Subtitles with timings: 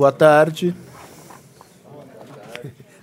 [0.00, 0.74] Boa tarde.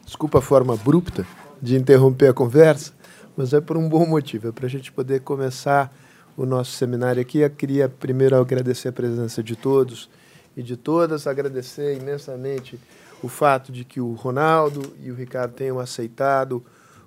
[0.03, 1.27] Desculpa a forma abrupta
[1.61, 2.91] de interromper a conversa,
[3.35, 5.95] mas é por um bom motivo, é para a gente poder começar
[6.35, 7.41] o nosso seminário aqui.
[7.41, 10.09] Eu queria primeiro agradecer a presença de todos
[10.55, 12.79] e de todas, agradecer imensamente
[13.21, 16.65] o fato de que o Ronaldo e o Ricardo tenham aceitado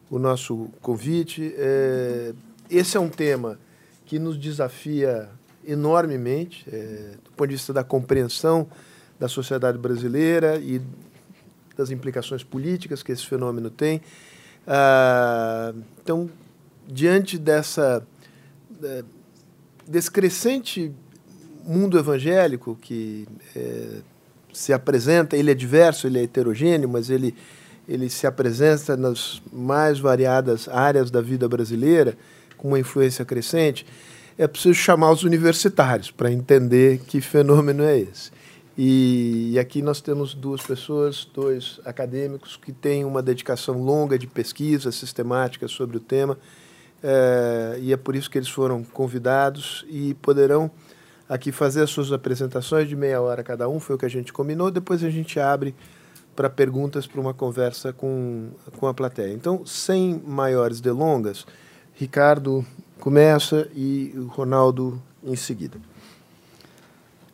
[0.08, 1.52] o nosso convite.
[1.58, 2.32] É,
[2.70, 3.58] esse é um tema
[4.06, 5.28] que nos desafia
[5.66, 8.68] enormemente, é, do ponto de vista da compreensão
[9.20, 10.80] da sociedade brasileira e
[11.76, 14.00] das implicações políticas que esse fenômeno tem.
[14.66, 16.30] Ah, então,
[16.88, 18.02] diante dessa
[18.82, 19.04] é,
[19.86, 20.90] desse crescente
[21.64, 23.98] mundo evangélico que é,
[24.52, 27.34] se apresenta, ele é diverso, ele é heterogêneo, mas ele
[27.88, 32.16] ele se apresenta nas mais variadas áreas da vida brasileira
[32.56, 33.84] com uma influência crescente.
[34.38, 38.30] É preciso chamar os universitários para entender que fenômeno é esse.
[38.78, 44.26] E, e, aqui nós temos duas pessoas, dois acadêmicos que têm uma dedicação longa de
[44.26, 46.38] pesquisa sistemática sobre o tema,
[47.02, 50.70] é, e é por isso que eles foram convidados e poderão
[51.28, 54.32] aqui fazer as suas apresentações de meia hora cada um, foi o que a gente
[54.32, 54.70] combinou.
[54.70, 55.74] Depois a gente abre
[56.34, 59.32] para perguntas, para uma conversa com, com a plateia.
[59.32, 61.46] Então, sem maiores delongas,
[61.94, 62.64] Ricardo
[62.98, 65.78] começa e o Ronaldo em seguida.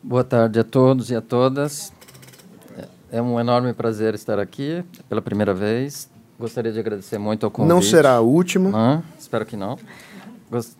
[0.07, 1.93] Boa tarde a todos e a todas.
[3.11, 6.09] É um enorme prazer estar aqui pela primeira vez.
[6.39, 7.75] Gostaria de agradecer muito ao convite.
[7.75, 8.71] Não será a última.
[8.71, 9.77] Não, espero que não.
[10.49, 10.75] Gost...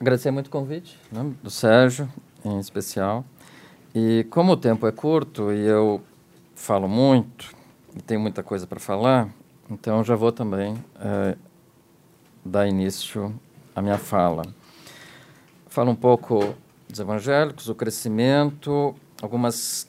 [0.00, 2.08] Agradecer muito o convite né, do Sérgio,
[2.42, 3.22] em especial.
[3.94, 6.00] E como o tempo é curto e eu
[6.54, 7.54] falo muito
[7.94, 9.28] e tenho muita coisa para falar,
[9.70, 11.36] então já vou também é,
[12.42, 13.38] dar início
[13.76, 14.42] à minha fala.
[15.68, 16.54] Falo um pouco
[16.90, 19.88] dos evangélicos, o crescimento, algumas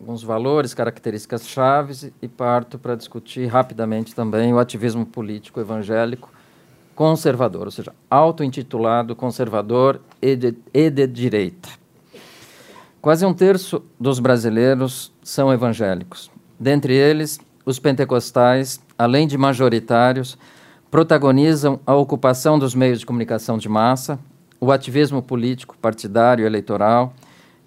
[0.00, 6.30] alguns valores, características chaves e parto para discutir rapidamente também o ativismo político evangélico
[6.94, 11.68] conservador, ou seja, auto-intitulado conservador e de, e de direita.
[13.00, 16.30] Quase um terço dos brasileiros são evangélicos.
[16.58, 20.36] Dentre eles, os pentecostais, além de majoritários,
[20.90, 24.18] protagonizam a ocupação dos meios de comunicação de massa,
[24.60, 27.12] o ativismo político, partidário, eleitoral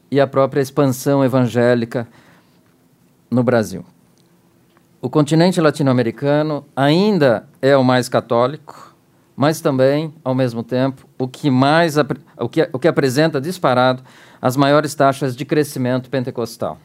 [0.09, 2.07] e a própria expansão evangélica
[3.29, 3.85] no Brasil.
[5.01, 8.93] O continente latino-americano ainda é o mais católico,
[9.35, 11.95] mas também, ao mesmo tempo, o que mais
[12.37, 14.03] o que, o que apresenta disparado
[14.41, 16.77] as maiores taxas de crescimento pentecostal.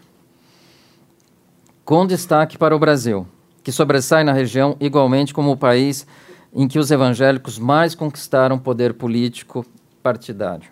[1.85, 3.27] Com destaque para o Brasil,
[3.63, 6.07] que sobressai na região igualmente como o país
[6.55, 9.67] em que os evangélicos mais conquistaram poder político
[10.07, 10.71] partidário.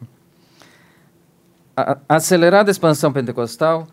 [1.76, 3.88] A acelerada expansão pentecostal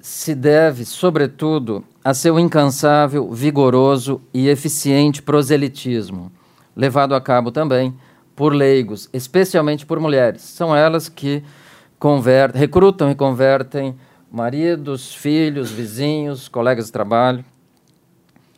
[0.00, 6.32] se deve, sobretudo, a seu incansável, vigoroso e eficiente proselitismo,
[6.74, 7.94] levado a cabo também
[8.34, 10.40] por leigos, especialmente por mulheres.
[10.40, 11.44] São elas que
[11.98, 13.94] convertem, recrutam e convertem
[14.32, 17.44] maridos, filhos, vizinhos, colegas de trabalho.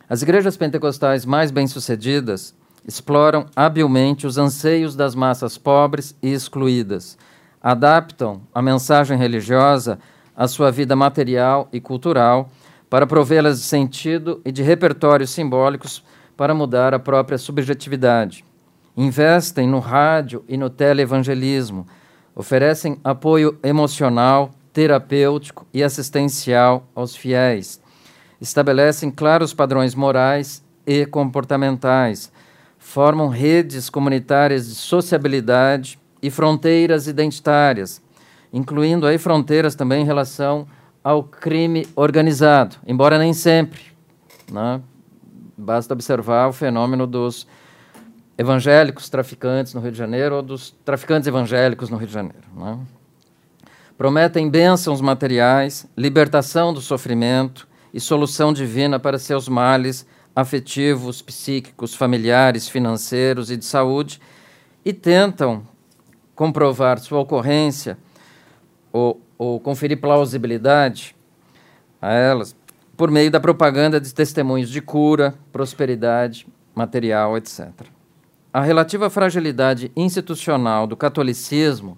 [0.09, 2.55] As igrejas pentecostais mais bem-sucedidas
[2.87, 7.19] exploram habilmente os anseios das massas pobres e excluídas,
[7.61, 9.99] adaptam a mensagem religiosa
[10.37, 12.49] à sua vida material e cultural
[12.89, 16.05] para provê-las de sentido e de repertórios simbólicos
[16.37, 18.45] para mudar a própria subjetividade.
[18.97, 21.87] Investem no rádio e no teleevangelismo,
[22.35, 27.81] oferecem apoio emocional, terapêutico e assistencial aos fiéis.
[28.41, 32.31] Estabelecem claros padrões morais e comportamentais,
[32.87, 38.01] formam redes comunitárias de sociabilidade e fronteiras identitárias,
[38.53, 40.69] incluindo aí fronteiras também em relação
[41.03, 43.81] ao crime organizado, embora nem sempre.
[44.51, 44.81] Né?
[45.59, 47.45] Basta observar o fenômeno dos
[48.39, 52.47] evangélicos traficantes no Rio de Janeiro ou dos traficantes evangélicos no Rio de Janeiro.
[52.57, 52.79] Né?
[53.99, 60.07] Prometem bênçãos materiais, libertação do sofrimento e solução divina para seus males
[60.37, 64.21] afetivos, psíquicos, familiares, financeiros e de saúde
[64.85, 65.67] e tentam
[66.35, 67.97] comprovar sua ocorrência
[68.93, 71.17] ou, ou conferir plausibilidade
[72.03, 72.55] a elas
[72.95, 77.71] por meio da propaganda de testemunhos de cura, prosperidade material, etc.
[78.53, 81.97] A relativa fragilidade institucional do catolicismo,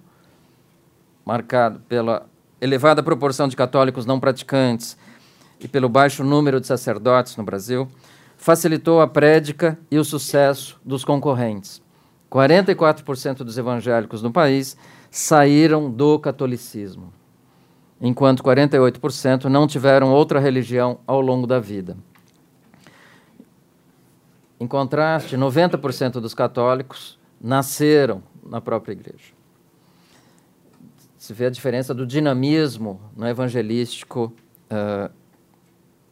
[1.25, 2.25] marcado pela
[2.61, 4.97] elevada proporção de católicos não praticantes
[5.59, 7.89] e pelo baixo número de sacerdotes no Brasil,
[8.39, 11.81] facilitou a prédica e o sucesso dos concorrentes.
[12.31, 14.77] 44% dos evangélicos no país
[15.11, 17.13] saíram do catolicismo.
[18.01, 21.97] enquanto 48% não tiveram outra religião ao longo da vida.
[24.57, 29.33] Em contraste, 90% dos católicos nasceram na própria igreja.
[31.17, 34.31] Se vê a diferença do dinamismo no evangelístico
[34.71, 35.11] uh,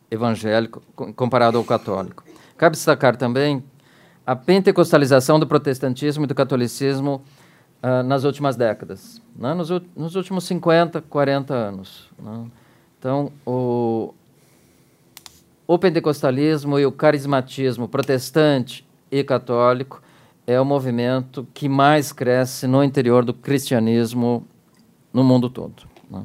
[0.10, 0.82] evangélico
[1.16, 2.24] comparado ao católico.
[2.58, 3.64] Cabe destacar também
[4.26, 7.22] a pentecostalização do protestantismo e do catolicismo
[7.82, 9.54] uh, nas últimas décadas, né?
[9.54, 12.10] nos, nos, últimos 50, 40 anos.
[12.20, 12.46] Né?
[13.00, 14.14] Então, o,
[15.66, 20.02] o pentecostalismo e o carismatismo protestante e católico
[20.46, 24.46] é o movimento que mais cresce no interior do cristianismo
[25.14, 25.84] no mundo todo.
[26.10, 26.24] Né?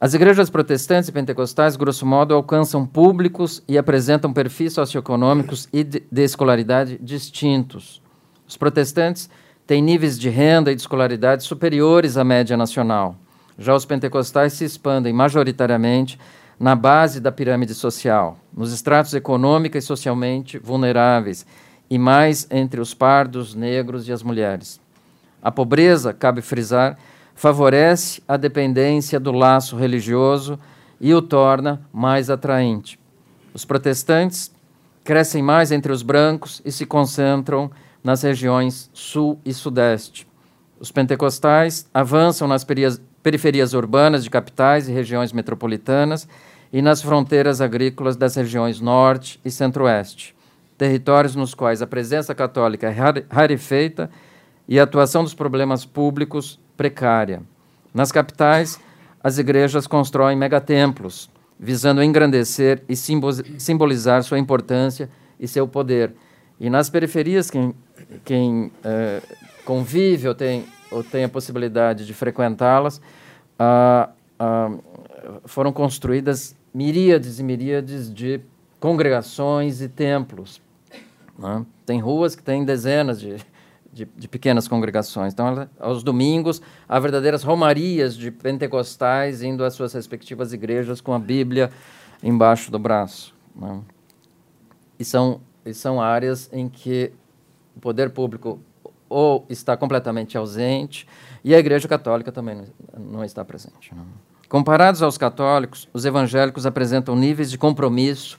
[0.00, 6.02] As igrejas protestantes e pentecostais, grosso modo, alcançam públicos e apresentam perfis socioeconômicos e de,
[6.10, 8.00] de escolaridade distintos.
[8.48, 9.28] Os protestantes
[9.66, 13.14] têm níveis de renda e de escolaridade superiores à média nacional.
[13.58, 16.18] Já os pentecostais se expandem majoritariamente
[16.58, 21.44] na base da pirâmide social, nos estratos econômica e socialmente vulneráveis,
[21.90, 24.80] e mais entre os pardos, negros e as mulheres.
[25.42, 26.96] A pobreza, cabe frisar,
[27.40, 30.58] favorece a dependência do laço religioso
[31.00, 33.00] e o torna mais atraente.
[33.54, 34.52] Os protestantes
[35.02, 37.70] crescem mais entre os brancos e se concentram
[38.04, 40.28] nas regiões sul e sudeste.
[40.78, 42.62] Os pentecostais avançam nas
[43.22, 46.28] periferias urbanas de capitais e regiões metropolitanas
[46.70, 50.36] e nas fronteiras agrícolas das regiões norte e centro-oeste,
[50.76, 54.10] territórios nos quais a presença católica é rarefeita
[54.68, 57.42] e a atuação dos problemas públicos precária.
[57.92, 58.80] Nas capitais,
[59.22, 61.28] as igrejas constroem megatemplos,
[61.58, 66.14] visando engrandecer e simbolizar sua importância e seu poder.
[66.58, 67.74] E nas periferias, quem,
[68.24, 69.20] quem é,
[69.62, 72.98] convive ou tem, ou tem a possibilidade de frequentá-las,
[73.58, 74.70] ah, ah,
[75.44, 78.40] foram construídas miríades e miríades de
[78.80, 80.62] congregações e templos.
[81.38, 81.62] Né?
[81.84, 83.36] Tem ruas que têm dezenas de,
[83.92, 85.32] de, de, pequenas congregações.
[85.32, 91.18] Então, aos domingos, há verdadeiras romarias de pentecostais indo às suas respectivas igrejas com a
[91.18, 91.70] Bíblia
[92.22, 93.34] embaixo do braço.
[93.54, 93.80] Né?
[94.98, 97.12] E, são, e são áreas em que
[97.76, 98.60] o poder público
[99.08, 101.06] ou está completamente ausente
[101.42, 102.56] e a Igreja Católica também
[102.94, 103.92] não, não está presente.
[103.94, 104.02] Né?
[104.48, 108.38] Comparados aos católicos, os evangélicos apresentam níveis de compromisso,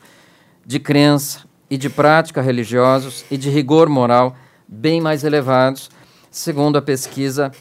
[0.66, 4.36] de crença e de prática religiosos e de rigor moral
[4.72, 5.92] bem mais elevados,
[6.32, 7.52] segundo a pesquisa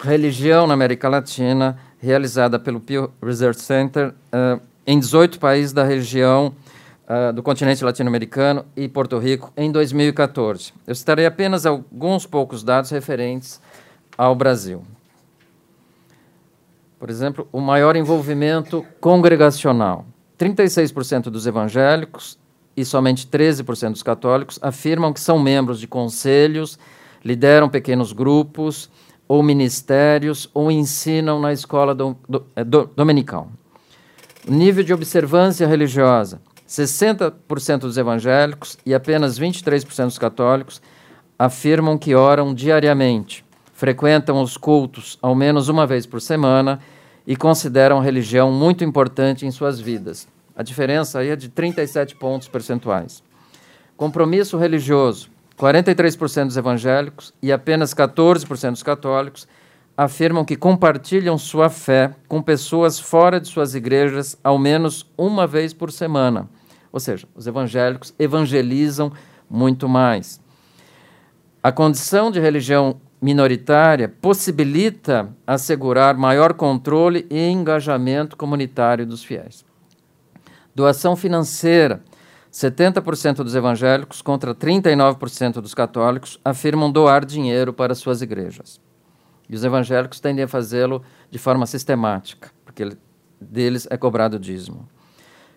[0.00, 6.54] Religião na América Latina, realizada pelo Pew Research Center uh, em 18 países da região
[7.08, 10.72] uh, do continente latino-americano e Porto Rico em 2014.
[10.86, 13.60] Eu citarei apenas alguns poucos dados referentes
[14.16, 14.84] ao Brasil.
[16.98, 20.06] Por exemplo, o maior envolvimento congregacional.
[20.38, 22.38] 36% dos evangélicos
[22.76, 26.78] e somente 13% dos católicos afirmam que são membros de conselhos,
[27.24, 28.90] lideram pequenos grupos
[29.28, 33.48] ou ministérios ou ensinam na escola do, do, é, do, dominical.
[34.48, 36.40] Nível de observância religiosa.
[36.68, 40.80] 60% dos evangélicos e apenas 23% dos católicos
[41.38, 43.44] afirmam que oram diariamente
[43.80, 46.78] frequentam os cultos ao menos uma vez por semana
[47.26, 50.28] e consideram a religião muito importante em suas vidas.
[50.54, 53.22] A diferença aí é de 37 pontos percentuais.
[53.96, 59.46] Compromisso religioso: 43% dos evangélicos e apenas 14% dos católicos
[59.96, 65.74] afirmam que compartilham sua fé com pessoas fora de suas igrejas ao menos uma vez
[65.74, 66.48] por semana.
[66.90, 69.12] Ou seja, os evangélicos evangelizam
[69.48, 70.40] muito mais.
[71.62, 79.62] A condição de religião minoritária possibilita assegurar maior controle e engajamento comunitário dos fiéis.
[80.80, 82.00] Doação financeira.
[82.50, 88.80] 70% dos evangélicos contra 39% dos católicos afirmam doar dinheiro para suas igrejas.
[89.46, 92.96] E os evangélicos tendem a fazê-lo de forma sistemática, porque
[93.38, 94.88] deles é cobrado dízimo.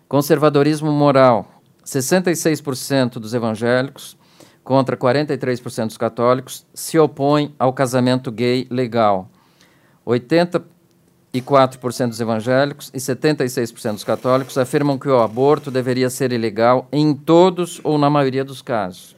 [0.06, 1.48] Conservadorismo moral.
[1.86, 4.18] 66% dos evangélicos
[4.62, 9.30] contra 43% dos católicos, se opõem ao casamento gay legal.
[11.40, 17.14] 84% dos evangélicos e 76% dos católicos afirmam que o aborto deveria ser ilegal em
[17.14, 19.16] todos ou na maioria dos casos.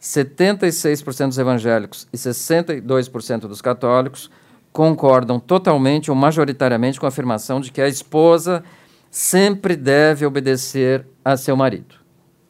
[0.00, 4.30] 76% dos evangélicos e 62% dos católicos
[4.72, 8.62] concordam totalmente ou majoritariamente com a afirmação de que a esposa
[9.10, 11.94] sempre deve obedecer a seu marido,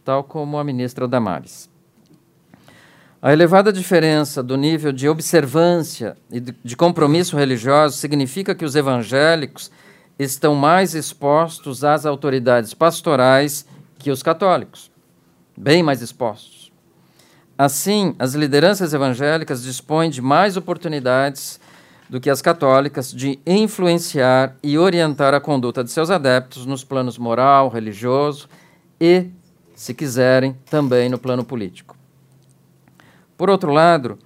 [0.04, 1.75] tal como a ministra Damares.
[3.20, 9.70] A elevada diferença do nível de observância e de compromisso religioso significa que os evangélicos
[10.18, 13.66] estão mais expostos às autoridades pastorais
[13.98, 14.90] que os católicos,
[15.56, 16.70] bem mais expostos.
[17.56, 21.58] Assim, as lideranças evangélicas dispõem de mais oportunidades
[22.10, 27.16] do que as católicas de influenciar e orientar a conduta de seus adeptos nos planos
[27.16, 28.46] moral, religioso
[29.00, 29.26] e,
[29.74, 31.95] se quiserem, também no plano político.
[33.36, 34.18] Por outro lado,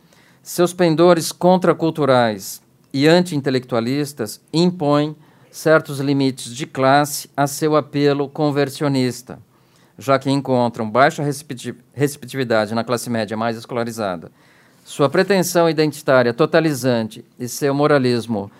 [0.42, 2.62] seus pendores contraculturais
[2.92, 5.16] e anti-intelectualistas impõem
[5.50, 9.38] certos limites de classe a seu apelo conversionista,
[9.98, 11.24] já que encontram baixa
[11.92, 14.30] receptividade na classe média mais escolarizada.
[14.84, 18.50] Sua pretensão identitária totalizante e seu moralismo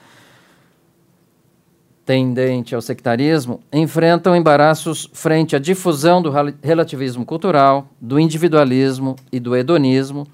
[2.05, 9.55] tendente ao sectarismo enfrentam embaraços frente à difusão do relativismo cultural, do individualismo e do
[9.55, 10.27] hedonismo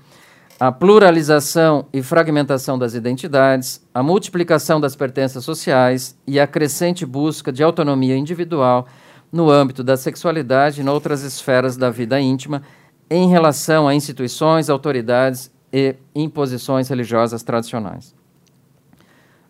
[0.58, 7.52] a pluralização e fragmentação das identidades, a multiplicação das pertenças sociais e a crescente busca
[7.52, 8.86] de autonomia individual
[9.30, 12.62] no âmbito da sexualidade e em outras esferas da vida íntima
[13.10, 18.14] em relação a instituições, autoridades e imposições religiosas tradicionais.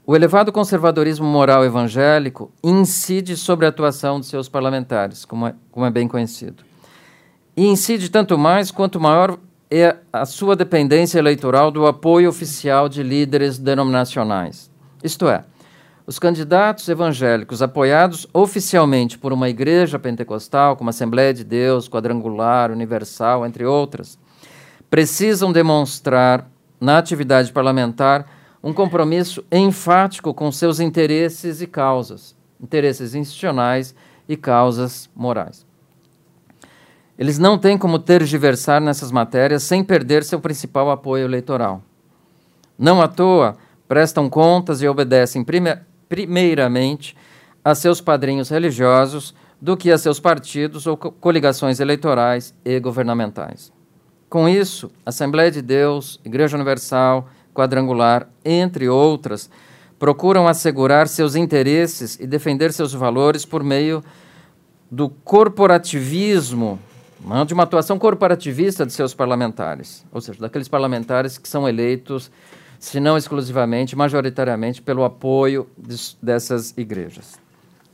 [0.04, 5.86] O elevado conservadorismo moral evangélico incide sobre a atuação de seus parlamentares, como é, como
[5.86, 6.64] é bem conhecido.
[7.56, 9.38] E incide tanto mais quanto maior
[9.70, 14.70] é a sua dependência eleitoral do apoio oficial de líderes denominacionais.
[15.02, 15.44] Isto é,
[16.06, 23.44] os candidatos evangélicos apoiados oficialmente por uma igreja pentecostal, como Assembleia de Deus, Quadrangular, Universal,
[23.44, 24.16] entre outras,
[24.88, 26.48] precisam demonstrar
[26.80, 28.30] na atividade parlamentar
[28.62, 33.92] um compromisso enfático com seus interesses e causas, interesses institucionais
[34.28, 35.65] e causas morais.
[37.18, 41.82] Eles não têm como tergiversar nessas matérias sem perder seu principal apoio eleitoral.
[42.78, 43.56] Não à toa,
[43.88, 47.16] prestam contas e obedecem prime primeiramente
[47.64, 53.72] a seus padrinhos religiosos do que a seus partidos ou co coligações eleitorais e governamentais.
[54.28, 59.48] Com isso, Assembleia de Deus, Igreja Universal, Quadrangular, entre outras,
[59.98, 64.04] procuram assegurar seus interesses e defender seus valores por meio
[64.90, 66.78] do corporativismo
[67.44, 72.30] de uma atuação corporativista de seus parlamentares, ou seja, daqueles parlamentares que são eleitos,
[72.78, 77.34] se não exclusivamente, majoritariamente pelo apoio de, dessas igrejas.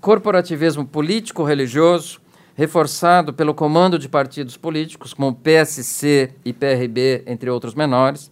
[0.00, 2.20] Corporativismo político-religioso,
[2.54, 8.30] reforçado pelo comando de partidos políticos, como PSC e PRB, entre outros menores,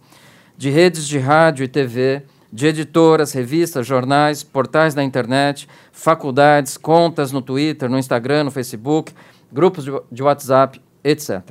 [0.55, 2.21] de redes de rádio e TV,
[2.53, 9.13] de editoras, revistas, jornais, portais da internet, faculdades, contas no Twitter, no Instagram, no Facebook,
[9.51, 11.41] grupos de, de WhatsApp, etc.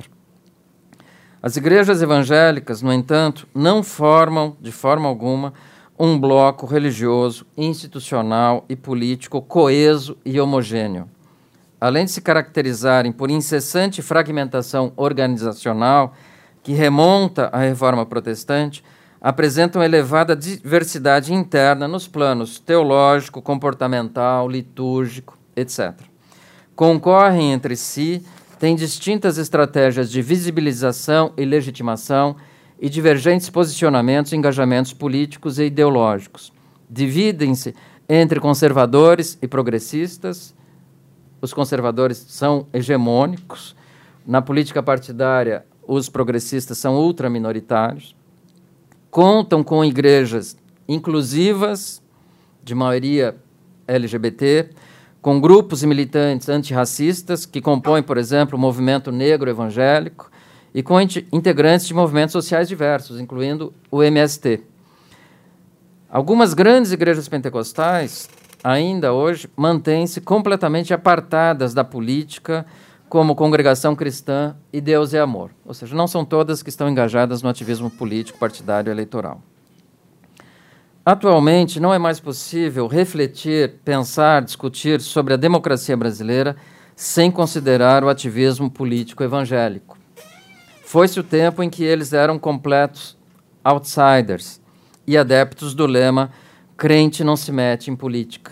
[1.41, 5.53] As igrejas evangélicas, no entanto, não formam, de forma alguma,
[5.97, 11.09] um bloco religioso, institucional e político coeso e homogêneo.
[11.79, 16.13] Além de se caracterizarem por incessante fragmentação organizacional
[16.61, 18.83] que remonta à reforma protestante,
[19.19, 26.11] apresentam elevada diversidade interna nos planos teológico, comportamental, litúrgico, etc
[26.81, 28.25] concorrem entre si,
[28.61, 32.35] têm distintas estratégias de visibilização e legitimação
[32.79, 36.53] e divergentes posicionamentos e engajamentos políticos e ideológicos.
[36.87, 37.73] Dividem-se
[38.07, 40.53] entre conservadores e progressistas.
[41.41, 43.75] Os conservadores são hegemônicos.
[44.27, 48.15] Na política partidária, os progressistas são ultraminoritários.
[49.09, 50.55] Contam com igrejas
[50.87, 51.99] inclusivas,
[52.63, 53.35] de maioria
[53.87, 54.69] LGBT,
[55.21, 60.31] com grupos e militantes antirracistas que compõem, por exemplo, o movimento negro evangélico
[60.73, 64.63] e com integrantes de movimentos sociais diversos, incluindo o MST.
[66.09, 68.29] Algumas grandes igrejas pentecostais,
[68.63, 72.65] ainda hoje, mantêm-se completamente apartadas da política,
[73.07, 75.51] como Congregação Cristã e Deus é Amor.
[75.65, 79.41] Ou seja, não são todas que estão engajadas no ativismo político, partidário e eleitoral.
[81.03, 86.55] Atualmente, não é mais possível refletir, pensar, discutir sobre a democracia brasileira
[86.95, 89.97] sem considerar o ativismo político evangélico.
[90.83, 93.17] Foi-se o tempo em que eles eram completos
[93.63, 94.61] outsiders
[95.07, 96.31] e adeptos do lema
[96.77, 98.51] crente não se mete em política.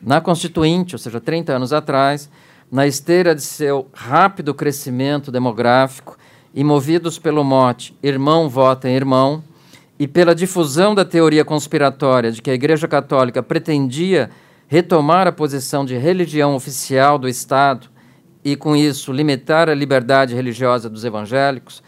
[0.00, 2.30] Na Constituinte, ou seja, 30 anos atrás,
[2.70, 6.16] na esteira de seu rápido crescimento demográfico
[6.54, 9.42] e movidos pelo mote irmão vota em irmão,
[9.98, 14.30] e pela difusão da teoria conspiratória de que a Igreja Católica pretendia
[14.68, 17.88] retomar a posição de religião oficial do Estado
[18.44, 21.82] e, com isso, limitar a liberdade religiosa dos evangélicos,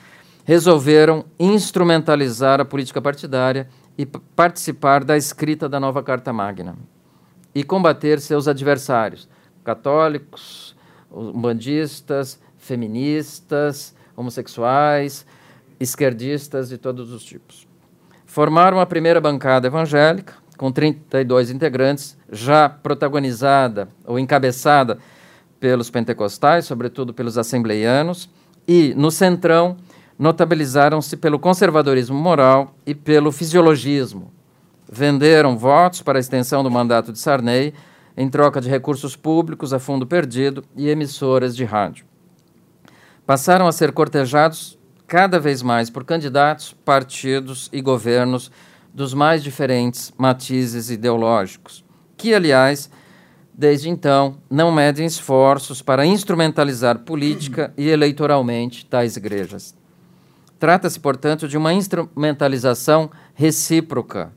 [0.44, 6.76] resolveram instrumentalizar a política partidária e participar da escrita da nova Carta Magna
[7.54, 9.28] e combater seus adversários,
[9.64, 10.76] católicos,
[11.34, 15.26] bandistas, feministas, homossexuais,
[15.80, 17.68] esquerdistas de todos os tipos.
[18.28, 24.98] Formaram a primeira bancada evangélica, com 32 integrantes, já protagonizada ou encabeçada
[25.58, 28.28] pelos pentecostais, sobretudo pelos assembleianos,
[28.68, 29.78] e no centrão
[30.18, 34.30] notabilizaram-se pelo conservadorismo moral e pelo fisiologismo.
[34.86, 37.72] Venderam votos para a extensão do mandato de Sarney
[38.14, 42.04] em troca de recursos públicos a fundo perdido e emissoras de rádio.
[43.24, 44.77] Passaram a ser cortejados
[45.08, 48.52] cada vez mais por candidatos, partidos e governos
[48.92, 51.82] dos mais diferentes matizes ideológicos,
[52.14, 52.90] que, aliás,
[53.54, 59.74] desde então, não medem esforços para instrumentalizar política e eleitoralmente tais igrejas.
[60.58, 64.30] Trata-se, portanto, de uma instrumentalização recíproca,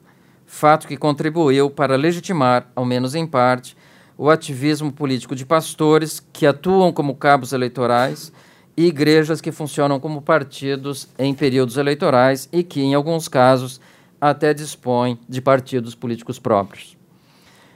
[0.46, 3.75] fato que contribuiu para legitimar, ao menos em parte,
[4.18, 8.32] o ativismo político de pastores que atuam como cabos eleitorais
[8.81, 13.79] e igrejas que funcionam como partidos em períodos eleitorais e que, em alguns casos,
[14.19, 16.97] até dispõem de partidos políticos próprios.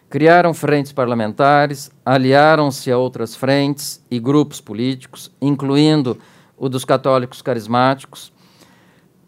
[0.10, 6.18] Criaram frentes parlamentares, aliaram-se a outras frentes e grupos políticos, incluindo
[6.58, 8.34] o dos católicos carismáticos,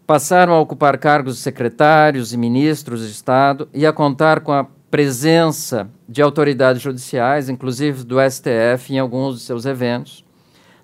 [0.04, 4.66] passaram a ocupar cargos de secretários e ministros de Estado e a contar com a
[4.90, 10.27] presença de autoridades judiciais, inclusive do STF, em alguns de seus eventos.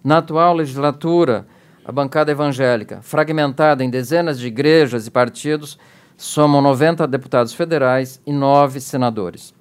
[0.04, 1.46] Na atual legislatura,
[1.84, 5.78] a bancada evangélica, fragmentada em dezenas de igrejas e partidos,
[6.16, 9.54] somam 90 deputados federais e nove senadores.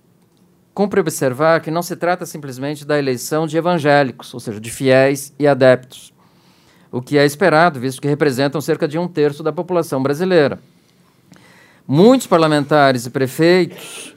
[0.73, 5.33] Cumpre observar que não se trata simplesmente da eleição de evangélicos, ou seja, de fiéis
[5.39, 6.13] e adeptos
[6.93, 10.59] o que é esperado, visto que representam cerca de um terço da população brasileira.
[11.87, 14.12] Muitos parlamentares e prefeitos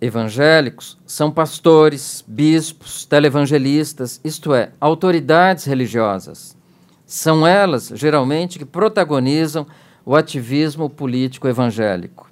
[0.00, 6.56] evangélicos são pastores, bispos, televangelistas, isto é, autoridades religiosas.
[7.04, 9.66] São elas, geralmente, que protagonizam
[10.06, 12.30] o ativismo político evangélico.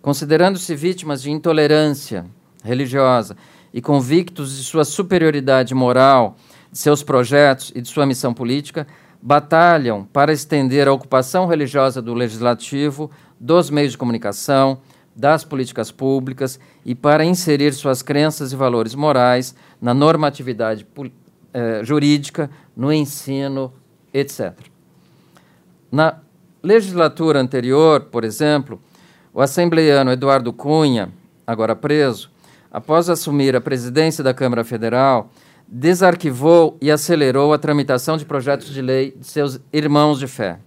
[0.00, 2.26] Considerando-se vítimas de intolerância
[2.62, 3.36] religiosa
[3.72, 6.36] e convictos de sua superioridade moral
[6.70, 8.86] de seus projetos e de sua missão política,
[9.20, 14.78] batalham para estender a ocupação religiosa do legislativo, dos meios de comunicação,
[15.14, 20.86] das políticas públicas e para inserir suas crenças e valores morais na normatividade
[21.52, 23.72] eh, jurídica, no ensino,
[24.12, 24.54] etc.
[25.90, 26.18] Na
[26.62, 28.80] legislatura anterior, por exemplo,
[29.34, 31.10] o assembleiano Eduardo Cunha,
[31.46, 32.30] agora preso,
[32.70, 35.30] após assumir a presidência da Câmara Federal,
[35.68, 40.58] desarquivou e acelerou a tramitação de projetos de lei de seus irmãos de fé,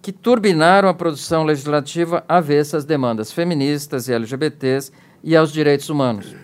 [0.00, 6.34] que turbinaram a produção legislativa avessa às demandas feministas e LGBTs e aos direitos humanos.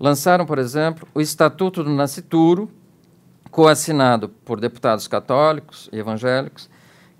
[0.00, 2.70] Lançaram, por exemplo, o Estatuto do Nascituro,
[3.50, 6.68] coassinado por deputados católicos e evangélicos,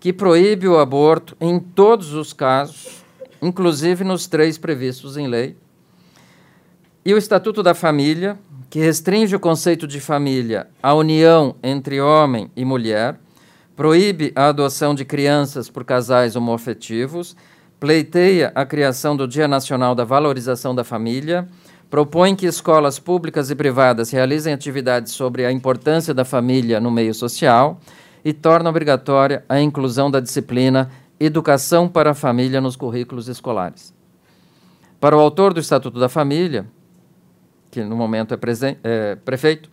[0.00, 3.04] que proíbe o aborto em todos os casos,
[3.40, 5.56] inclusive nos três previstos em lei,
[7.04, 8.38] e o Estatuto da Família,
[8.70, 13.16] que restringe o conceito de família à união entre homem e mulher,
[13.76, 17.36] proíbe a adoção de crianças por casais homoafetivos,
[17.80, 21.48] pleiteia a criação do Dia Nacional da Valorização da Família,
[21.90, 27.14] propõe que escolas públicas e privadas realizem atividades sobre a importância da família no meio
[27.14, 27.80] social
[28.24, 33.94] e torna obrigatória a inclusão da disciplina Educação para a Família nos currículos escolares.
[34.98, 36.66] Para o autor do Estatuto da Família,
[37.70, 38.38] que no momento é,
[38.82, 39.70] é prefeito,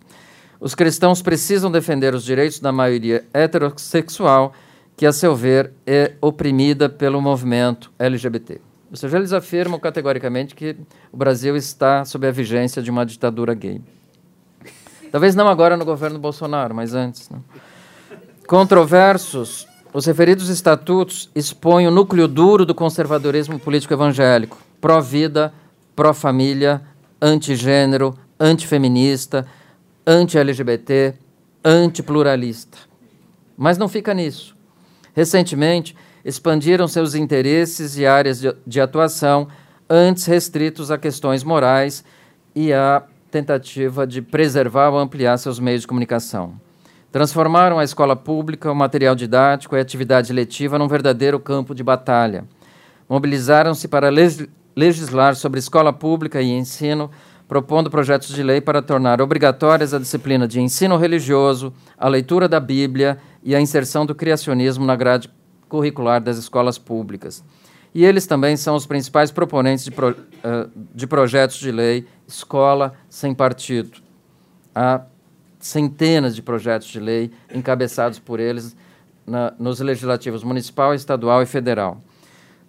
[0.61, 4.53] os cristãos precisam defender os direitos da maioria heterossexual,
[4.95, 8.61] que, a seu ver, é oprimida pelo movimento LGBT.
[8.91, 10.77] Ou seja, eles afirmam categoricamente que
[11.11, 13.81] o Brasil está sob a vigência de uma ditadura gay.
[15.11, 17.27] Talvez não agora no governo Bolsonaro, mas antes.
[17.27, 17.39] Né?
[18.45, 25.51] Controversos, os referidos estatutos expõem o núcleo duro do conservadorismo político evangélico, pró-vida,
[25.95, 26.81] pró-família,
[27.19, 29.47] antigênero, antifeminista,
[30.05, 31.13] anti-LGBT,
[31.63, 32.77] antipluralista.
[33.57, 34.55] Mas não fica nisso.
[35.13, 39.47] Recentemente, expandiram seus interesses e áreas de, atuação
[39.89, 42.03] antes restritos a questões morais
[42.55, 46.53] e à tentativa de preservar ou ampliar seus meios de comunicação.
[47.11, 51.83] Transformaram a escola pública, o material didático e a atividade letiva num verdadeiro campo de
[51.83, 52.45] batalha.
[53.09, 54.09] Mobilizaram-se para
[54.75, 57.11] legislar sobre escola pública e ensino,
[57.51, 62.61] propondo projetos de lei para tornar obrigatórias a disciplina de ensino religioso, a leitura da
[62.61, 65.29] Bíblia e a inserção do criacionismo na grade
[65.67, 67.43] curricular das escolas públicas.
[67.93, 72.93] E eles também são os principais proponentes de, pro, uh, de projetos de lei Escola
[73.09, 73.99] Sem Partido.
[74.73, 75.01] Há
[75.59, 78.77] centenas de projetos de lei encabeçados por eles
[79.27, 82.01] na, nos legislativos municipal, estadual e federal.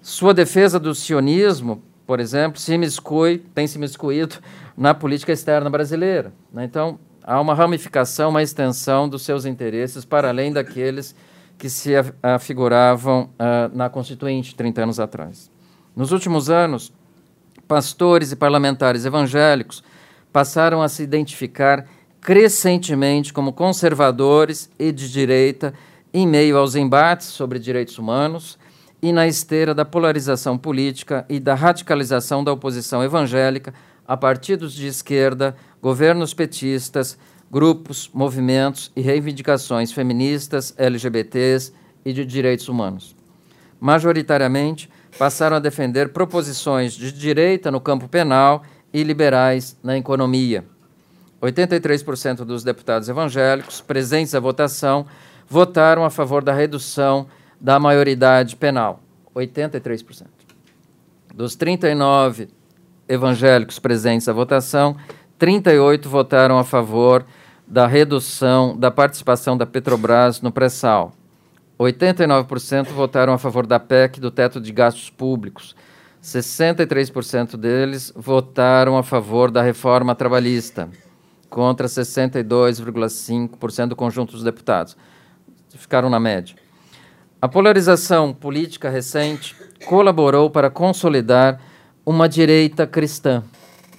[0.01, 4.41] Sua defesa do sionismo, por exemplo, se miscui, tem se miscuído
[4.77, 6.33] na política externa brasileira.
[6.53, 6.65] Né?
[6.65, 11.15] Então, há uma ramificação, uma extensão dos seus interesses para além daqueles
[11.59, 15.51] que se afiguravam uh, na Constituinte 30 anos atrás.
[15.95, 16.93] Nos últimos anos,
[17.69, 19.83] pastores e parlamentares evangélicos
[20.33, 21.87] passaram a se identificar
[22.21, 25.75] crescentemente como conservadores e de direita
[26.15, 28.59] em meio aos embates sobre direitos humanos
[29.03, 33.75] e na esteira da polarização política e da radicalização da oposição evangélica
[34.13, 37.17] a partidos de esquerda, governos petistas,
[37.51, 41.73] grupos, movimentos e reivindicações feministas, LGBTs
[42.05, 43.17] e de direitos humanos.
[43.81, 50.63] Majoritariamente, passaram a defender proposições de direita no campo penal e liberais na economia.
[51.41, 55.07] 83% dos deputados evangélicos presentes à votação
[55.49, 57.27] votaram a favor da redução
[57.59, 59.01] da maioridade penal,
[59.35, 60.27] 83%.
[61.35, 62.51] Dos 39
[63.09, 64.97] evangélicos presentes à votação,
[65.39, 67.25] 38 votaram a favor
[67.67, 71.13] da redução da participação da Petrobras no pré-sal.
[71.79, 75.75] 89% votaram a favor da PEC do teto de gastos públicos.
[76.23, 80.89] 63% deles votaram a favor da reforma trabalhista,
[81.51, 84.97] contra 62,5% do conjunto dos deputados
[85.77, 86.57] ficaram na média.
[87.41, 91.61] A polarização política recente colaborou para consolidar
[92.05, 93.43] uma direita cristã.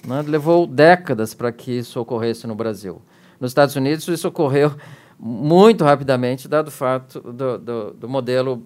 [0.06, 0.22] Né?
[0.26, 3.00] Levou décadas para que isso ocorresse no Brasil.
[3.40, 4.72] Nos Estados Unidos, isso ocorreu
[5.18, 8.62] muito rapidamente, dado o fato do, do, do modelo,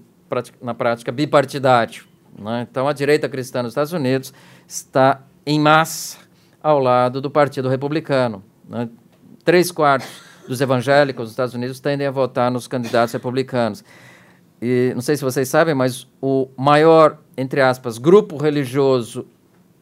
[0.60, 2.04] na prática, bipartidário.
[2.38, 2.66] Né?
[2.68, 4.32] Então, a direita cristã nos Estados Unidos
[4.66, 6.18] está em massa
[6.62, 8.42] ao lado do Partido Republicano.
[8.68, 8.88] Né?
[9.44, 10.08] Três quartos
[10.46, 13.84] dos evangélicos nos Estados Unidos tendem a votar nos candidatos republicanos.
[14.60, 19.26] E não sei se vocês sabem, mas o maior, entre aspas, grupo religioso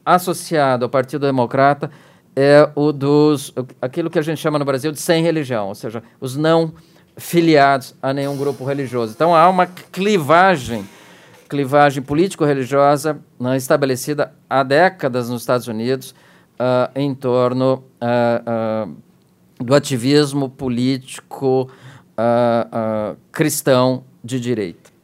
[0.05, 1.91] associado ao Partido Democrata
[2.35, 6.03] é o dos aquilo que a gente chama no Brasil de sem religião, ou seja,
[6.21, 6.75] os não
[7.17, 9.15] filiados a nenhum grupo religioso.
[9.17, 10.87] Então há uma clivagem,
[11.49, 16.15] clivagem político-religiosa né, estabelecida há décadas nos Estados Unidos
[16.61, 21.71] uh, em torno uh, uh, do ativismo político
[23.31, 24.97] cristão de direita.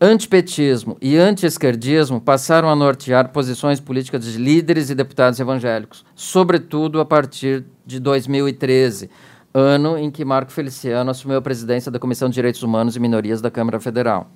[0.00, 7.04] Antipetismo e antiesquerdismo passaram a nortear posições políticas de líderes e deputados evangélicos, sobretudo a
[7.04, 9.08] partir de 2013,
[9.54, 13.40] ano em que Marco Feliciano assumiu a presidência da Comissão de Direitos Humanos e Minorias
[13.40, 14.30] da Câmara Federal.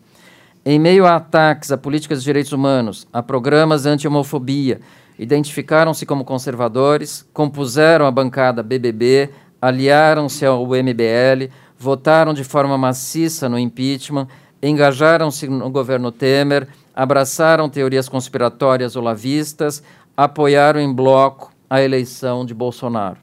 [0.65, 4.81] Em meio a ataques a políticas de direitos humanos, a programas anti-homofobia
[5.19, 9.29] identificaram-se como conservadores, compuseram a bancada BBB,
[9.61, 14.29] aliaram-se ao MBL, votaram de forma maciça no impeachment,
[14.63, 19.83] engajaram-se no governo Temer, abraçaram teorias conspiratórias olavistas,
[20.15, 23.17] apoiaram em bloco a eleição de Bolsonaro.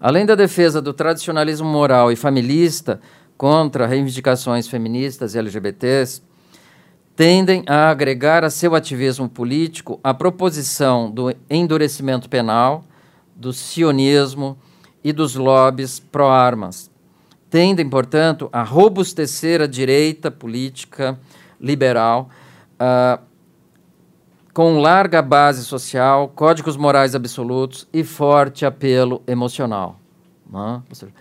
[0.00, 3.00] Além da defesa do tradicionalismo moral e familista
[3.38, 6.22] contra reivindicações feministas e LGBTs,
[7.14, 12.84] tendem a agregar a seu ativismo político a proposição do endurecimento penal,
[13.36, 14.58] do sionismo
[15.04, 16.91] e dos lobbies pró-armas.
[17.52, 21.20] Tendem, portanto, a robustecer a direita política
[21.60, 22.30] liberal
[22.80, 23.22] uh,
[24.54, 30.00] com larga base social, códigos morais absolutos e forte apelo emocional.
[30.50, 30.82] Né?
[30.92, 31.12] Seja,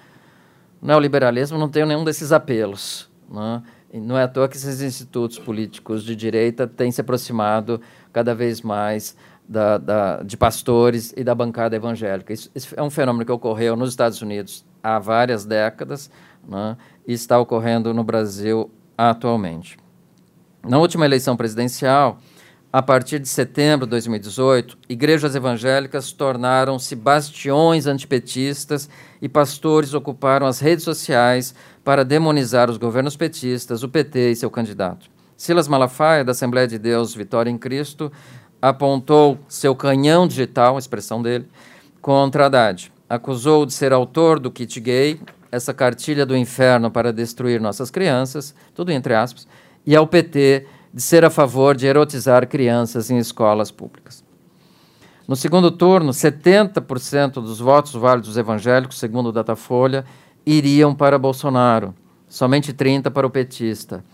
[0.82, 3.10] o neoliberalismo não tem nenhum desses apelos.
[3.30, 3.62] Né?
[3.94, 7.82] Não é à toa que esses institutos políticos de direita têm se aproximado
[8.14, 12.32] cada vez mais da, da, de pastores e da bancada evangélica.
[12.32, 16.10] Isso, isso, é um fenômeno que ocorreu nos Estados Unidos há várias décadas
[16.48, 19.78] né, e está ocorrendo no Brasil atualmente.
[20.64, 22.20] Na última eleição presidencial,
[22.74, 28.90] a partir de setembro de 2018, igrejas evangélicas tornaram-se bastiões antipetistas
[29.22, 34.50] e pastores ocuparam as redes sociais para demonizar os governos petistas, o PT e seu
[34.50, 35.10] candidato.
[35.36, 38.10] Silas Malafaia, da Assembleia de Deus Vitória em Cristo,
[38.62, 41.50] apontou seu canhão digital, expressão dele,
[42.00, 42.92] contra Haddad.
[43.12, 45.20] Acusou de ser autor do kit gay,
[45.52, 49.46] essa cartilha do inferno para destruir nossas crianças, tudo entre aspas,
[49.86, 54.24] e ao PT de ser a favor de erotizar crianças em escolas públicas.
[55.28, 60.06] No segundo turno, 70% dos votos válidos evangélicos, segundo o Datafolha,
[60.46, 61.94] iriam para Bolsonaro,
[62.30, 64.06] somente 30% para o petista.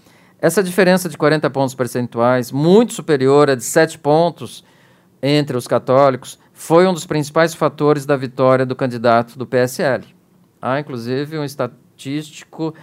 [0.41, 4.63] Essa diferença de 40 pontos percentuais, muito superior a de 7 pontos
[5.21, 10.03] entre os católicos, foi um dos principais fatores da vitória do candidato do PSL.
[10.59, 12.73] Há, inclusive, um estatístico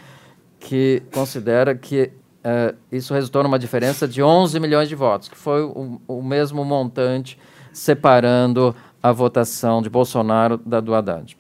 [0.60, 2.12] que considera que
[2.44, 6.64] uh, isso resultou numa diferença de 11 milhões de votos, que foi o, o mesmo
[6.64, 7.37] montante
[7.72, 11.37] separando a votação de Bolsonaro da do Haddad.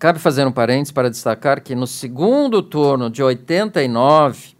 [0.00, 4.55] Cabe fazer um parênteses para destacar que no segundo turno de 89,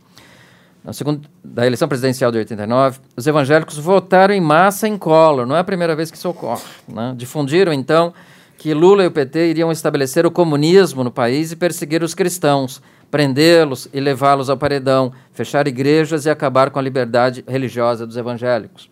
[0.87, 5.44] no segundo, da eleição presidencial de 89, os evangélicos votaram em massa em Collor.
[5.44, 6.62] Não é a primeira vez que isso ocorre.
[6.87, 7.12] Né?
[7.16, 8.14] Difundiram, então,
[8.57, 12.81] que Lula e o PT iriam estabelecer o comunismo no país e perseguir os cristãos,
[13.11, 18.88] prendê-los e levá-los ao paredão, fechar igrejas e acabar com a liberdade religiosa dos evangélicos.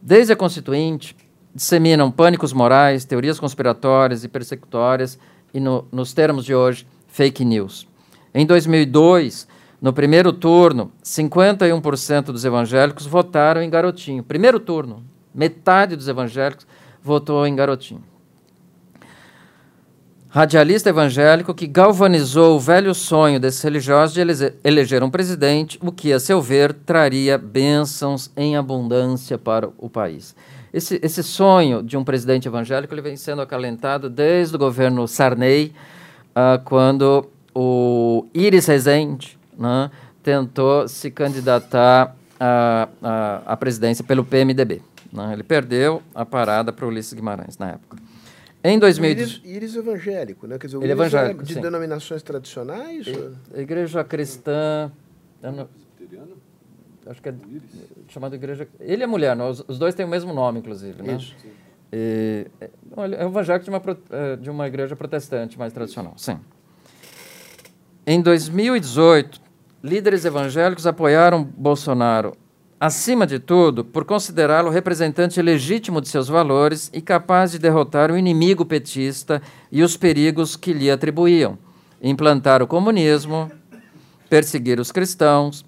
[0.00, 1.16] Desde a Constituinte,
[1.54, 5.18] disseminam pânicos morais, teorias conspiratórias e persecutórias
[5.54, 7.88] e, no, nos termos de hoje, fake news.
[8.34, 9.47] Em 2002,
[9.80, 14.24] no primeiro turno, 51% dos evangélicos votaram em Garotinho.
[14.24, 16.66] Primeiro turno, metade dos evangélicos
[17.02, 18.02] votou em Garotinho.
[20.30, 24.20] Radialista evangélico que galvanizou o velho sonho desses religiosos de
[24.62, 30.36] eleger um presidente, o que, a seu ver, traria bênçãos em abundância para o país.
[30.72, 35.72] Esse, esse sonho de um presidente evangélico ele vem sendo acalentado desde o governo Sarney,
[36.30, 39.90] uh, quando o Iris Rezende né,
[40.22, 44.80] tentou se candidatar à, à, à presidência pelo PMDB.
[45.12, 45.32] Né.
[45.32, 47.96] Ele perdeu a parada para o Ulisses Guimarães na época.
[48.62, 49.46] Em 2018.
[49.46, 50.58] Íris, íris evangélico, né?
[50.58, 51.42] Quer dizer, o ele é evangélico.
[51.42, 51.60] É de sim.
[51.60, 53.06] denominações tradicionais?
[53.06, 54.90] E, igreja cristã.
[55.40, 55.68] Não,
[57.06, 57.34] acho que é
[58.08, 58.68] chamado igreja.
[58.80, 59.50] Ele é mulher, não?
[59.50, 61.14] Os, os, dois têm o mesmo nome, inclusive, né?
[61.14, 61.34] Isso.
[61.92, 62.70] E, é,
[63.16, 66.38] é evangélico de uma, é, de uma igreja protestante mais tradicional, sim.
[68.06, 69.40] Em 2018,
[69.82, 72.36] líderes evangélicos apoiaram Bolsonaro,
[72.80, 78.18] acima de tudo, por considerá-lo representante legítimo de seus valores e capaz de derrotar o
[78.18, 81.58] inimigo petista e os perigos que lhe atribuíam,
[82.02, 83.50] implantar o comunismo,
[84.28, 85.64] perseguir os cristãos,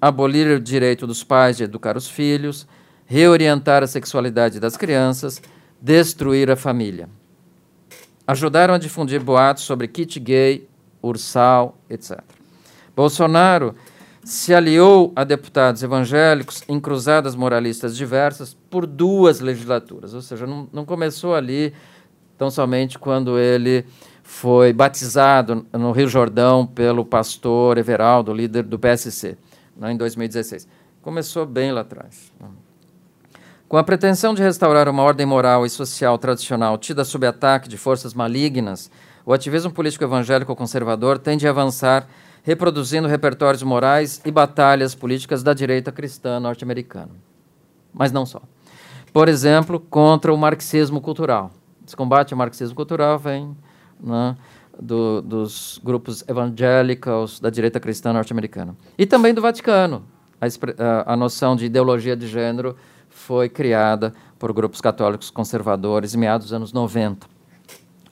[0.00, 2.66] abolir o direito dos pais de educar os filhos,
[3.06, 5.40] reorientar a sexualidade das crianças,
[5.80, 7.08] destruir a família.
[8.26, 10.68] Ajudaram a difundir boatos sobre kit gay,
[11.02, 12.33] ursal, etc.
[12.96, 13.74] Bolsonaro
[14.24, 20.68] se aliou a deputados evangélicos em cruzadas moralistas diversas por duas legislaturas, ou seja, não,
[20.72, 21.74] não começou ali
[22.38, 23.84] tão somente quando ele
[24.22, 29.36] foi batizado no Rio Jordão pelo pastor Everaldo, líder do PSC,
[29.76, 30.66] né, em 2016.
[31.02, 32.32] Começou bem lá atrás.
[33.68, 37.76] Com a pretensão de restaurar uma ordem moral e social tradicional tida sob ataque de
[37.76, 38.90] forças malignas,
[39.26, 42.08] o ativismo político evangélico conservador tende a avançar
[42.44, 47.10] reproduzindo repertórios morais e batalhas políticas da direita cristã norte-americana.
[47.92, 48.42] Mas não só.
[49.12, 51.50] Por exemplo, contra o marxismo cultural.
[51.86, 53.56] Esse combate ao marxismo cultural vem
[53.98, 54.36] né,
[54.78, 58.76] do, dos grupos evangélicos da direita cristã norte-americana.
[58.98, 60.04] E também do Vaticano.
[60.38, 62.76] A, a, noção de ideologia de gênero
[63.08, 67.26] foi criada por grupos católicos conservadores em meados dos anos 90.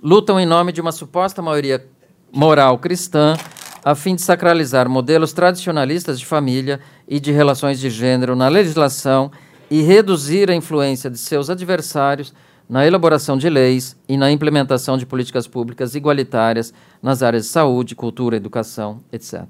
[0.03, 1.87] Lutam em nome de uma suposta maioria
[2.33, 3.37] moral cristã
[3.85, 9.31] a fim de sacralizar modelos tradicionalistas de família e de relações de gênero na legislação
[9.71, 12.33] e reduzir a influência de seus adversários
[12.69, 17.97] na elaboração de leis e na implementação de políticas públicas igualitárias nas áreas de saúde,
[17.97, 19.45] cultura, educação, etc.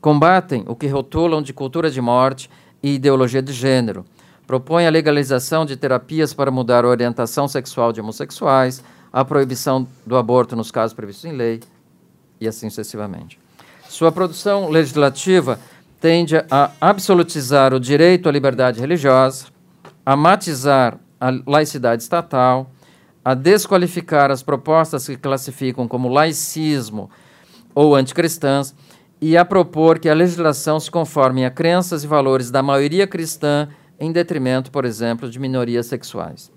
[0.00, 2.50] Combatem o que rotulam de cultura de morte
[2.82, 4.04] e ideologia de gênero.
[4.46, 10.16] Propõem a legalização de terapias para mudar a orientação sexual de homossexuais, a proibição do
[10.16, 11.60] aborto nos casos previstos em lei,
[12.40, 13.38] e assim sucessivamente.
[13.88, 15.58] Sua produção legislativa
[16.00, 19.46] tende a absolutizar o direito à liberdade religiosa,
[20.04, 22.70] a matizar a laicidade estatal,
[23.24, 27.08] a desqualificar as propostas que classificam como laicismo
[27.74, 28.74] ou anticristãs
[29.20, 33.68] e a propor que a legislação se conforme a crenças e valores da maioria cristã
[33.98, 36.52] em detrimento, por exemplo, de minorias sexuais.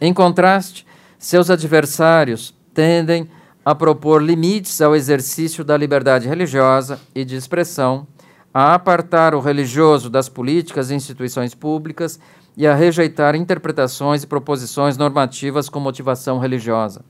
[0.00, 0.86] Em contraste,
[1.18, 8.04] seus adversários tendem a propor limites ao exercício da liberdade religiosa e de expressão,
[8.52, 12.18] a apartar o religioso das políticas e instituições públicas
[12.56, 17.04] e a rejeitar interpretações e proposições normativas com motivação religiosa.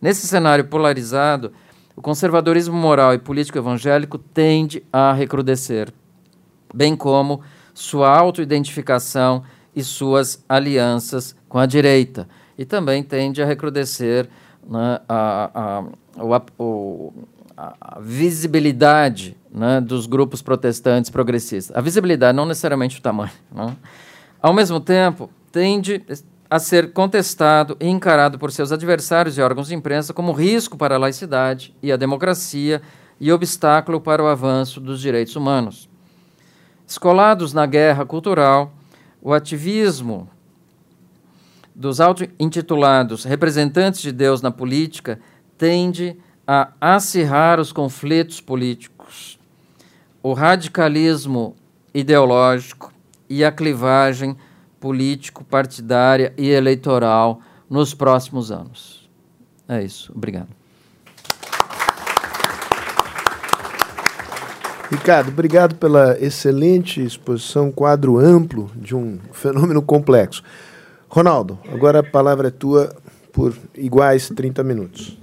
[0.00, 1.52] Nesse cenário polarizado,
[1.94, 5.92] o conservadorismo moral e político evangélico tende a recrudescer,
[6.72, 7.42] bem como
[7.74, 9.42] sua autoidentificação
[9.74, 12.28] e suas alianças com a direita.
[12.56, 14.28] E também tende a recrudescer
[14.68, 16.42] né, a, a,
[17.56, 21.76] a, visibilidade né, dos grupos protestantes progressistas.
[21.76, 23.32] A visibilidade, não necessariamente o tamanho.
[23.52, 23.76] Né?
[24.40, 26.02] Ao mesmo tempo, tende
[26.48, 30.96] a ser contestado e encarado por seus adversários e órgãos de imprensa como risco para
[30.96, 32.82] a laicidade e a democracia
[33.20, 35.88] e obstáculo para o avanço dos direitos humanos.
[36.86, 38.72] Escolados na guerra cultural,
[39.22, 40.28] o ativismo
[41.74, 45.18] dos auto-intitulados representantes de Deus na política
[45.56, 49.38] tende a acirrar os conflitos políticos,
[50.22, 51.54] o radicalismo
[51.94, 52.92] ideológico
[53.28, 54.36] e a clivagem
[54.80, 59.08] político, partidária e eleitoral nos próximos anos.
[59.68, 60.12] É isso.
[60.14, 60.48] Obrigado.
[64.90, 70.42] Ricardo, obrigado pela excelente exposição, quadro amplo de um fenômeno complexo.
[71.10, 72.96] Ronaldo, agora a palavra é tua
[73.32, 75.18] por iguais 30 minutos.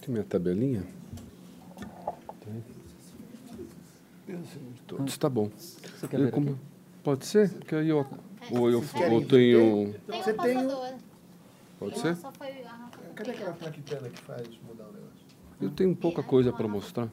[0.00, 0.82] Tem minha tabelinha?
[4.88, 5.48] Todos, está bom.
[5.56, 6.58] Você quer ver como,
[7.04, 7.52] pode ser?
[7.52, 8.04] Porque aí eu,
[8.50, 9.94] ou eu, ou tenho...
[10.08, 10.98] Você tem um...
[11.78, 12.16] Pode ser?
[13.14, 15.24] Cadê aquela plaquitana que faz mudar o negócio?
[15.60, 17.08] Eu tenho pouca coisa para mostrar.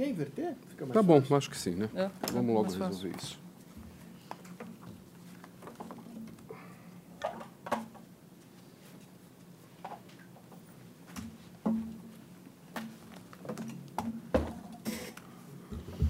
[0.00, 0.54] Quer inverter?
[0.94, 1.90] tá bom, acho que sim, né?
[1.94, 3.38] É, Vamos logo resolver isso.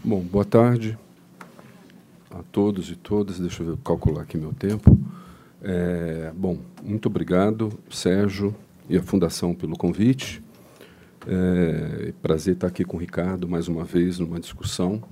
[0.05, 0.97] Bom, boa tarde
[2.31, 3.41] a todos e todas.
[3.41, 4.97] Deixa eu calcular aqui meu tempo.
[5.61, 8.55] É, bom, muito obrigado, Sérgio
[8.89, 10.41] e a Fundação pelo convite.
[11.27, 15.03] É, prazer estar aqui com o Ricardo mais uma vez numa discussão.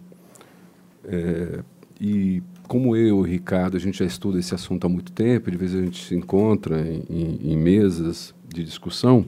[1.04, 1.62] É,
[2.00, 5.50] e como eu e o Ricardo, a gente já estuda esse assunto há muito tempo,
[5.50, 9.26] de vez a gente se encontra em, em, em mesas de discussão,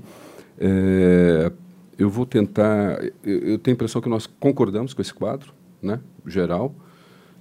[0.59, 1.51] é,
[1.99, 3.03] eu vou tentar.
[3.25, 6.75] Eu, eu tenho a impressão que nós concordamos com esse quadro, né, geral,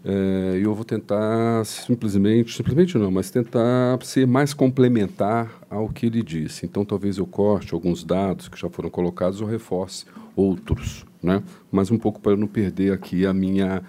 [0.03, 6.23] é, eu vou tentar simplesmente, simplesmente não, mas tentar ser mais complementar ao que ele
[6.23, 6.65] disse.
[6.65, 11.43] Então, talvez eu corte alguns dados que já foram colocados ou reforce outros, né?
[11.71, 13.83] Mas um pouco para eu não perder aqui a minha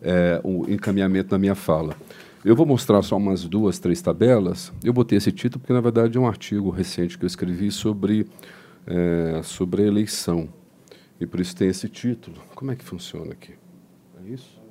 [0.00, 1.96] é, o encaminhamento da minha fala.
[2.44, 4.72] Eu vou mostrar só umas duas, três tabelas.
[4.84, 8.26] Eu botei esse título porque na verdade é um artigo recente que eu escrevi sobre
[8.86, 10.48] é, sobre a eleição
[11.20, 12.36] e por isso tem esse título.
[12.54, 13.54] Como é que funciona aqui?
[14.24, 14.65] É isso?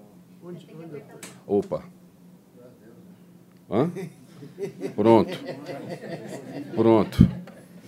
[1.47, 1.84] Opa.
[3.69, 3.89] Hã?
[4.95, 5.38] Pronto.
[6.75, 7.29] Pronto.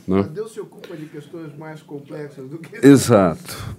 [0.08, 0.24] Não?
[0.24, 0.30] Né?
[0.34, 2.86] Deus se ocupa de questões mais complexas do que.
[2.86, 3.76] Exato.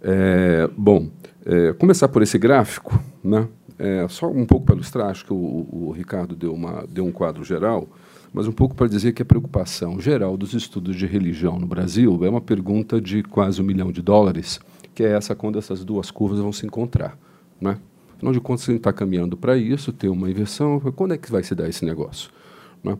[0.00, 1.10] É, bom,
[1.44, 3.48] é, começar por esse gráfico, né?
[3.78, 7.12] É, só um pouco para ilustrar, acho que o, o, Ricardo deu, uma, deu um
[7.12, 7.88] quadro geral,
[8.32, 12.24] mas um pouco para dizer que a preocupação geral dos estudos de religião no Brasil
[12.24, 14.58] é uma pergunta de quase um milhão de dólares,
[14.94, 17.16] que é essa quando essas duas curvas vão se encontrar.
[17.60, 17.78] Né?
[18.18, 20.80] Afinal de contas, a gente está caminhando para isso, ter uma inversão.
[20.80, 22.30] Quando é que vai se dar esse negócio?
[22.82, 22.98] Né?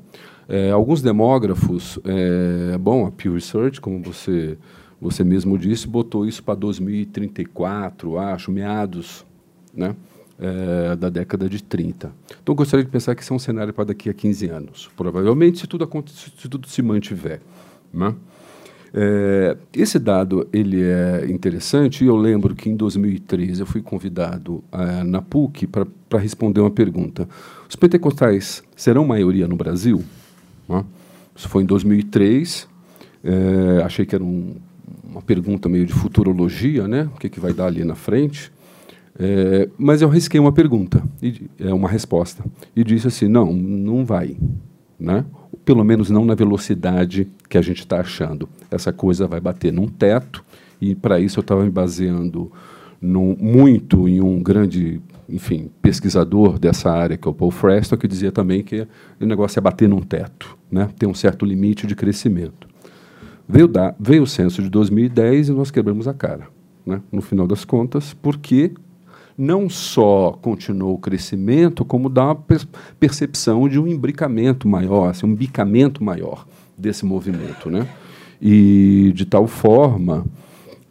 [0.49, 4.57] É, alguns demógrafos, é, bom, a Pew Research, como você,
[5.01, 9.27] você mesmo disse, botou isso para 2034, acho, meados
[9.75, 9.97] né,
[10.39, 12.13] é, da década de 30.
[12.41, 15.59] Então, gostaria de pensar que isso é um cenário para daqui a 15 anos, provavelmente,
[15.59, 17.41] se tudo, se tudo se mantiver.
[17.93, 18.15] Né?
[18.93, 24.65] É, esse dado ele é interessante e eu lembro que em 2013 eu fui convidado
[24.73, 27.29] é, na PUC para responder uma pergunta.
[27.69, 30.03] Os pentecostais serão maioria no Brasil?
[30.69, 30.85] Né?
[31.37, 32.69] Isso foi em 2003.
[33.23, 34.55] É, achei que era um,
[35.05, 37.09] uma pergunta meio de futurologia, né?
[37.15, 38.51] O que, que vai dar ali na frente?
[39.19, 44.05] É, mas eu risquei uma pergunta, e, é uma resposta, e disse assim: não, não
[44.05, 44.37] vai.
[44.99, 45.25] Né?
[45.65, 48.49] Pelo menos não na velocidade que a gente está achando.
[48.71, 50.45] Essa coisa vai bater num teto,
[50.81, 52.51] e para isso eu estava me baseando
[53.01, 58.33] muito em um grande enfim, pesquisador dessa área, que é o Paul Freston, que dizia
[58.33, 58.87] também que
[59.21, 60.89] o negócio é bater num teto, né?
[60.99, 62.67] tem um certo limite de crescimento.
[63.47, 66.49] Veio, da, veio o censo de 2010 e nós quebramos a cara,
[66.85, 67.03] né?
[67.13, 68.73] no final das contas, porque
[69.39, 72.45] não só continuou o crescimento, como dá uma
[72.99, 76.45] percepção de um imbricamento maior, assim, um bicamento maior
[76.77, 77.71] desse movimento.
[77.71, 77.89] Né?
[78.43, 80.27] E de tal forma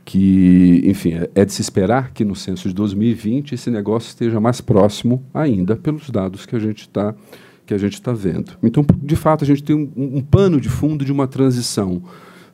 [0.06, 4.40] que, enfim, é, é de se esperar que no censo de 2020 esse negócio esteja
[4.40, 7.14] mais próximo ainda pelos dados que a gente está
[7.66, 8.54] que a gente está vendo.
[8.64, 12.02] Então, de fato, a gente tem um, um, pano de fundo de uma transição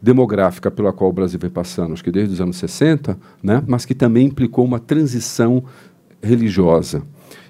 [0.03, 3.85] demográfica pela qual o Brasil vem passando, acho que desde os anos 60, né, mas
[3.85, 5.63] que também implicou uma transição
[6.21, 7.03] religiosa.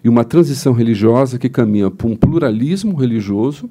[0.04, 3.68] E uma transição religiosa que caminha para um pluralismo religioso,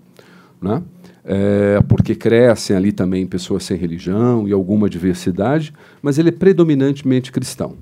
[0.61, 0.83] né,
[1.25, 5.73] é, porque crescem ali também pessoas sem religião e alguma diversidade,
[6.03, 7.77] mas ele é predominantemente cristão.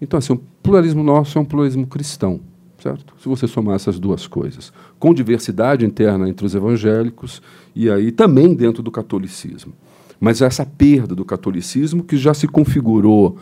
[0.00, 2.40] Então, assim, o pluralismo nosso é um pluralismo cristão,
[2.78, 3.14] certo?
[3.20, 7.42] Se você somar essas duas coisas, com diversidade interna entre os evangélicos
[7.74, 9.74] e aí também dentro do catolicismo.
[10.20, 13.36] Mas essa perda do catolicismo que já se configurou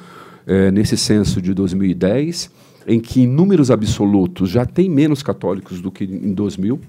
[0.47, 2.51] é, nesse censo de 2010,
[2.87, 6.81] em que em números absolutos já tem menos católicos do que em 2000,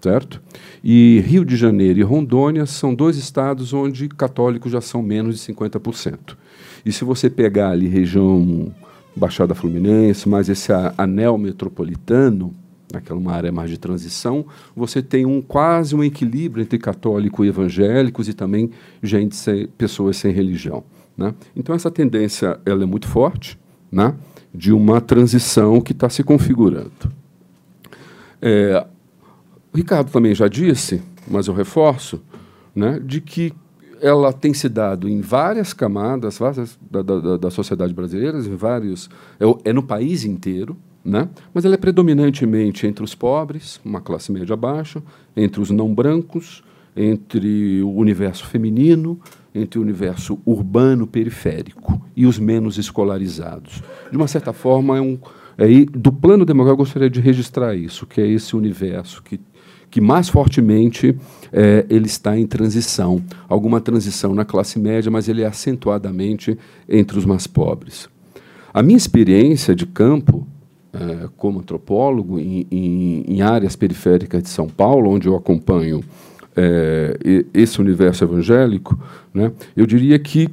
[0.00, 0.40] certo?
[0.82, 5.52] E Rio de Janeiro e Rondônia são dois estados onde católicos já são menos de
[5.52, 6.36] 50%.
[6.84, 8.72] E se você pegar ali região
[9.14, 12.54] Baixada Fluminense, mais esse anel metropolitano,
[12.92, 17.48] naquela uma área mais de transição, você tem um quase um equilíbrio entre católicos e
[17.48, 18.70] evangélicos e também
[19.02, 20.84] gente sem, pessoas sem religião.
[21.16, 21.34] Né?
[21.54, 23.58] Então essa tendência ela é muito forte,
[23.90, 24.14] né?
[24.54, 26.90] de uma transição que está se configurando.
[28.42, 28.86] É,
[29.72, 32.20] o Ricardo também já disse, mas eu reforço,
[32.74, 33.52] né, de que
[34.00, 39.10] ela tem se dado em várias camadas várias, da, da, da sociedade brasileira, em vários,
[39.38, 41.28] é, é, no país inteiro, né?
[41.52, 45.02] mas ela é predominantemente entre os pobres, uma classe média baixa,
[45.36, 46.62] entre os não brancos,
[46.96, 49.18] entre o universo feminino,
[49.54, 53.82] entre o universo urbano periférico e os menos escolarizados.
[54.10, 55.18] De uma certa forma, é um,
[55.56, 59.40] é, do plano demográfico, eu gostaria de registrar isso, que é esse universo que
[59.90, 61.16] que mais fortemente
[61.52, 63.22] é, ele está em transição.
[63.48, 66.56] Alguma transição na classe média, mas ele é acentuadamente
[66.88, 68.08] entre os mais pobres.
[68.72, 70.46] A minha experiência de campo,
[70.92, 76.02] é, como antropólogo, em, em, em, áreas periféricas de São Paulo, onde eu acompanho
[76.56, 77.18] é,
[77.54, 78.98] esse universo evangélico,
[79.32, 80.48] né, eu diria que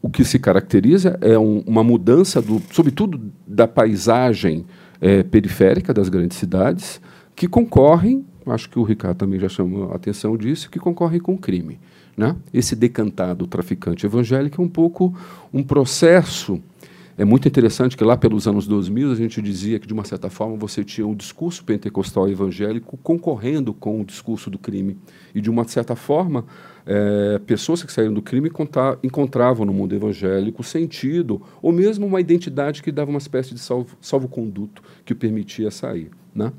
[0.00, 4.64] o que se caracteriza é um, uma mudança, do, sobretudo, da paisagem
[5.00, 7.00] é, periférica das grandes cidades,
[7.34, 11.34] que concorrem acho que o Ricardo também já chamou a atenção disso, que concorrem com
[11.34, 11.78] o crime.
[12.16, 12.34] Né?
[12.52, 15.14] Esse decantado traficante evangélico é um pouco
[15.52, 16.60] um processo.
[17.18, 20.30] É muito interessante que lá pelos anos 2000 a gente dizia que, de uma certa
[20.30, 24.96] forma, você tinha um discurso pentecostal evangélico concorrendo com o discurso do crime.
[25.34, 26.44] E, de uma certa forma,
[26.86, 28.48] é, pessoas que saíram do crime
[29.02, 33.60] encontravam no mundo evangélico sentido, ou mesmo uma identidade que dava uma espécie de
[34.00, 36.12] salvo-conduto que o permitia sair.
[36.32, 36.52] Né?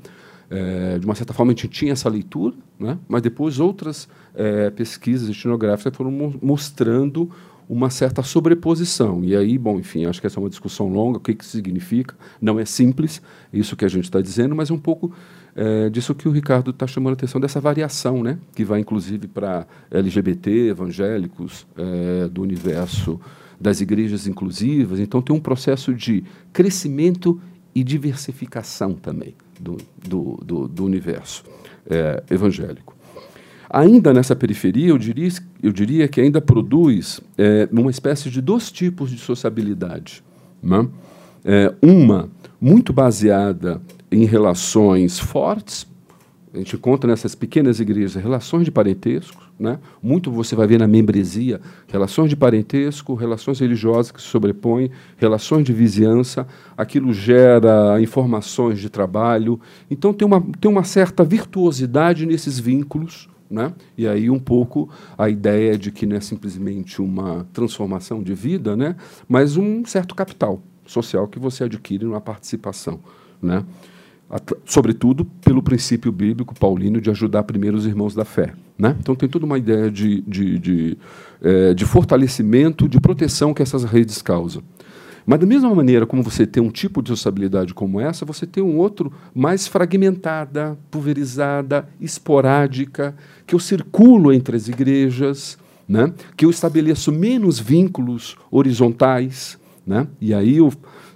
[0.50, 2.98] É, de uma certa forma, a gente tinha essa leitura, né?
[3.08, 7.30] mas depois outras é, pesquisas etnográficas foram mo mostrando
[7.70, 9.22] uma certa sobreposição.
[9.22, 12.16] E aí, bom, enfim, acho que essa é uma discussão longa, o que, que significa.
[12.42, 15.12] Não é simples, isso que a gente está dizendo, mas é um pouco
[15.54, 18.40] é, disso que o Ricardo está chamando a atenção, dessa variação, né?
[18.56, 23.20] que vai inclusive para LGBT, evangélicos, é, do universo
[23.60, 24.98] das igrejas inclusivas.
[24.98, 27.40] Então, tem um processo de crescimento
[27.72, 31.44] e diversificação também do, do, do, do universo
[31.88, 32.96] é, evangélico.
[33.72, 35.28] Ainda nessa periferia, eu diria,
[35.62, 40.24] eu diria que ainda produz é, uma espécie de dois tipos de sociabilidade.
[40.60, 40.88] Né?
[41.44, 42.28] É, uma
[42.60, 45.86] muito baseada em relações fortes,
[46.52, 49.78] a gente encontra nessas pequenas igrejas relações de parentesco, né?
[50.02, 55.64] muito você vai ver na membresia, relações de parentesco, relações religiosas que se sobrepõem, relações
[55.64, 56.44] de vizinhança,
[56.76, 59.60] aquilo gera informações de trabalho.
[59.88, 63.72] Então tem uma, tem uma certa virtuosidade nesses vínculos, né?
[63.98, 64.88] E aí um pouco
[65.18, 68.94] a ideia de que não é simplesmente uma transformação de vida, né?
[69.28, 73.00] mas um certo capital social que você adquire numa participação.
[73.42, 73.64] Né?
[74.64, 78.54] sobretudo pelo princípio bíblico paulino de ajudar primeiro os irmãos da fé.
[78.78, 78.96] Né?
[79.00, 80.98] Então tem toda uma ideia de, de, de,
[81.42, 84.62] é, de fortalecimento, de proteção que essas redes causam.
[85.30, 88.64] Mas da mesma maneira como você tem um tipo de sociabilidade como essa, você tem
[88.64, 93.14] um outro mais fragmentada, pulverizada, esporádica,
[93.46, 95.56] que eu circulo entre as igrejas,
[95.88, 96.12] né?
[96.36, 99.56] que eu estabeleço menos vínculos horizontais.
[99.86, 100.08] Né?
[100.20, 100.72] E aí eu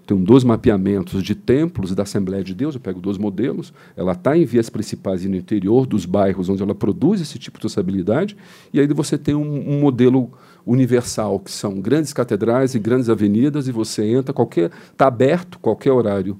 [0.07, 4.37] tem dois mapeamentos de templos da Assembleia de Deus, eu pego dois modelos, ela está
[4.37, 8.37] em vias principais e no interior dos bairros onde ela produz esse tipo de estabilidade,
[8.73, 10.31] e aí você tem um, um modelo
[10.67, 15.93] universal, que são grandes catedrais e grandes avenidas, e você entra, qualquer está aberto qualquer
[15.93, 16.39] horário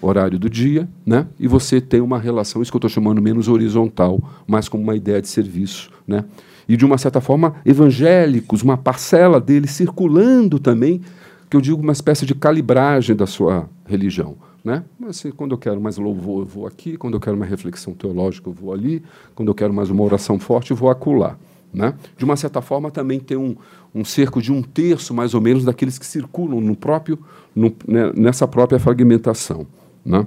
[0.00, 1.26] horário do dia, né?
[1.38, 4.94] e você tem uma relação, isso que eu estou chamando menos horizontal, mais como uma
[4.94, 5.90] ideia de serviço.
[6.06, 6.24] Né?
[6.68, 11.00] E, de uma certa forma, evangélicos, uma parcela deles circulando também
[11.48, 14.36] que eu digo uma espécie de calibragem da sua religião.
[14.64, 14.82] Né?
[15.08, 18.48] Assim, quando eu quero mais louvor, eu vou aqui, quando eu quero mais reflexão teológica,
[18.48, 19.02] eu vou ali,
[19.34, 21.38] quando eu quero mais uma oração forte, eu vou acular.
[21.72, 21.94] Né?
[22.16, 23.56] De uma certa forma, também tem um,
[23.94, 27.18] um cerco de um terço, mais ou menos, daqueles que circulam no próprio,
[27.54, 29.66] no, né, nessa própria fragmentação.
[30.04, 30.24] Né?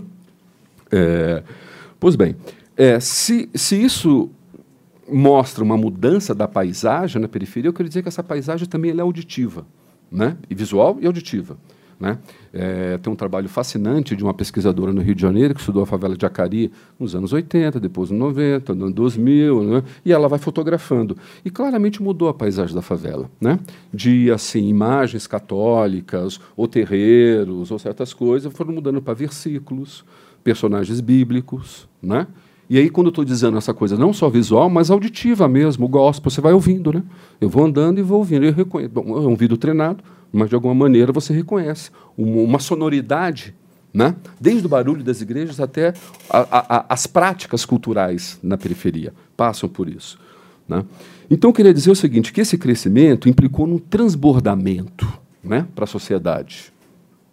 [0.91, 1.43] É,
[1.99, 2.35] pois bem,
[2.77, 4.29] é, se, se isso
[5.11, 9.01] mostra uma mudança da paisagem na periferia, eu quero dizer que essa paisagem também é
[9.01, 9.65] auditiva,
[10.11, 10.37] né?
[10.49, 11.57] e visual e auditiva.
[11.99, 12.17] Né?
[12.53, 15.85] É, tem um trabalho fascinante de uma pesquisadora no Rio de Janeiro que estudou a
[15.85, 19.83] favela de Acari nos anos 80, depois nos 90, no 2000, né?
[20.05, 21.17] e ela vai fotografando.
[21.43, 23.29] E claramente mudou a paisagem da favela.
[23.41, 23.59] Né?
[23.93, 30.05] De assim, imagens católicas, ou terreiros, ou certas coisas, foram mudando para versículos,
[30.41, 31.85] personagens bíblicos.
[32.01, 32.25] Né?
[32.69, 35.89] E aí, quando eu estou dizendo essa coisa, não só visual, mas auditiva mesmo, o
[35.89, 36.93] gospel, você vai ouvindo.
[36.93, 37.03] Né?
[37.41, 38.45] Eu vou andando e vou ouvindo.
[38.45, 38.91] Eu reconheço.
[38.93, 40.01] Bom, é um ouvido treinado
[40.31, 43.55] mas de alguma maneira você reconhece uma sonoridade,
[43.93, 44.15] né?
[44.39, 45.93] desde o barulho das igrejas até
[46.29, 46.39] a,
[46.77, 50.19] a, as práticas culturais na periferia passam por isso.
[50.67, 50.85] Né?
[51.29, 55.07] Então, eu queria dizer o seguinte, que esse crescimento implicou num transbordamento
[55.43, 56.71] né, para a sociedade,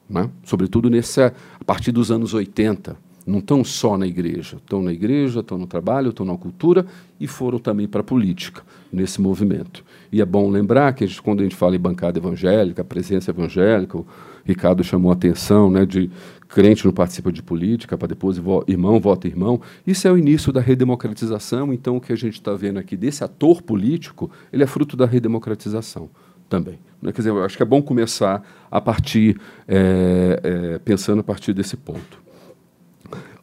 [0.08, 0.30] né?
[0.44, 2.96] sobretudo a partir dos anos 80,
[3.26, 6.86] não estão só na igreja, estão na igreja, estão no trabalho, estão na cultura
[7.18, 8.62] e foram também para a política
[8.92, 9.84] nesse movimento.
[10.12, 13.32] E é bom lembrar que a gente, quando a gente fala em bancada evangélica, presença
[13.32, 14.06] evangélica, o
[14.44, 16.08] Ricardo chamou a atenção né, de
[16.48, 19.60] crente não participa de política, para depois irmão vota irmão.
[19.86, 21.72] Isso é o início da redemocratização.
[21.72, 25.06] Então, o que a gente está vendo aqui desse ator político, ele é fruto da
[25.06, 26.08] redemocratização
[26.48, 26.78] também.
[27.02, 27.12] Né?
[27.12, 31.52] Quer dizer, eu acho que é bom começar a partir, é, é, pensando a partir
[31.52, 32.25] desse ponto.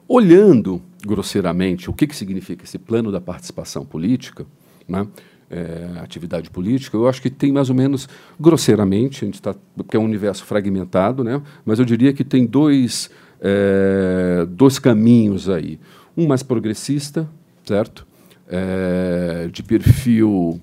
[0.08, 4.46] Olhando grosseiramente o que, que significa esse plano da participação política,
[4.88, 5.08] né,
[5.50, 8.08] é, atividade política, eu acho que tem mais ou menos,
[8.40, 12.46] grosseiramente, a gente está, porque é um universo fragmentado, né, mas eu diria que tem
[12.46, 15.80] dois, é, dois caminhos aí.
[16.16, 17.30] Um mais progressista,
[17.64, 18.06] certo?
[18.48, 20.60] É, de perfil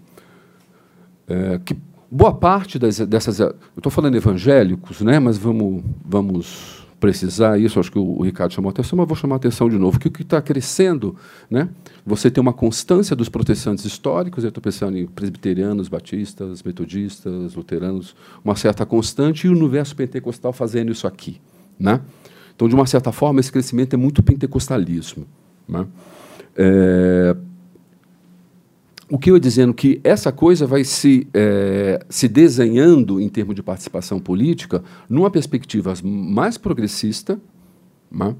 [1.26, 1.76] é, que
[2.11, 7.90] boa parte das, dessas, eu estou falando evangélicos, né, mas vamos, vamos precisar isso, acho
[7.90, 10.40] que o, Ricardo chamou atenção, mas vou chamar atenção de novo, que o que está
[10.40, 11.16] crescendo,
[11.51, 11.70] né?
[12.05, 18.14] você tem uma constância dos protestantes históricos, eu estou pensando em presbiterianos, batistas, metodistas, luteranos,
[18.44, 21.40] uma certa constante, e o universo pentecostal fazendo isso aqui.
[21.78, 22.01] Né?
[22.55, 25.26] Então, de uma certa forma, esse crescimento é muito pentecostalismo.
[25.66, 25.86] Né?
[26.55, 27.34] É,
[29.11, 33.56] o que eu ia dizendo que essa coisa vai se, é, se desenhando em termos
[33.56, 37.40] de participação política numa perspectiva mais progressista,
[38.11, 38.36] né?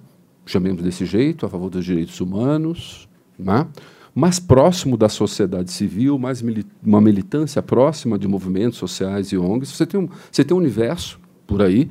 [0.47, 3.67] chamemos desse jeito, a favor dos direitos humanos, né?
[4.15, 9.71] mais próximo da sociedade civil, mais mili uma militância próxima de movimentos sociais e ONGs.
[9.73, 11.91] Você tem um, você tem um universo por aí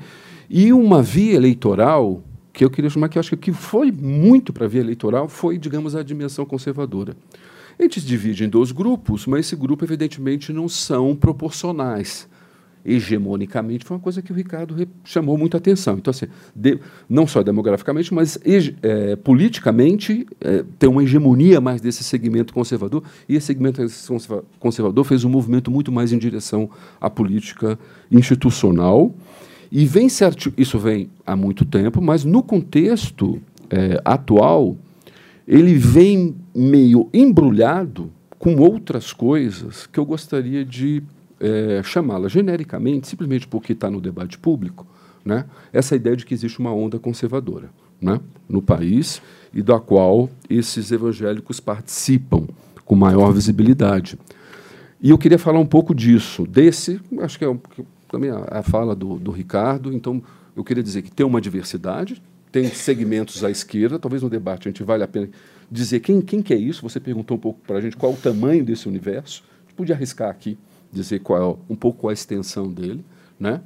[0.50, 2.24] e uma via eleitoral
[2.54, 5.96] que eu queria chamar que acho que foi muito para a via eleitoral foi, digamos,
[5.96, 7.16] a dimensão conservadora.
[7.80, 12.28] A gente se divide em dois grupos, mas esse grupo, evidentemente, não são proporcionais.
[12.86, 14.76] Hegemonicamente, foi uma coisa que o Ricardo
[15.06, 15.98] chamou muita atenção.
[15.98, 16.78] Então, assim, de,
[17.10, 18.38] não só demograficamente, mas
[18.82, 23.82] é, politicamente, é, tem uma hegemonia mais desse segmento conservador, e esse segmento
[24.60, 26.70] conservador fez um movimento muito mais em direção
[27.00, 27.80] à política
[28.12, 29.16] institucional.
[29.72, 34.76] E vem certo, isso vem há muito tempo, mas no contexto é, atual,
[35.50, 41.02] ele vem meio embrulhado com outras coisas que eu gostaria de
[41.40, 44.86] é, chamá-la genericamente, simplesmente porque está no debate público,
[45.26, 45.46] né?
[45.74, 48.22] essa ideia de que existe uma onda conservadora né?
[48.48, 52.48] no país e da qual esses evangélicos participam
[52.86, 54.20] com maior visibilidade.
[55.02, 57.58] E eu queria falar um pouco disso, desse, acho que é
[58.08, 60.22] também a, a fala do, do Ricardo, então
[60.56, 62.22] eu queria dizer que tem uma diversidade,
[62.52, 65.30] tem segmentos à esquerda, talvez no debate a gente vale a pena
[65.72, 68.18] dizer quem, quem que é isso, você perguntou um pouco para a gente qual o
[68.18, 70.58] tamanho desse universo, a gente podia arriscar aqui,
[70.92, 73.06] dizer qual, um pouco a extensão dele,
[73.40, 73.62] né?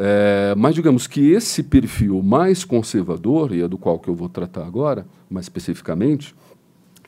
[0.00, 4.28] É, mas digamos que esse perfil mais conservador, e é do qual que eu vou
[4.28, 6.32] tratar agora, mais especificamente,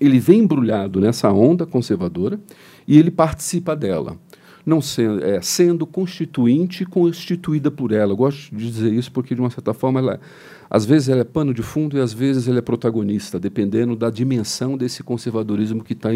[0.00, 2.40] ele vem embrulhado nessa onda conservadora
[2.88, 4.18] e ele participa dela
[4.64, 8.12] não sendo, é, sendo constituinte e constituída por ela.
[8.12, 10.20] Eu gosto de dizer isso porque, de uma certa forma, ela,
[10.68, 14.10] às vezes ela é pano de fundo e às vezes ela é protagonista, dependendo da
[14.10, 16.10] dimensão desse conservadorismo que está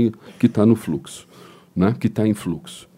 [0.52, 1.26] tá no fluxo,
[1.74, 1.94] né?
[1.98, 2.88] que está em fluxo.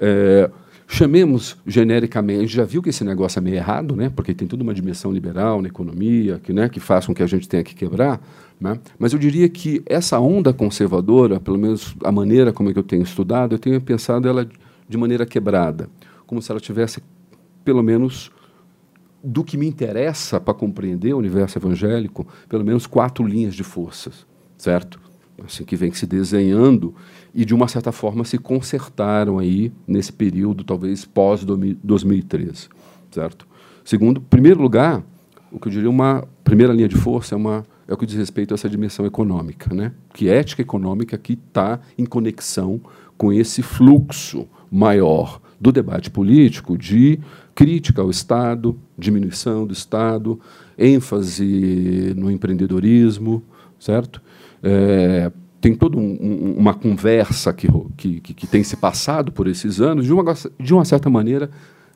[0.00, 0.50] É,
[0.86, 4.10] chamemos genericamente, a gente já viu que esse negócio é meio errado, né?
[4.14, 7.26] porque tem toda uma dimensão liberal na economia que, né, que faz com que a
[7.26, 8.20] gente tenha que quebrar,
[8.58, 8.78] né?
[8.98, 12.82] mas eu diria que essa onda conservadora, pelo menos a maneira como é que eu
[12.82, 14.48] tenho estudado, eu tenho pensado ela
[14.88, 15.88] de maneira quebrada,
[16.26, 17.02] como se ela tivesse,
[17.64, 18.30] pelo menos,
[19.22, 24.26] do que me interessa para compreender o universo evangélico, pelo menos quatro linhas de forças,
[24.56, 25.00] certo?
[25.44, 26.94] assim, que vem se desenhando
[27.34, 32.68] e de uma certa forma se consertaram aí nesse período talvez pós 2013,
[33.10, 33.46] certo?
[33.84, 35.02] Segundo, primeiro lugar,
[35.52, 38.16] o que eu diria uma primeira linha de força é uma é o que diz
[38.16, 39.92] respeito a essa dimensão econômica, né?
[40.12, 42.78] Que ética econômica que está em conexão
[43.16, 47.18] com esse fluxo maior do debate político de
[47.54, 50.38] crítica ao Estado, diminuição do Estado,
[50.78, 53.42] ênfase no empreendedorismo,
[53.78, 54.22] certo?
[54.62, 59.80] É, tem toda um, um, uma conversa que, que, que, tem se passado por esses
[59.80, 61.50] anos, de uma, de uma certa maneira,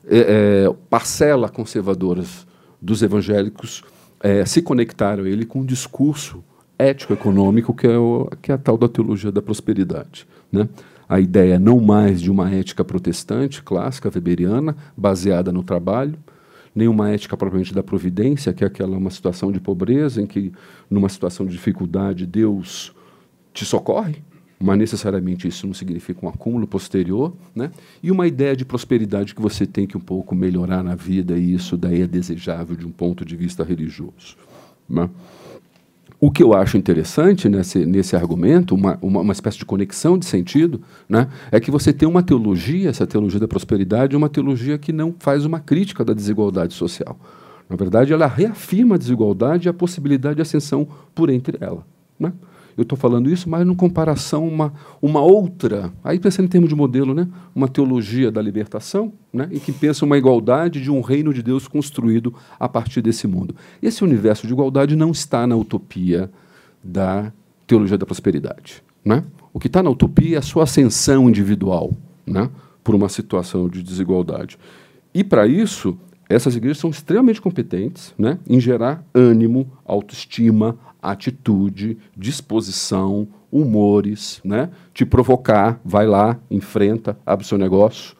[0.05, 2.45] é, é, parcela conservadoras
[2.81, 3.83] dos evangélicos
[4.19, 6.43] é, se conectaram ele com um discurso
[6.77, 10.27] ético-econômico que é, o, que é a tal da teologia da prosperidade.
[10.51, 10.67] Né?
[11.07, 16.17] A ideia não mais de uma ética protestante, clássica, weberiana, baseada no trabalho,
[16.75, 20.51] nem uma ética propriamente da providência, que é aquela uma situação de pobreza em que,
[20.89, 22.93] numa situação de dificuldade, Deus
[23.53, 24.23] te socorre,
[24.59, 27.69] mas necessariamente isso não significa um acúmulo posterior, né?
[28.01, 31.53] E uma ideia de prosperidade que você tem que um pouco melhorar na vida e
[31.53, 34.37] isso daí é desejável de um ponto de vista religioso.
[34.89, 35.09] Né?
[36.25, 40.25] O que eu acho interessante nesse, nesse argumento, uma, uma, uma, espécie de conexão de
[40.25, 44.93] sentido, né, é que você tem uma teologia, essa teologia da prosperidade, uma teologia que
[44.93, 47.19] não faz uma crítica da desigualdade social.
[47.69, 51.85] Na verdade, ela reafirma a desigualdade e a possibilidade de ascensão por entre ela.
[52.17, 52.31] Né?
[52.77, 56.75] Eu estou falando isso, mas em comparação uma uma outra, aí pensando em termos de
[56.75, 61.33] modelo, né, uma teologia da libertação, né, em que pensa uma igualdade de um reino
[61.33, 63.55] de Deus construído a partir desse mundo.
[63.81, 66.29] Esse universo de igualdade não está na utopia
[66.83, 67.31] da
[67.65, 69.23] teologia da prosperidade, né?
[69.53, 71.91] O que está na utopia é a sua ascensão individual,
[72.25, 72.49] né,
[72.83, 74.57] por uma situação de desigualdade.
[75.13, 75.97] E para isso,
[76.27, 80.77] essas igrejas são extremamente competentes né, em gerar ânimo, autoestima,
[81.11, 84.69] atitude, disposição, humores, né?
[84.93, 88.15] Te provocar, vai lá, enfrenta, abre seu negócio,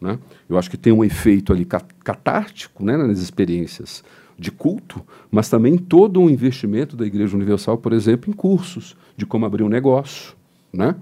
[0.00, 0.18] né?
[0.48, 4.04] Eu acho que tem um efeito ali catártico, né, nas experiências
[4.38, 9.24] de culto, mas também todo um investimento da Igreja Universal, por exemplo, em cursos de
[9.24, 10.34] como abrir um negócio,
[10.72, 10.96] né?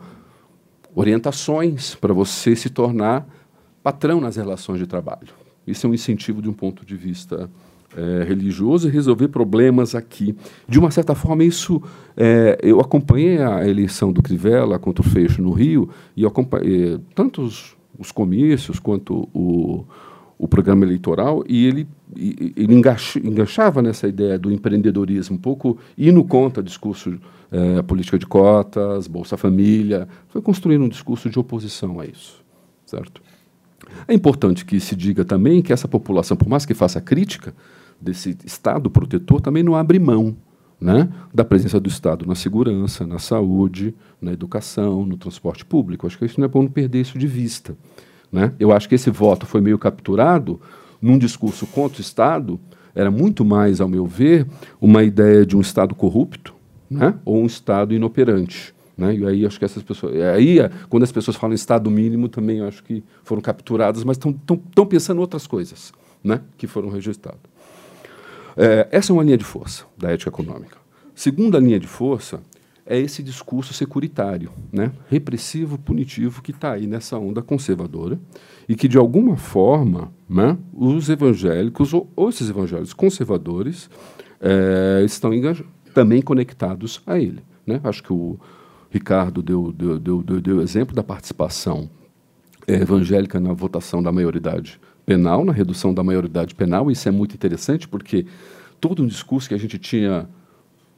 [0.95, 3.27] Orientações para você se tornar
[3.83, 5.29] patrão nas relações de trabalho.
[5.67, 7.51] Isso é um incentivo de um ponto de vista
[7.97, 10.35] é, religioso e resolver problemas aqui.
[10.69, 11.83] De uma certa forma, isso.
[12.17, 17.43] É, eu acompanhei a eleição do Crivella contra o Fecho no Rio, e acompanhei tanto
[17.43, 19.85] os, os comícios quanto o,
[20.39, 22.75] o programa eleitoral, e ele, ele
[23.23, 27.19] enganchava nessa ideia do empreendedorismo, um pouco indo contra discurso
[27.51, 32.43] é, política de cotas, Bolsa Família, foi construindo um discurso de oposição a isso.
[32.85, 33.23] Certo?
[34.07, 37.55] É importante que se diga também que essa população, por mais que faça crítica,
[38.03, 40.37] desse Estado protetor também não abre mão
[40.81, 46.07] né, da presença do Estado na segurança, na saúde, na educação, no transporte público.
[46.07, 47.77] Acho que isso não é bom não perder isso de vista.
[48.31, 48.53] Né?
[48.59, 50.61] Eu acho que esse voto foi meio capturado
[51.01, 52.59] num discurso contra o Estado,
[52.95, 54.47] era muito mais, ao meu ver,
[54.81, 56.55] uma ideia de um Estado corrupto
[56.91, 58.75] né, ou um Estado inoperante.
[58.97, 59.17] Né?
[59.17, 60.15] E aí acho que essas pessoas.
[60.35, 65.21] Aí, quando as pessoas falam Estado mínimo, também acho que foram capturadas, mas estão pensando
[65.21, 65.93] outras coisas
[66.23, 67.52] né, que foram registradas.
[68.57, 70.77] É, essa é uma linha de força da ética econômica.
[71.15, 72.41] Segunda linha de força
[72.85, 74.93] é esse discurso securitário, né?
[75.09, 78.19] repressivo, punitivo, que está aí nessa onda conservadora
[78.69, 83.89] e que, de alguma forma, né, os evangélicos, ou, ou esses evangélicos conservadores,
[84.41, 85.31] é, estão
[85.95, 87.43] também conectados a ele.
[87.67, 87.81] Né?
[87.85, 88.39] Acho que o
[88.91, 91.89] Ricardo deu, deu, deu, deu, exemplo da participação
[92.67, 94.81] é, evangélica na votação da maioridade
[95.13, 96.91] penal, na redução da maioridade penal.
[96.91, 98.25] Isso é muito interessante porque
[98.81, 100.27] todo um discurso que a gente tinha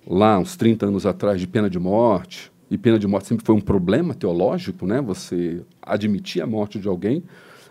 [0.06, 3.54] lá uns 30 anos atrás de pena de morte, e pena de morte sempre foi
[3.54, 5.00] um problema teológico, né?
[5.00, 7.24] Você admitir a morte de alguém,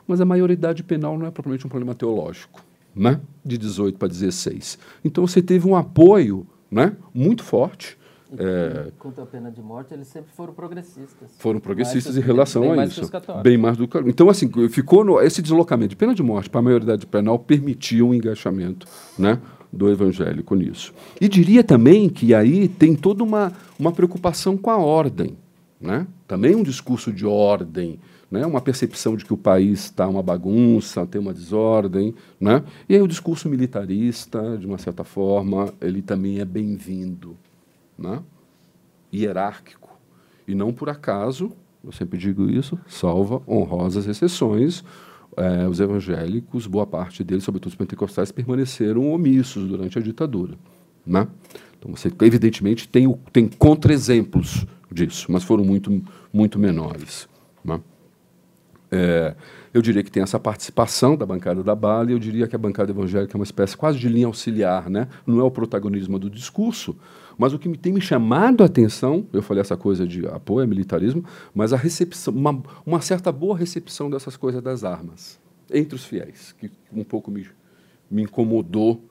[0.07, 2.63] mas a maioridade penal não é propriamente um problema teológico,
[2.95, 3.19] né?
[3.43, 4.77] De 18 para 16.
[5.03, 7.97] Então você teve um apoio, né, muito forte
[8.38, 11.31] é, quanto à pena de morte, eles sempre foram progressistas.
[11.38, 13.09] Foram progressistas em relação a isso.
[13.43, 16.59] Bem mais do que Então, assim, ficou no, esse deslocamento de pena de morte para
[16.59, 19.39] a maioridade penal permitiu um engajamento né,
[19.71, 20.93] do evangélico nisso.
[21.19, 25.38] E diria também que aí tem toda uma, uma preocupação com a ordem.
[25.79, 26.07] Né?
[26.27, 27.99] Também um discurso de ordem,
[28.31, 28.45] né?
[28.45, 32.15] uma percepção de que o país está uma bagunça, tem uma desordem.
[32.39, 32.63] Né?
[32.88, 37.38] E aí o discurso militarista, de uma certa forma, ele também é bem-vindo
[37.97, 38.21] né?
[39.13, 39.97] hierárquico.
[40.47, 41.51] E não por acaso,
[41.83, 44.83] eu sempre digo isso, salva honrosas exceções,
[45.37, 50.55] é, os evangélicos, boa parte deles, sobretudo os pentecostais, permaneceram omissos durante a ditadura.
[51.05, 51.27] Né?
[51.77, 57.27] Então você, evidentemente, tem, tem contra-exemplos disso, mas foram muito, muito menores.
[57.63, 57.79] Né?
[58.91, 59.35] É,
[59.73, 62.91] eu diria que tem essa participação da bancada da bala, eu diria que a bancada
[62.91, 65.07] evangélica é uma espécie quase de linha auxiliar, né?
[65.25, 66.95] não é o protagonismo do discurso,
[67.38, 70.61] mas o que me tem me chamado a atenção, eu falei essa coisa de apoio
[70.61, 71.23] ao militarismo,
[71.53, 75.39] mas a recepção, uma, uma certa boa recepção dessas coisas das armas
[75.71, 77.47] entre os fiéis, que um pouco me,
[78.09, 79.01] me incomodou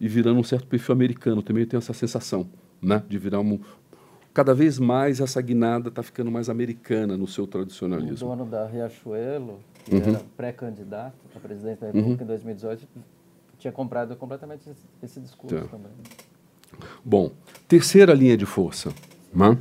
[0.00, 2.48] e virando um certo perfil americano também eu tenho essa sensação,
[2.80, 3.58] né, de virar um,
[4.32, 8.28] cada vez mais essa guinada está ficando mais americana no seu tradicionalismo.
[8.28, 10.02] O dono da Riachuelo, que uhum.
[10.02, 12.24] era pré-candidato a presidente da República uhum.
[12.24, 12.88] em 2018,
[13.58, 15.66] tinha comprado completamente esse, esse discurso tá.
[15.66, 15.92] também.
[17.04, 17.32] Bom,
[17.68, 18.92] terceira linha de força.
[19.34, 19.56] Né?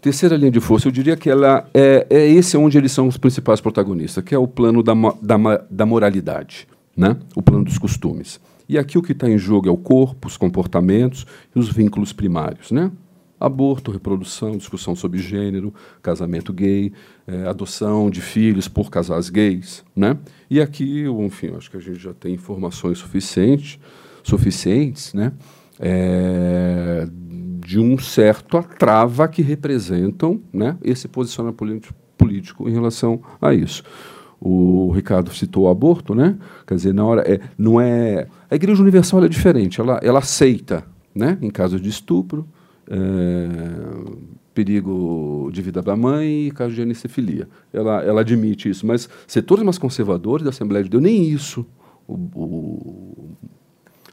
[0.00, 3.16] Terceira linha de força, eu diria que ela é, é esse onde eles são os
[3.16, 4.92] principais protagonistas, que é o plano da,
[5.22, 7.16] da, da moralidade, né?
[7.34, 8.38] o plano dos costumes.
[8.68, 12.12] E aqui o que está em jogo é o corpo, os comportamentos e os vínculos
[12.12, 12.70] primários.
[12.70, 12.90] Né?
[13.38, 16.92] Aborto, reprodução, discussão sobre gênero, casamento gay,
[17.26, 19.84] é, adoção de filhos por casais gays.
[19.94, 20.16] Né?
[20.50, 23.78] E aqui, enfim, acho que a gente já tem informações suficientes,
[24.22, 25.32] suficientes né?
[25.80, 27.08] É,
[27.64, 33.82] de um certo atrava que representam né, esse posicionamento político em relação a isso.
[34.40, 36.36] O Ricardo citou o aborto, né?
[36.66, 39.80] Quer dizer, na hora é, não é a Igreja Universal é diferente.
[39.80, 41.38] Ela, ela aceita, né?
[41.40, 42.46] Em casos de estupro,
[42.88, 43.48] é,
[44.52, 47.48] perigo de vida da mãe e caso de anencefilia.
[47.72, 51.66] Ela, ela admite isso, mas setores mais conservadores da Assembleia de Deus nem isso.
[52.06, 53.13] O, o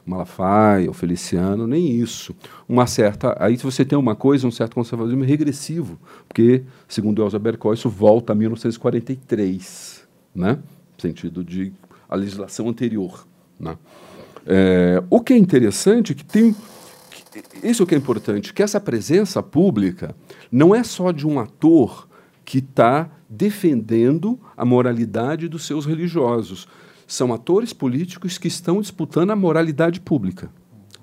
[0.04, 2.34] Malafaia, o Feliciano, nem isso.
[2.68, 5.98] Uma certa, aí você tem uma coisa, um certo conservadorismo regressivo,
[6.28, 10.54] porque, segundo Elza Bercoy, isso volta a 1943, né?
[10.54, 11.72] no sentido de
[12.08, 13.26] a legislação anterior.
[13.58, 13.76] Né?
[14.44, 16.54] É, o que é interessante é que tem
[17.62, 20.14] isso que é importante, que essa presença pública
[20.50, 22.08] não é só de um ator
[22.44, 26.68] que está defendendo a moralidade dos seus religiosos,
[27.06, 30.50] são atores políticos que estão disputando a moralidade pública,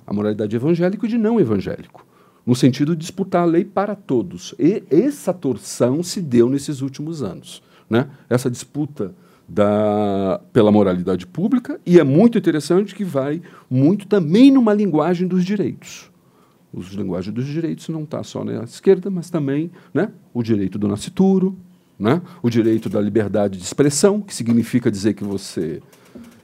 [0.05, 2.05] a moralidade evangélica e de não evangélico,
[2.45, 4.55] no sentido de disputar a lei para todos.
[4.57, 7.61] E essa torção se deu nesses últimos anos.
[7.89, 8.07] Né?
[8.29, 9.13] Essa disputa
[9.47, 15.43] da, pela moralidade pública, e é muito interessante que vai muito também numa linguagem dos
[15.43, 16.11] direitos.
[16.71, 20.87] Os linguagem dos direitos não está só na esquerda, mas também né, o direito do
[20.87, 21.57] nascituro,
[21.99, 25.81] né, o direito da liberdade de expressão, que significa dizer que você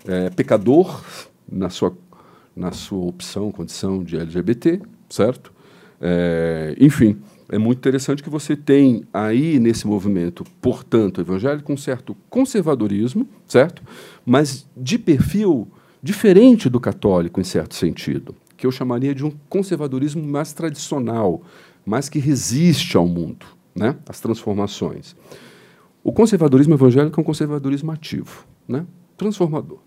[0.06, 1.04] é, pecador
[1.50, 1.98] na sua,
[2.56, 5.54] na sua opção, condição de LGBT, certo?
[6.02, 7.18] É, enfim,
[7.50, 13.82] é muito interessante que você tem aí nesse movimento, portanto, evangélico, um certo conservadorismo, certo?
[14.26, 15.68] Mas de perfil
[16.02, 21.42] diferente do católico, em certo sentido, que eu chamaria de um conservadorismo mais tradicional,
[21.86, 23.46] mais que resiste ao mundo,
[23.76, 23.96] né?
[24.08, 25.16] às transformações.
[26.06, 28.86] O conservadorismo evangélico é um conservadorismo ativo, né?
[29.18, 29.80] transformador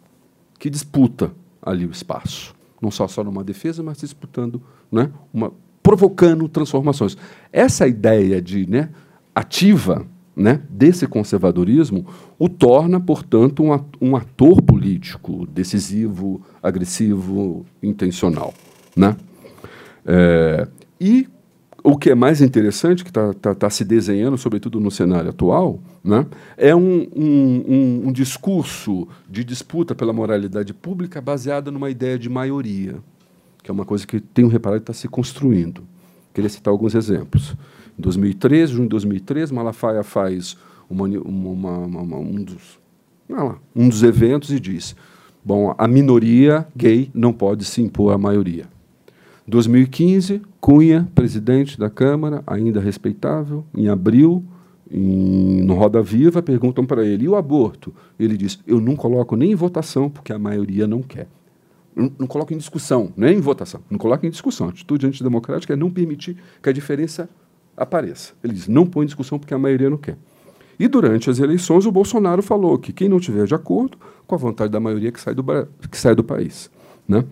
[0.58, 2.54] que disputa ali o espaço.
[2.80, 5.52] Não só, só numa defesa, mas disputando, né, uma,
[5.82, 7.16] provocando transformações.
[7.52, 8.90] Essa ideia de né,
[9.34, 12.06] ativa né, desse conservadorismo
[12.38, 13.64] o torna, portanto,
[14.00, 18.54] um ator político decisivo, agressivo, intencional.
[18.96, 19.16] Né?
[20.06, 20.68] É,
[21.00, 21.28] e
[21.88, 25.80] o que é mais interessante, que está tá, tá se desenhando, sobretudo no cenário atual,
[26.04, 26.26] né,
[26.56, 32.96] é um, um, um, discurso de disputa pela moralidade pública baseada numa ideia de maioria,
[33.62, 35.82] que é uma coisa que tenho reparado está se construindo.
[36.34, 37.56] Queria citar alguns exemplos.
[37.98, 40.58] Em 2013, junho de 2013, Malafaia faz
[40.90, 42.78] uma, uma, uma, um, dos,
[43.28, 44.94] lá, um dos eventos e diz:
[45.42, 48.66] bom, a minoria gay não pode se impor à maioria.
[49.48, 54.44] 2015, Cunha, presidente da Câmara, ainda respeitável, em abril,
[54.90, 57.94] em, no Roda Viva, perguntam para ele: e o aborto?
[58.20, 61.26] Ele diz: eu não coloco nem em votação, porque a maioria não quer.
[61.96, 63.80] Não, não coloco em discussão, nem em votação.
[63.90, 64.66] Não coloco em discussão.
[64.66, 67.28] A atitude antidemocrática é não permitir que a diferença
[67.74, 68.34] apareça.
[68.44, 70.18] Ele diz: não põe em discussão porque a maioria não quer.
[70.78, 74.38] E durante as eleições, o Bolsonaro falou que quem não tiver de acordo com a
[74.38, 75.42] vontade da maioria que sai do,
[75.90, 76.70] que sai do país.
[77.08, 77.24] Né?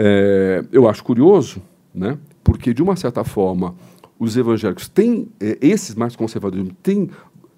[0.00, 1.60] É, eu acho curioso,
[1.92, 3.74] né, porque, de uma certa forma,
[4.16, 7.10] os evangélicos têm, é, esses mais conservadores, têm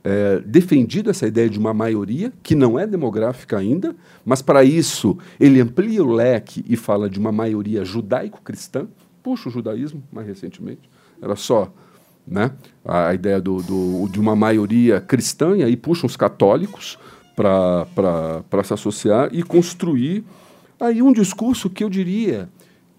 [0.03, 5.19] é, defendido essa ideia de uma maioria, que não é demográfica ainda, mas para isso
[5.39, 8.89] ele amplia o leque e fala de uma maioria judaico-cristã,
[9.23, 10.89] puxa o judaísmo mais recentemente,
[11.21, 11.71] era só
[12.27, 16.99] né, a ideia do, do, de uma maioria cristã, e aí puxam os católicos
[17.37, 20.25] para se associar e construir
[20.81, 22.49] Aí um discurso que eu diria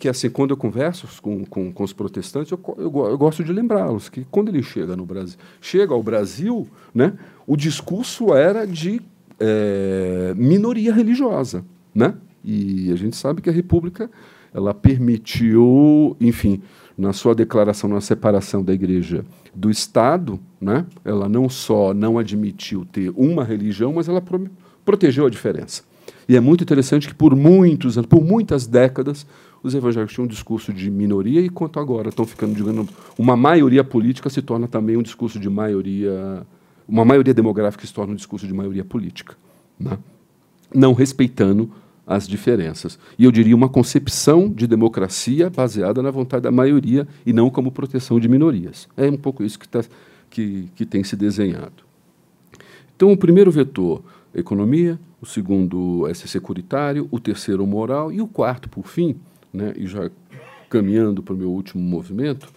[0.02, 3.54] que assim quando eu converso com, com, com os protestantes eu, eu, eu gosto de
[3.54, 7.14] lembrá-los que quando ele chega no Brasil chega ao Brasil né
[7.46, 9.00] o discurso era de
[9.40, 11.64] é, minoria religiosa
[11.94, 12.16] né?
[12.44, 14.10] E a gente sabe que a República
[14.52, 16.64] ela permitiu enfim
[16.98, 19.24] na sua declaração na separação da igreja
[19.54, 24.50] do Estado né ela não só não admitiu ter uma religião mas ela pro,
[24.84, 25.84] protegeu a diferença
[26.32, 29.28] e é muito interessante que por muitos anos por muitas décadas
[29.62, 33.84] os evangélicos tinham um discurso de minoria e quanto agora estão ficando, digamos, uma maioria
[33.84, 36.48] política se torna também um discurso de maioria,
[36.88, 39.36] uma maioria demográfica se torna um discurso de maioria política,
[39.78, 40.00] né?
[40.74, 41.70] não respeitando
[42.08, 42.98] as diferenças.
[43.20, 47.74] E eu diria uma concepção de democracia baseada na vontade da maioria e não como
[47.74, 48.88] proteção de minorias.
[48.96, 49.84] É um pouco isso que, tá,
[50.30, 51.84] que, que tem se desenhado.
[52.96, 54.02] Então, o primeiro vetor,
[54.34, 59.16] economia, o segundo é securitário, o terceiro, moral, e o quarto, por fim,
[59.54, 60.10] né, e já
[60.70, 62.48] caminhando para o meu último movimento,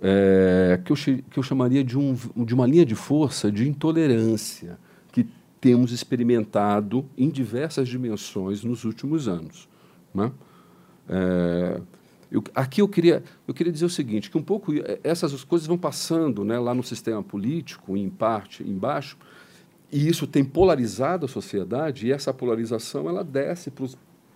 [0.00, 4.78] é, que, eu, que eu chamaria de, um, de uma linha de força de intolerância
[5.10, 5.26] que
[5.60, 9.68] temos experimentado em diversas dimensões nos últimos anos.
[10.14, 10.30] Né?
[11.08, 11.80] É,
[12.30, 15.78] eu, aqui eu queria, eu queria dizer o seguinte, que um pouco essas coisas vão
[15.78, 19.16] passando né, lá no sistema político, em parte, embaixo,
[19.90, 23.86] e isso tem polarizado a sociedade, e essa polarização ela desce para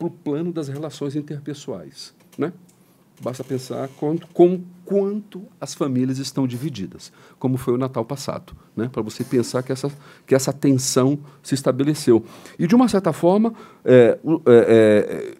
[0.00, 2.14] o plano das relações interpessoais.
[2.38, 2.52] Né?
[3.20, 8.88] Basta pensar quanto, com quanto as famílias estão divididas, como foi o Natal passado, né?
[8.90, 9.92] para você pensar que essa,
[10.26, 12.24] que essa tensão se estabeleceu.
[12.58, 13.52] E, de uma certa forma,
[13.84, 15.34] é, é, é,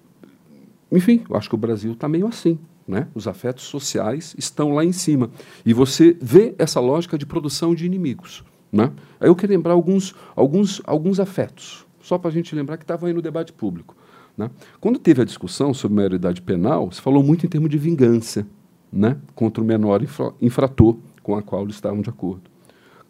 [0.93, 2.59] enfim, eu acho que o Brasil está meio assim.
[2.87, 3.09] Né?
[3.15, 5.31] Os afetos sociais estão lá em cima.
[5.65, 8.45] E você vê essa lógica de produção de inimigos.
[8.73, 8.91] Né?
[9.20, 13.07] Aí eu quero lembrar alguns, alguns, alguns afetos, só para a gente lembrar que estavam
[13.07, 13.95] aí no debate público.
[14.37, 14.51] Né?
[14.81, 18.47] Quando teve a discussão sobre maioridade penal, se falou muito em termos de vingança
[18.91, 19.18] né?
[19.35, 22.51] contra o menor infra infrator com a qual eles estavam de acordo.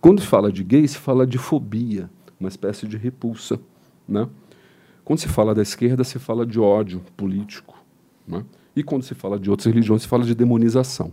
[0.01, 2.11] Quando se fala de gay, se fala de fobia,
[2.41, 3.61] uma espécie de repulsa.
[4.07, 4.29] Né?
[5.05, 7.79] Quando se fala da esquerda, se fala de ódio político.
[8.27, 8.45] Né?
[8.75, 11.13] E quando se fala de outras religiões, se fala de demonização.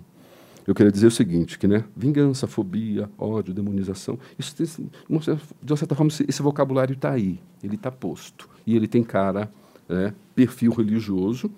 [0.69, 5.75] Eu queria dizer o seguinte, que né, vingança, fobia, ódio, demonização, isso tem, de uma
[5.75, 9.51] certa forma esse vocabulário está aí, ele está posto e ele tem cara
[9.89, 11.49] é, perfil religioso.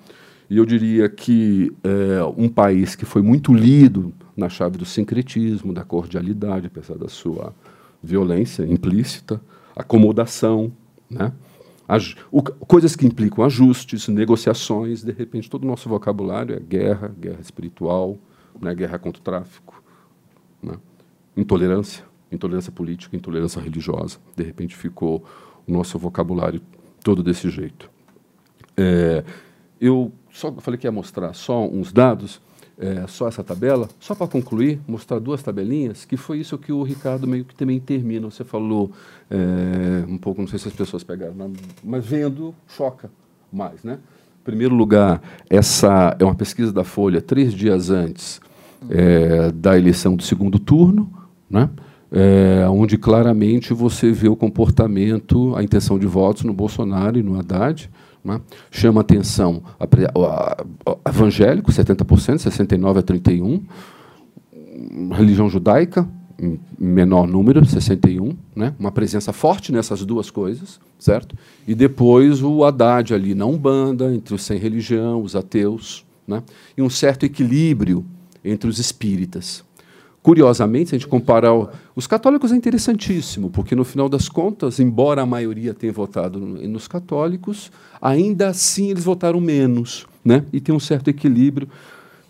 [0.50, 5.74] E eu diria que é, um país que foi muito lido na chave do sincretismo,
[5.74, 7.54] da cordialidade, apesar da sua
[8.02, 9.42] violência implícita,
[9.76, 10.72] acomodação,
[11.10, 11.34] né?
[12.66, 18.18] Coisas que implicam ajustes, negociações, de repente todo o nosso vocabulário é guerra, guerra espiritual,
[18.60, 18.74] né?
[18.74, 19.84] guerra contra o tráfico,
[20.62, 20.76] né?
[21.36, 24.18] intolerância, intolerância política, intolerância religiosa.
[24.36, 25.24] De repente ficou
[25.68, 26.62] o nosso vocabulário
[27.04, 27.90] todo desse jeito.
[28.76, 29.24] É,
[29.80, 32.42] eu só falei que ia mostrar só uns dados,
[32.78, 36.82] é, só essa tabela, só para concluir, mostrar duas tabelinhas, que foi isso que o
[36.84, 38.30] Ricardo meio que também termina.
[38.30, 38.92] Você falou
[39.30, 41.36] é, um pouco, não sei se as pessoas pegaram,
[41.84, 43.12] mas vendo choca
[43.52, 44.00] mais, né?
[44.42, 48.42] Em primeiro lugar, essa é uma pesquisa da Folha três dias antes
[48.90, 51.12] é, da eleição do segundo turno,
[51.48, 51.70] né?
[52.12, 57.40] É, onde claramente você vê o comportamento, a intenção de votos no Bolsonaro e no
[57.40, 57.88] Haddad.
[58.24, 58.42] Né?
[58.72, 60.66] Chama atenção a, a,
[61.06, 63.62] a, evangélico, 70%, 69% a 31%.
[65.12, 66.10] Religião judaica,
[66.42, 68.36] em menor número, 61%.
[68.56, 68.74] Né?
[68.80, 70.80] Uma presença forte nessas duas coisas.
[70.98, 71.36] certo?
[71.68, 76.04] E depois o Haddad ali na Umbanda, entre os sem religião, os ateus.
[76.28, 76.42] Né?
[76.76, 78.04] E um certo equilíbrio
[78.44, 79.64] entre os espíritas.
[80.24, 81.52] Curiosamente, se a gente comparar.
[81.96, 86.88] Os católicos é interessantíssimo, porque no final das contas, embora a maioria tenha votado nos
[86.88, 87.72] católicos,
[88.02, 90.06] ainda assim eles votaram menos.
[90.24, 90.46] Né?
[90.54, 91.68] E tem um certo equilíbrio,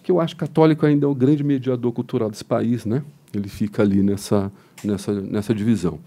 [0.04, 2.86] que eu acho que católico ainda é o grande mediador cultural desse país.
[2.86, 3.04] Né?
[3.34, 4.52] Ele fica ali nessa,
[4.84, 6.00] nessa, nessa divisão.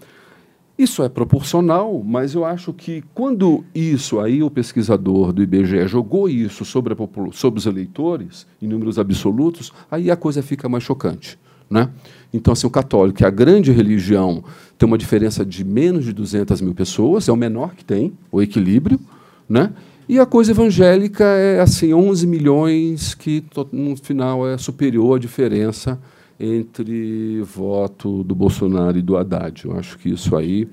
[0.77, 6.27] Isso é proporcional, mas eu acho que quando isso aí, o pesquisador do IBGE jogou
[6.27, 6.97] isso sobre, a,
[7.31, 11.39] sobre os eleitores, em números absolutos, aí a coisa fica mais chocante.
[11.69, 11.89] Né?
[12.33, 14.43] Então, assim, o católico, que é a grande religião,
[14.77, 18.41] tem uma diferença de menos de 200 mil pessoas, é o menor que tem, o
[18.41, 18.99] equilíbrio.
[19.47, 19.71] Né?
[20.09, 25.97] E a coisa evangélica é assim 11 milhões, que no final é superior à diferença
[26.39, 29.65] entre voto do Bolsonaro e do Haddad.
[29.65, 30.67] Eu acho que isso aí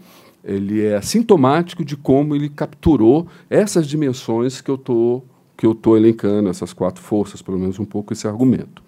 [0.45, 5.23] ele é sintomático de como ele capturou essas dimensões que eu tô
[5.57, 8.83] que eu estou elencando, essas quatro forças, pelo menos um pouco esse argumento.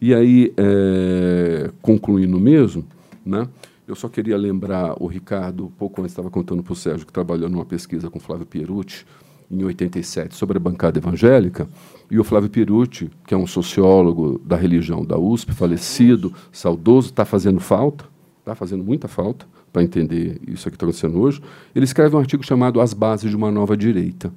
[0.00, 2.84] E aí, é, concluindo mesmo,
[3.24, 3.46] né,
[3.86, 7.48] eu só queria lembrar o Ricardo, pouco antes estava contando para o Sérgio, que trabalhou
[7.48, 9.06] numa pesquisa com Flávio Pierucci,
[9.50, 11.68] em 87, sobre a bancada evangélica,
[12.10, 17.24] e o Flávio Pirucci, que é um sociólogo da religião da USP, falecido, saudoso, está
[17.24, 18.04] fazendo falta,
[18.40, 21.42] está fazendo muita falta para entender isso que está acontecendo hoje.
[21.74, 24.32] Ele escreve um artigo chamado As Bases de uma Nova Direita.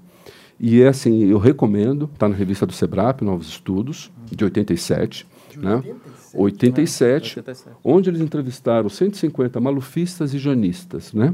[0.59, 5.25] E é assim, eu recomendo, está na revista do Sebrap, Novos Estudos, de 87.
[5.57, 5.75] Né?
[6.33, 11.13] 87, 87, 87, onde eles entrevistaram 150 malufistas e janistas.
[11.13, 11.33] Né?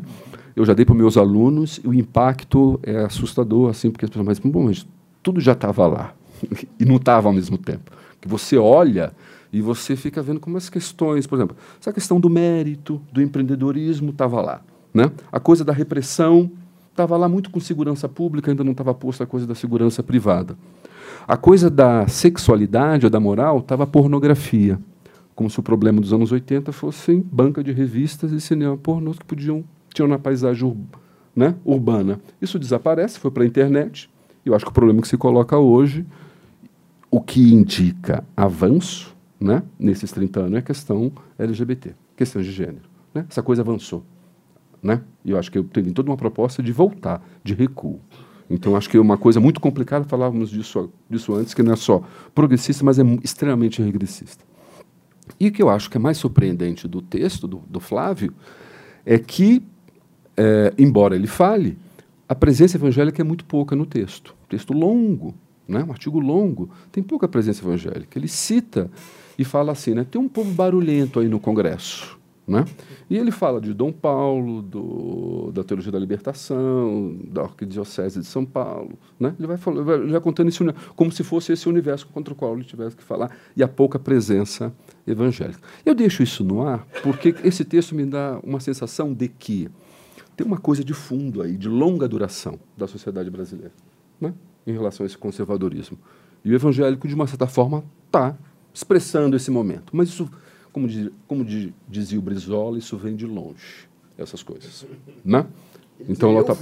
[0.56, 4.26] Eu já dei para meus alunos e o impacto é assustador, assim, porque as pessoas
[4.26, 4.88] mas, bom, mas
[5.22, 6.14] tudo já estava lá.
[6.80, 7.92] e não estava ao mesmo tempo.
[8.22, 9.14] Que você olha
[9.52, 14.12] e você fica vendo como as questões, por exemplo, essa questão do mérito, do empreendedorismo
[14.12, 14.62] estava lá.
[14.94, 15.12] Né?
[15.32, 16.52] A coisa da repressão
[16.90, 20.58] estava lá muito com segurança pública, ainda não estava posta a coisa da segurança privada.
[21.28, 24.80] A coisa da sexualidade ou da moral estava pornografia,
[25.34, 29.26] como se o problema dos anos 80 fossem banca de revistas e cinema pornô que
[29.26, 30.78] podiam tinham na paisagem ur,
[31.36, 32.20] né, urbana.
[32.40, 34.10] Isso desaparece, foi para a internet.
[34.46, 36.06] Eu acho que o problema que se coloca hoje
[37.10, 42.90] o que indica avanço né, nesses 30 anos é a questão LGBT, questão de gênero.
[43.14, 43.26] Né?
[43.28, 44.04] Essa coisa avançou.
[44.84, 45.02] Né?
[45.24, 48.00] E eu acho que eu tenho toda uma proposta de voltar, de recuo.
[48.50, 51.76] Então, acho que é uma coisa muito complicada, falávamos disso, disso antes, que não é
[51.76, 54.44] só progressista, mas é extremamente regressista.
[55.40, 58.34] E o que eu acho que é mais surpreendente do texto do, do Flávio
[59.06, 59.64] é que,
[60.38, 61.78] é, embora ele fale,
[62.28, 64.36] a presença evangélica é muito pouca no texto.
[64.48, 65.34] Texto longo,
[65.68, 65.84] né?
[65.84, 68.18] um artigo longo, tem pouca presença evangélica.
[68.18, 68.90] Ele cita
[69.38, 70.06] e fala assim, né?
[70.10, 72.15] tem um povo barulhento aí no Congresso.
[72.48, 72.64] Né?
[73.10, 78.46] E ele fala de Dom Paulo, do, da Teologia da Libertação, da Arquidiocese de São
[78.46, 79.00] Paulo.
[79.20, 79.34] Né?
[79.40, 80.64] Ele, vai falando, ele vai contando isso
[80.96, 83.98] como se fosse esse universo contra o qual ele tivesse que falar, e a pouca
[83.98, 84.72] presença
[85.08, 85.60] evangélica.
[85.84, 89.68] Eu deixo isso no ar porque esse texto me dá uma sensação de que
[90.38, 93.72] tem uma coisa de fundo aí, de longa duração da sociedade brasileira.
[94.22, 94.34] Né?
[94.66, 95.98] em relação a esse conservadorismo.
[96.44, 98.36] E o evangélico, de uma certa forma, está
[98.74, 99.96] expressando esse momento.
[99.96, 100.30] Mas isso,
[100.76, 104.86] como, diz, como diz, dizia o Brizola, isso vem de longe, essas coisas.
[105.24, 105.48] Né?
[106.10, 106.54] Então, ela tá,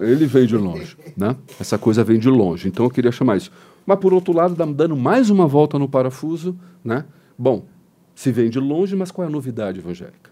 [0.00, 0.96] ele veio de longe.
[1.14, 1.36] Né?
[1.60, 2.66] Essa coisa vem de longe.
[2.66, 3.52] Então, eu queria chamar isso.
[3.84, 7.04] Mas, por outro lado, dando mais uma volta no parafuso, né?
[7.38, 7.66] bom,
[8.14, 10.30] se vem de longe, mas qual é a novidade evangélica?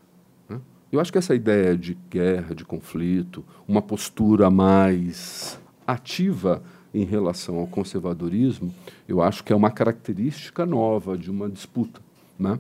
[0.49, 0.59] Né?
[0.91, 6.63] Eu acho que essa ideia de guerra, de conflito, uma postura mais ativa
[6.95, 8.75] em relação ao conservadorismo,
[9.07, 12.01] eu acho que é uma característica nova de uma disputa.
[12.39, 12.59] Né?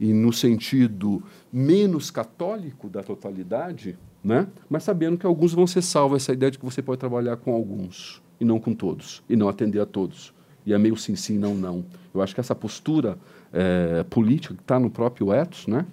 [0.00, 1.22] E no sentido
[1.52, 4.46] menos católico da totalidade, né?
[4.68, 7.52] mas sabendo que alguns vão ser salvos, essa ideia de que você pode trabalhar com
[7.52, 10.32] alguns e não com todos, e não atender a todos.
[10.64, 11.84] E é meio sim, sim, não, não.
[12.14, 13.18] Eu acho que essa postura
[13.52, 15.86] é, política que está no próprio ethos né?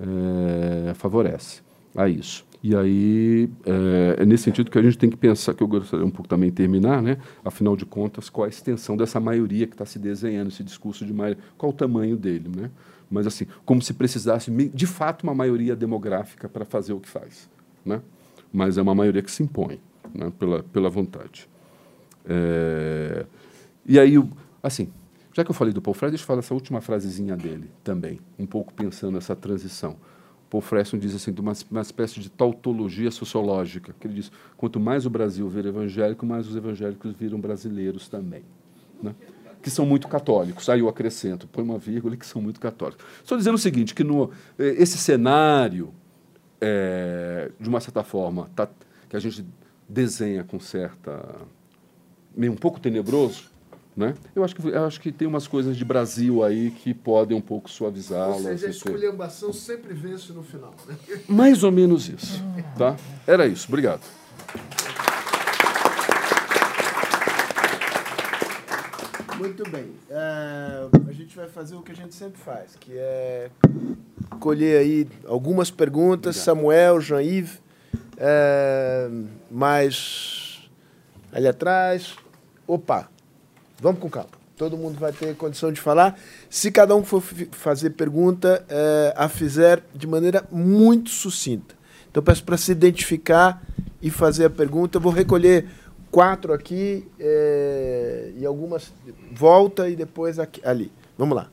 [0.00, 1.62] É, favorece
[1.94, 2.44] a isso.
[2.62, 6.04] E aí, é, é, nesse sentido que a gente tem que pensar, que eu gostaria
[6.04, 7.18] um pouco também terminar, né?
[7.44, 11.12] afinal de contas, qual a extensão dessa maioria que está se desenhando, esse discurso de
[11.12, 12.48] maioria, qual o tamanho dele.
[12.48, 12.70] Né?
[13.14, 17.48] Mas, assim, como se precisasse, de fato, uma maioria demográfica para fazer o que faz.
[17.84, 18.02] Né?
[18.52, 19.80] Mas é uma maioria que se impõe
[20.12, 20.32] né?
[20.36, 21.48] pela, pela vontade.
[22.26, 23.24] É,
[23.86, 24.14] e aí,
[24.60, 24.88] assim,
[25.32, 28.18] já que eu falei do Paul Freire, deixa eu falar essa última frasezinha dele também,
[28.36, 29.96] um pouco pensando nessa transição.
[30.50, 34.80] Paul Fresson diz assim, de uma, uma espécie de tautologia sociológica, que ele diz, quanto
[34.80, 38.42] mais o Brasil vira evangélico, mais os evangélicos viram brasileiros também.
[39.00, 39.14] Né?
[39.64, 40.68] Que são muito católicos.
[40.68, 43.02] Aí eu acrescento, põe uma vírgula, que são muito católicos.
[43.22, 45.90] Estou dizendo o seguinte, que no, eh, esse cenário,
[46.60, 48.68] é, de uma certa forma, tá,
[49.08, 49.42] que a gente
[49.88, 51.18] desenha com certa...
[52.36, 53.44] meio um pouco tenebroso,
[53.96, 54.12] né?
[54.34, 57.40] Eu, acho que, eu acho que tem umas coisas de Brasil aí que podem um
[57.40, 58.34] pouco suavizá-la.
[58.34, 60.74] Ou seja, a esculhambação sempre vence no final.
[60.86, 60.94] Né?
[61.26, 62.44] Mais ou menos isso.
[62.76, 62.96] Tá?
[63.26, 63.66] Era isso.
[63.68, 64.02] Obrigado.
[69.38, 69.92] Muito bem.
[70.10, 73.50] É, a gente vai fazer o que a gente sempre faz, que é
[74.40, 76.36] colher aí algumas perguntas.
[76.36, 76.44] Obrigado.
[76.44, 77.62] Samuel, Jean-Yves,
[78.16, 79.08] é,
[79.50, 80.68] mais
[81.32, 82.16] ali atrás.
[82.66, 83.08] Opa,
[83.84, 84.30] Vamos com calma.
[84.56, 86.18] Todo mundo vai ter condição de falar.
[86.48, 91.74] Se cada um for fazer pergunta, é, a fizer de maneira muito sucinta.
[92.10, 93.62] Então, peço para se identificar
[94.00, 94.96] e fazer a pergunta.
[94.96, 95.68] Eu vou recolher
[96.14, 98.92] quatro aqui é, e algumas
[99.32, 100.92] volta e depois aqui, ali.
[101.18, 101.48] Vamos lá.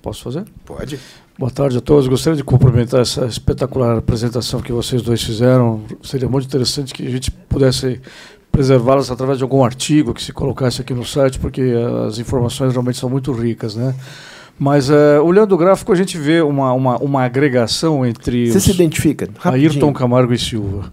[0.00, 0.46] Posso fazer?
[0.64, 0.98] Pode.
[1.38, 2.08] Boa tarde a todos.
[2.08, 5.82] Gostaria de cumprimentar essa espetacular apresentação que vocês dois fizeram.
[6.02, 8.00] Seria muito interessante que a gente pudesse
[8.50, 11.74] preservá-las através de algum artigo que se colocasse aqui no site, porque
[12.08, 13.94] as informações realmente são muito ricas, né?
[14.58, 18.50] Mas uh, olhando o gráfico, a gente vê uma, uma, uma agregação entre.
[18.50, 18.64] Você os...
[18.64, 19.28] se identifica?
[19.38, 19.72] Rapidinho.
[19.72, 20.90] Ayrton Camargo e Silva.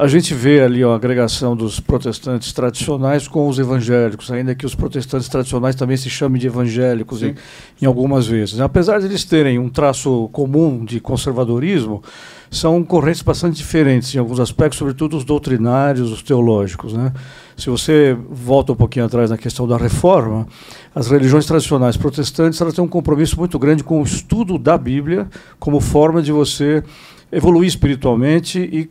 [0.00, 4.64] A gente vê ali ó, a agregação dos protestantes tradicionais com os evangélicos, ainda que
[4.64, 7.34] os protestantes tradicionais também se chamem de evangélicos em,
[7.82, 8.60] em, algumas vezes.
[8.60, 12.02] Apesar de eles terem um traço comum de conservadorismo,
[12.50, 16.94] são correntes bastante diferentes em alguns aspectos, sobretudo os doutrinários, os teológicos.
[16.94, 17.12] Né?
[17.54, 20.46] Se você volta um pouquinho atrás na questão da reforma,
[20.94, 25.28] as religiões tradicionais protestantes elas têm um compromisso muito grande com o estudo da Bíblia
[25.58, 26.82] como forma de você
[27.30, 28.90] evoluir espiritualmente e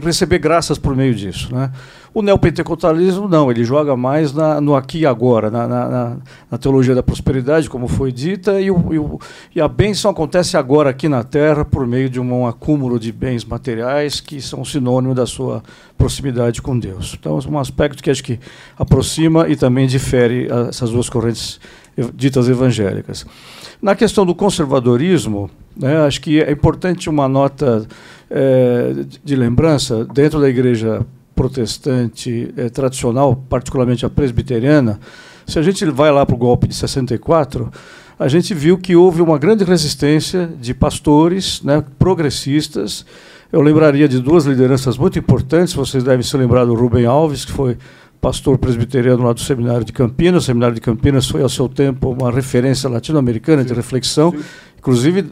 [0.00, 1.54] receber graças por meio disso.
[1.54, 1.70] Né?
[2.12, 6.16] O neopentecostalismo não, ele joga mais na, no aqui e agora, na, na,
[6.50, 9.18] na, teologia da prosperidade, como foi dita, e, o, e, o,
[9.54, 13.44] e, a bênção acontece agora aqui na Terra por meio de um acúmulo de bens
[13.44, 15.62] materiais que são sinônimo da sua
[15.96, 17.16] proximidade com Deus.
[17.18, 18.38] Então, é um aspecto que acho que
[18.78, 21.60] aproxima e também difere essas duas correntes
[22.14, 23.26] ditas evangélicas.
[23.80, 27.86] Na questão do conservadorismo, né, acho que é importante uma nota
[28.30, 31.04] é, de lembrança, dentro da igreja
[31.34, 34.98] protestante é, tradicional, particularmente a presbiteriana,
[35.46, 37.70] se a gente vai lá para o golpe de 64,
[38.18, 43.04] a gente viu que houve uma grande resistência de pastores né, progressistas.
[43.52, 47.52] Eu lembraria de duas lideranças muito importantes, vocês devem se lembrar do Rubem Alves, que
[47.52, 47.76] foi
[48.20, 50.42] pastor presbiteriano lá do Seminário de Campinas.
[50.42, 54.38] O Seminário de Campinas foi, ao seu tempo, uma referência latino-americana de reflexão, sim.
[54.78, 55.26] inclusive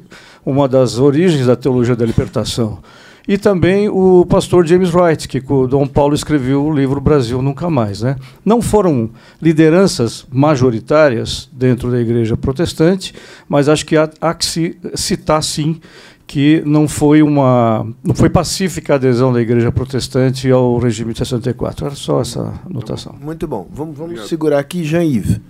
[0.44, 2.78] uma das origens da teologia da libertação.
[3.26, 7.70] E também o pastor James Wright, que o Dom Paulo escreveu o livro Brasil Nunca
[7.70, 8.02] Mais.
[8.02, 8.16] Né?
[8.44, 9.08] Não foram
[9.40, 13.14] lideranças majoritárias dentro da igreja protestante,
[13.48, 15.80] mas acho que há, há que se citar, sim,
[16.26, 21.18] que não foi uma não foi pacífica a adesão da igreja protestante ao regime de
[21.18, 21.86] 64.
[21.86, 23.14] Era só essa anotação.
[23.20, 23.66] Muito bom.
[23.70, 25.40] Vamos, vamos segurar aqui, Jean-Yves.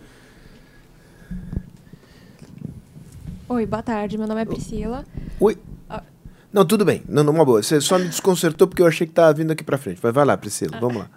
[3.55, 4.18] Oi, boa tarde.
[4.18, 5.07] Meu nome é Priscila.
[5.38, 5.57] Oi.
[5.88, 6.02] Ah.
[6.52, 7.05] Não, tudo bem.
[7.09, 7.62] Não, uma boa.
[7.62, 10.00] Você só me desconcertou porque eu achei que estava vindo aqui para frente.
[10.00, 10.76] Vai, vai lá, Priscila.
[10.76, 10.80] Ah.
[10.80, 11.11] Vamos lá.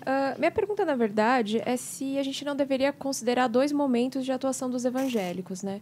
[0.00, 4.32] Uh, minha pergunta, na verdade, é se a gente não deveria considerar dois momentos de
[4.32, 5.80] atuação dos evangélicos, né?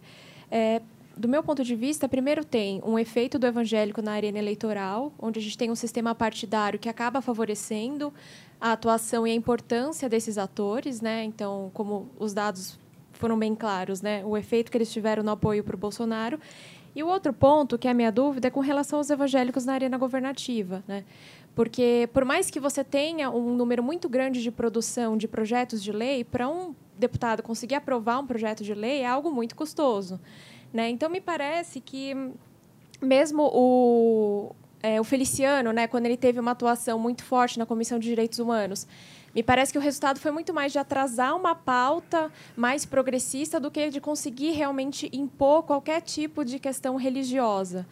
[0.51, 0.83] É,
[1.17, 5.39] do meu ponto de vista, primeiro tem um efeito do evangélico na arena eleitoral, onde
[5.39, 8.13] a gente tem um sistema partidário que acaba favorecendo
[8.61, 11.25] a atuação e a importância desses atores, né?
[11.25, 12.79] Então, como os dados
[13.19, 14.25] foram bem claros, né?
[14.25, 16.39] O efeito que eles tiveram no apoio para o Bolsonaro.
[16.95, 19.75] E o outro ponto, que é a minha dúvida, é com relação aos evangélicos na
[19.75, 21.05] arena governativa, né?
[21.55, 25.91] Porque, por mais que você tenha um número muito grande de produção de projetos de
[25.91, 30.21] lei, para um deputado conseguir aprovar um projeto de lei é algo muito custoso.
[30.73, 30.89] Né?
[30.91, 32.15] Então, me parece que,
[33.01, 37.99] mesmo o, é, o Feliciano, né, quando ele teve uma atuação muito forte na Comissão
[37.99, 38.87] de Direitos Humanos,
[39.39, 43.71] me parece que o resultado foi muito mais de atrasar uma pauta mais progressista do
[43.71, 47.87] que de conseguir realmente impor qualquer tipo de questão religiosa.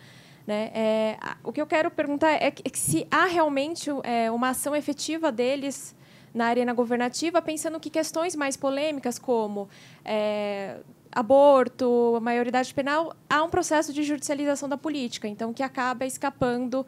[0.44, 0.72] Né?
[0.74, 4.48] É, o que eu quero perguntar é, que, é que se há realmente é, uma
[4.48, 5.94] ação efetiva deles
[6.34, 9.68] na arena governativa, pensando que questões mais polêmicas como
[10.04, 10.78] é,
[11.12, 16.84] aborto, maioridade penal, há um processo de judicialização da política, então que acaba escapando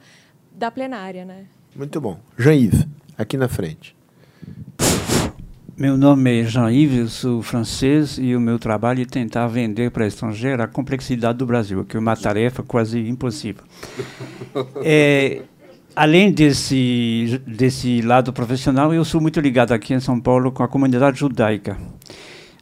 [0.50, 1.46] da plenária, né?
[1.76, 2.18] Muito bom.
[2.36, 3.96] Jean-Yves, aqui na frente.
[5.78, 10.08] Meu nome é Jean-Yves, eu sou francês e o meu trabalho é tentar vender para
[10.08, 13.62] estrangeiro a complexidade do Brasil, que é uma tarefa quase impossível.
[14.82, 15.42] É,
[15.94, 20.68] além desse, desse lado profissional, eu sou muito ligado aqui em São Paulo com a
[20.68, 21.78] comunidade judaica.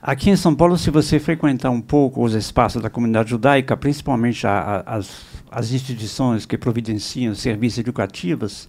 [0.02, 4.46] Aqui em São Paulo, se você frequentar um pouco os espaços da comunidade judaica, principalmente
[4.46, 8.68] a, a, as, as instituições que providenciam serviços educativos,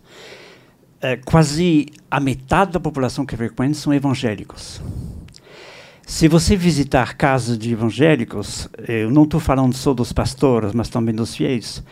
[1.01, 4.81] é, quase a metade da população que frequenta são evangélicos.
[6.05, 11.13] Se você visitar casas de evangélicos, eu não estou falando só dos pastores, mas também
[11.13, 11.83] dos fiéis,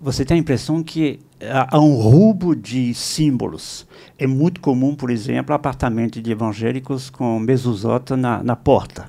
[0.00, 1.20] você tem a impressão que
[1.68, 3.86] há um roubo de símbolos.
[4.18, 9.06] É muito comum, por exemplo, apartamento de evangélicos com mezuzota na, na porta.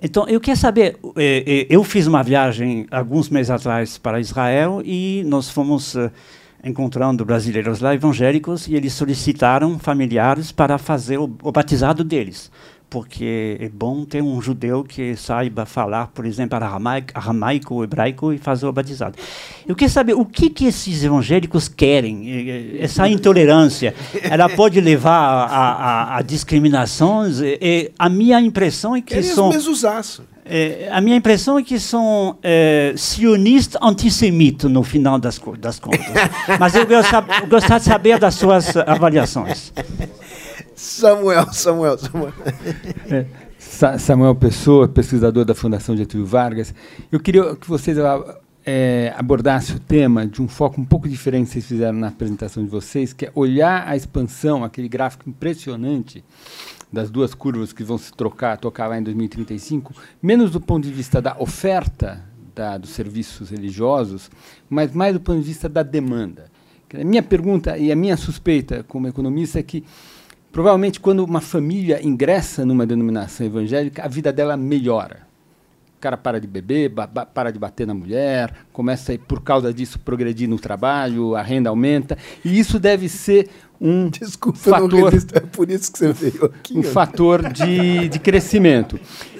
[0.00, 5.22] Então, eu quero saber, é, eu fiz uma viagem alguns meses atrás para Israel e
[5.26, 5.96] nós fomos
[6.62, 12.50] encontrando brasileiros lá evangélicos e eles solicitaram familiares para fazer o, o, batizado deles,
[12.90, 18.38] porque é bom ter um judeu que saiba falar, por exemplo, aramaico, aramaico hebraico e
[18.38, 19.16] fazer o batizado.
[19.66, 25.44] Eu quero saber o que, que esses evangélicos querem, essa intolerância, ela pode levar a,
[25.44, 27.40] a, a discriminações?
[27.40, 29.50] E, a minha impressão é que Eles são...
[30.50, 36.06] É, a minha impressão é que são é, sionistas antissemitas no final das, das contas.
[36.58, 36.86] Mas eu
[37.48, 39.72] gostaria de saber das suas avaliações.
[40.74, 42.32] Samuel, Samuel, Samuel.
[43.10, 43.26] É,
[43.98, 46.74] Samuel Pessoa, pesquisador da Fundação Getúlio Vargas.
[47.12, 47.98] Eu queria que vocês
[48.64, 52.64] é, abordasse o tema de um foco um pouco diferente que vocês fizeram na apresentação
[52.64, 56.24] de vocês, que é olhar a expansão, aquele gráfico impressionante
[56.92, 60.92] das duas curvas que vão se trocar, tocar lá em 2035, menos do ponto de
[60.92, 62.24] vista da oferta
[62.54, 64.30] da, dos serviços religiosos,
[64.68, 66.50] mas mais do ponto de vista da demanda.
[66.92, 69.84] A minha pergunta e a minha suspeita como economista é que
[70.50, 75.27] provavelmente quando uma família ingressa numa denominação evangélica, a vida dela melhora
[75.98, 76.92] o cara para de beber,
[77.34, 81.70] para de bater na mulher, começa a, por causa disso, progredir no trabalho, a renda
[81.70, 82.16] aumenta.
[82.44, 83.50] E isso deve ser
[83.80, 85.12] um Desculpa, fator.
[85.32, 86.78] é por isso que você veio aqui.
[86.78, 88.98] Um fator de, de crescimento.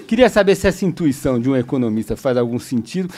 [0.09, 3.15] Queria saber se essa intuição de um economista faz algum sentido.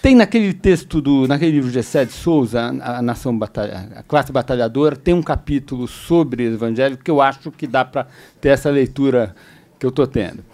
[0.00, 4.02] Tem naquele texto do, naquele livro de Gessé de Souza, a, a nação batalha, a
[4.04, 8.06] classe batalhadora, tem um capítulo sobre evangélico que eu acho que dá para
[8.40, 9.34] ter essa leitura
[9.80, 10.44] que eu estou tendo.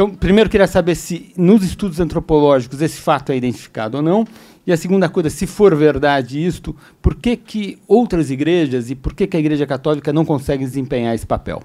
[0.00, 4.26] Então, primeiro queria saber se nos estudos antropológicos esse fato é identificado ou não.
[4.66, 9.12] E a segunda coisa, se for verdade isto, por que, que outras igrejas e por
[9.12, 11.62] que, que a Igreja Católica não consegue desempenhar esse papel?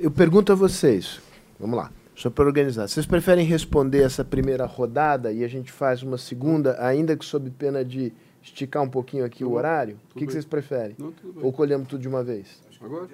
[0.00, 1.20] Eu pergunto a vocês,
[1.60, 2.88] vamos lá, só para organizar.
[2.88, 7.48] Vocês preferem responder essa primeira rodada e a gente faz uma segunda, ainda que sob
[7.50, 8.12] pena de
[8.42, 9.96] esticar um pouquinho aqui tudo o horário?
[10.10, 10.96] O que, que, vocês preferem?
[10.98, 12.60] Não, Ou colhemos tudo de uma vez?
[12.80, 13.08] Agora?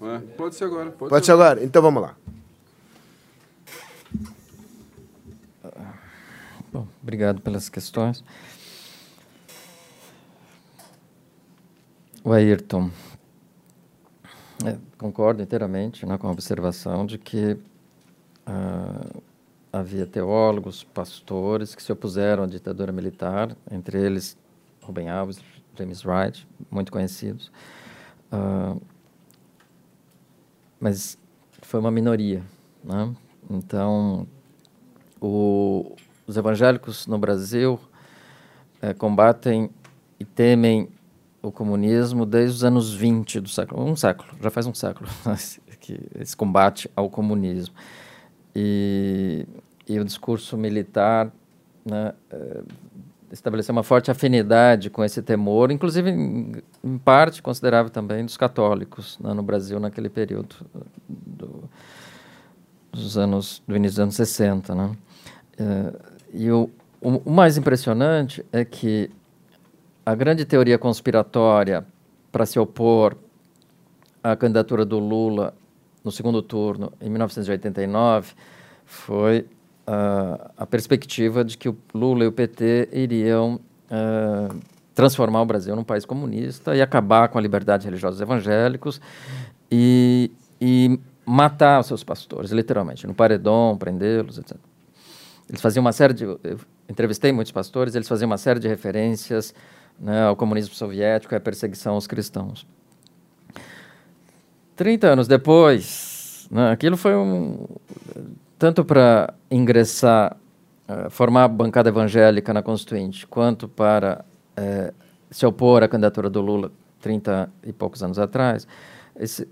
[0.00, 0.90] É, pode ser agora.
[0.90, 1.50] Pode, pode ser, agora.
[1.52, 1.64] agora.
[1.64, 2.16] Então vamos lá.
[6.72, 8.22] Bom, obrigado pelas questões.
[12.22, 12.90] O Ayrton,
[14.64, 17.56] é, concordo inteiramente né, com a observação de que
[18.46, 19.22] uh,
[19.72, 24.36] havia teólogos, pastores que se opuseram à ditadura militar, entre eles
[24.82, 25.38] Rubem Alves,
[25.76, 27.50] James Wright, muito conhecidos.
[28.32, 28.80] Uh,
[30.80, 31.18] mas
[31.62, 32.42] foi uma minoria.
[32.84, 33.14] Né?
[33.50, 34.26] Então,
[35.20, 35.94] o,
[36.26, 37.78] os evangélicos no Brasil
[38.80, 39.70] é, combatem
[40.18, 40.88] e temem
[41.42, 45.08] o comunismo desde os anos 20 do século, um século, já faz um século,
[45.80, 47.74] que esse combate ao comunismo.
[48.54, 49.46] E,
[49.88, 51.32] e o discurso militar
[51.84, 52.62] né, é,
[53.30, 56.52] estabeleceu uma forte afinidade com esse temor, inclusive em,
[56.82, 60.56] em parte considerável também dos católicos né, no Brasil naquele período
[61.08, 61.64] do,
[62.92, 64.96] dos anos do início dos anos 60, né?
[65.58, 65.92] É,
[66.32, 69.10] e o, o, o, mais impressionante é que
[70.04, 71.84] a grande teoria conspiratória
[72.30, 73.16] para se opor
[74.22, 75.54] à candidatura do Lula
[76.04, 78.32] no segundo turno em 1989
[78.84, 79.46] foi
[80.56, 83.60] a perspectiva de que o Lula e o PT iriam
[83.90, 84.54] uh,
[84.94, 89.00] transformar o Brasil num país comunista e acabar com a liberdade religiosa dos evangélicos
[89.70, 94.56] e, e matar os seus pastores, literalmente, no paredão, prendê-los, etc.
[95.48, 96.24] Eles faziam uma série de.
[96.24, 96.58] Eu
[96.88, 99.54] entrevistei muitos pastores, eles faziam uma série de referências
[99.98, 102.66] né, ao comunismo soviético e à perseguição aos cristãos.
[104.76, 107.66] Trinta anos depois, né, aquilo foi um
[108.58, 110.36] tanto para ingressar,
[110.88, 114.24] uh, formar a bancada evangélica na Constituinte, quanto para
[114.58, 114.94] uh,
[115.30, 118.66] se opor à candidatura do Lula 30 e poucos anos atrás,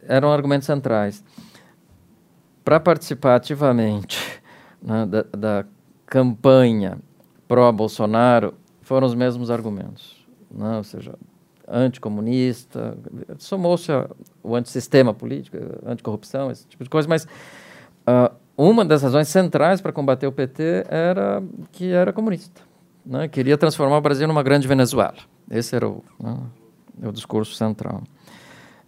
[0.09, 1.25] eram argumentos centrais.
[2.65, 4.43] Para participar ativamente
[4.83, 5.65] né, da, da
[6.07, 6.99] campanha
[7.47, 10.27] pró-Bolsonaro, foram os mesmos argumentos.
[10.51, 10.77] Né?
[10.77, 11.15] Ou seja,
[11.69, 12.97] anticomunista,
[13.39, 13.91] somou-se
[14.43, 19.93] o antissistema político, anticorrupção, esse tipo de coisa, mas uh, uma das razões centrais para
[19.93, 21.43] combater o PT era
[21.73, 22.63] que era comunista.
[23.05, 23.29] Né?
[23.29, 25.19] Queria transformar o Brasil numa grande Venezuela.
[25.51, 26.37] Esse era o, né,
[27.03, 28.03] o discurso central.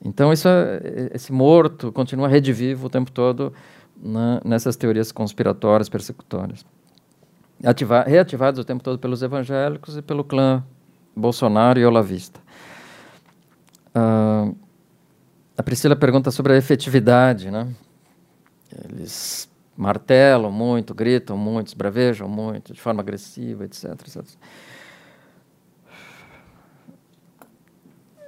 [0.05, 3.53] Então, isso é, esse morto continua redivivo o tempo todo
[4.01, 6.65] né, nessas teorias conspiratórias, persecutórias.
[7.65, 10.65] Ativa, reativados o tempo todo pelos evangélicos e pelo clã
[11.15, 12.41] Bolsonaro e Olavista.
[13.89, 14.57] Uh,
[15.57, 17.51] a Priscila pergunta sobre a efetividade.
[17.51, 17.69] Né?
[18.85, 19.48] Eles
[19.79, 24.25] martelam muito, gritam muito, esbravejam muito, de forma agressiva, etc, etc.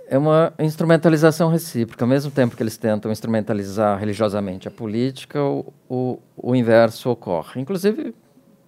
[0.07, 2.05] É uma instrumentalização recíproca.
[2.05, 7.61] Ao mesmo tempo que eles tentam instrumentalizar religiosamente a política, o, o, o inverso ocorre.
[7.61, 8.15] Inclusive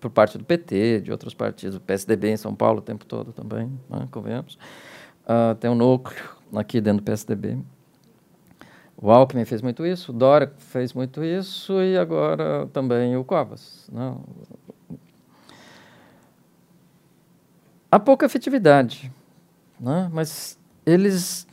[0.00, 3.32] por parte do PT, de outros partidos, o PSDB em São Paulo o tempo todo
[3.32, 4.58] também, né, convenhamos.
[5.22, 6.20] Uh, tem um núcleo
[6.56, 7.58] aqui dentro do PSDB
[9.02, 13.90] o Alckmin fez muito isso, o Dória fez muito isso e agora também o Covas.
[13.92, 14.24] Não?
[14.88, 14.98] Né?
[17.90, 19.12] Há pouca efetividade,
[19.78, 20.08] né?
[20.12, 20.56] mas
[20.86, 21.48] eles.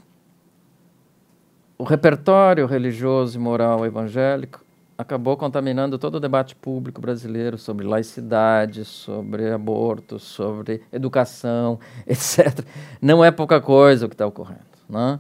[1.76, 4.63] O repertório religioso e moral evangélico
[4.95, 12.63] acabou contaminando todo o debate público brasileiro sobre laicidade, sobre aborto, sobre educação, etc.
[13.01, 14.59] Não é pouca coisa o que está ocorrendo.
[14.88, 15.19] Né?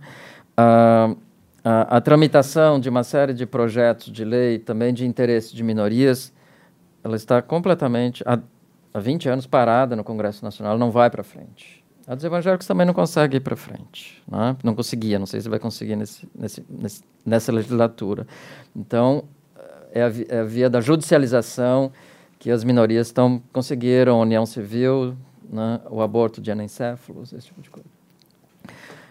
[0.55, 1.15] Ah,
[1.63, 6.33] a, a, tramitação de uma série de projetos de lei, também de interesse de minorias,
[7.03, 8.39] ela está completamente, há,
[8.93, 11.83] há 20 anos, parada no Congresso Nacional, não vai para frente.
[12.07, 14.23] A dos evangélicos também não consegue ir para frente.
[14.27, 14.57] Né?
[14.63, 18.25] Não conseguia, não sei se vai conseguir nesse, nesse, nesse, nessa legislatura.
[18.75, 19.25] Então,
[19.91, 21.91] é a, é a, via da judicialização
[22.39, 25.15] que as minorias estão conseguiram, a união civil,
[25.47, 25.81] né?
[25.89, 27.89] o aborto de anencéfalos, esse tipo de coisa.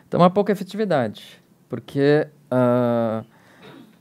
[0.09, 3.25] Então, há pouca efetividade, porque uh,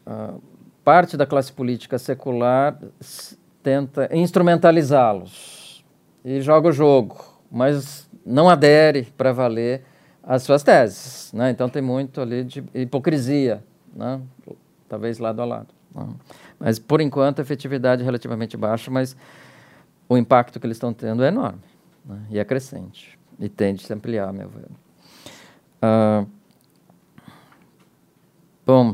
[0.06, 0.42] uh,
[0.84, 2.78] parte da classe política secular
[3.62, 5.86] tenta instrumentalizá-los
[6.24, 9.84] e joga o jogo, mas não adere para valer
[10.24, 11.32] as suas teses.
[11.34, 11.50] Né?
[11.50, 13.64] Então tem muito ali de hipocrisia,
[13.96, 14.22] né?
[14.90, 15.68] talvez lado a lado.
[15.94, 16.08] Né?
[16.60, 19.16] Mas, por enquanto, a efetividade é relativamente baixa, mas
[20.10, 21.60] o impacto que eles estão tendo é enorme
[22.06, 22.20] né?
[22.30, 24.66] e é crescente e tende a se ampliar, a meu ver.
[25.82, 26.28] Uh,
[28.68, 28.94] bom,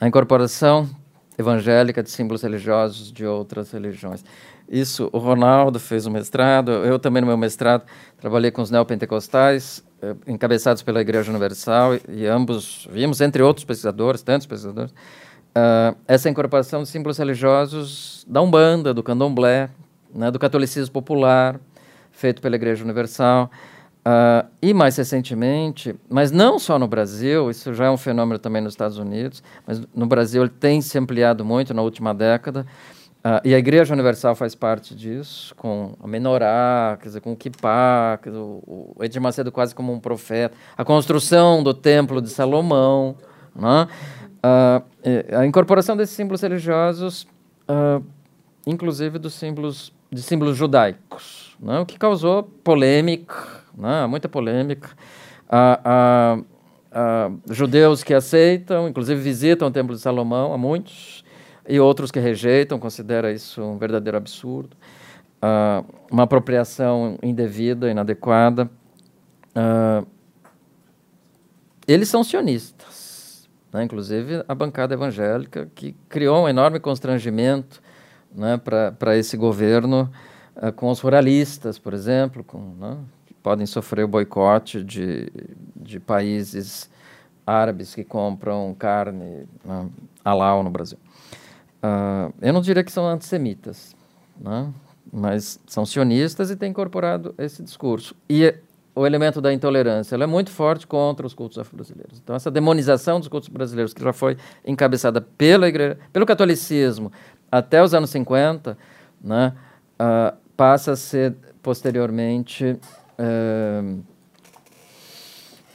[0.00, 0.88] a incorporação
[1.36, 4.24] evangélica de símbolos religiosos de outras religiões.
[4.68, 7.82] Isso, o Ronaldo fez o mestrado, eu também no meu mestrado
[8.20, 14.22] trabalhei com os neopentecostais, eh, encabeçados pela Igreja Universal, e ambos vimos, entre outros pesquisadores,
[14.22, 19.68] tantos pesquisadores, uh, essa incorporação de símbolos religiosos da Umbanda, do Candomblé,
[20.14, 21.58] né, do catolicismo popular,
[22.12, 23.50] feito pela Igreja Universal.
[24.08, 28.62] Uh, e mais recentemente, mas não só no Brasil, isso já é um fenômeno também
[28.62, 32.64] nos Estados Unidos, mas no Brasil ele tem se ampliado muito na última década,
[33.18, 37.36] Uh, e a Igreja Universal faz parte disso, com a Menorá, quer dizer, com o
[37.36, 43.16] Kippah, dizer, o, Edir Macedo quase como um profeta, a construção do Templo de Salomão,
[43.56, 43.88] né?
[44.38, 47.26] uh, a incorporação desses símbolos religiosos,
[48.64, 51.80] inclusive dos símbolos, de símbolos judaicos, né?
[51.80, 54.06] o que causou polêmica, né?
[54.06, 54.90] muita polêmica.
[57.50, 61.24] judeus que aceitam, inclusive visitam o Templo de Salomão, há muitos,
[61.68, 64.74] e outros que rejeitam, consideram isso um verdadeiro absurdo,
[65.42, 68.70] uh, uma apropriação indevida, inadequada.
[69.50, 70.06] Uh,
[71.86, 73.84] eles são sionistas, né?
[73.84, 77.82] inclusive a bancada evangélica, que criou um enorme constrangimento
[78.34, 78.58] né,
[78.98, 80.10] para esse governo
[80.76, 82.98] com os ruralistas, por exemplo, com, né,
[83.48, 85.32] podem sofrer o boicote de,
[85.74, 86.90] de países
[87.46, 89.88] árabes que compram carne né,
[90.22, 90.98] halal no Brasil.
[91.82, 93.96] Uh, eu não diria que são antissemitas,
[94.38, 94.70] né?
[95.10, 98.14] mas são sionistas e têm incorporado esse discurso.
[98.28, 98.54] E
[98.94, 102.20] o elemento da intolerância é muito forte contra os cultos afro-brasileiros.
[102.22, 107.10] Então, essa demonização dos cultos brasileiros, que já foi encabeçada pela igreja, pelo catolicismo
[107.50, 108.76] até os anos 50,
[109.24, 109.54] né,
[109.94, 112.78] uh, passa a ser posteriormente
[113.18, 114.02] uh,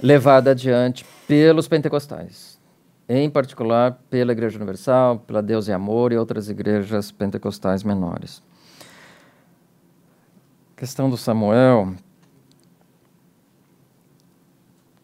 [0.01, 2.53] levada adiante pelos pentecostais
[3.07, 8.41] em particular pela Igreja Universal, pela Deus e Amor e outras igrejas pentecostais menores.
[10.75, 11.93] A questão do Samuel,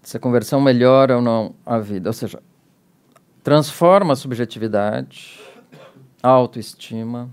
[0.01, 2.41] se a conversão melhora ou não a vida, ou seja,
[3.43, 5.39] transforma a subjetividade,
[6.21, 7.29] a autoestima,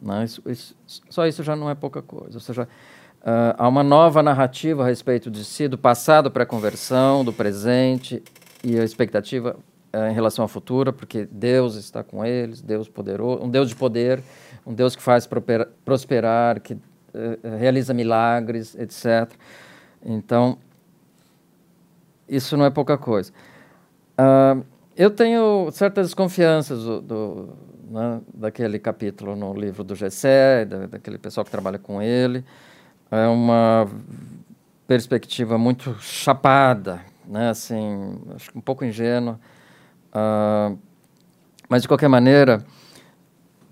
[0.00, 0.24] né?
[0.24, 2.68] isso, isso, só isso já não é pouca coisa, ou seja,
[3.22, 7.32] uh, há uma nova narrativa a respeito de si, do passado para a conversão, do
[7.32, 8.22] presente
[8.62, 9.56] e a expectativa
[9.92, 13.76] é, em relação ao futuro, porque Deus está com eles, Deus poderoso, um Deus de
[13.76, 14.22] poder,
[14.64, 15.28] um Deus que faz
[15.84, 16.78] prosperar, que uh,
[17.58, 19.30] realiza milagres, etc.
[20.02, 20.56] Então,
[22.26, 23.32] isso não é pouca coisa.
[24.18, 24.64] Uh,
[24.96, 27.48] eu tenho certas desconfianças do, do
[27.90, 32.42] né, daquele capítulo no livro do Gessé, da, daquele pessoal que trabalha com ele.
[33.12, 33.88] É uma
[34.88, 39.38] perspectiva muito chapada, né, assim, acho um pouco ingênua
[40.12, 40.78] Uh,
[41.68, 42.62] mas, de qualquer maneira,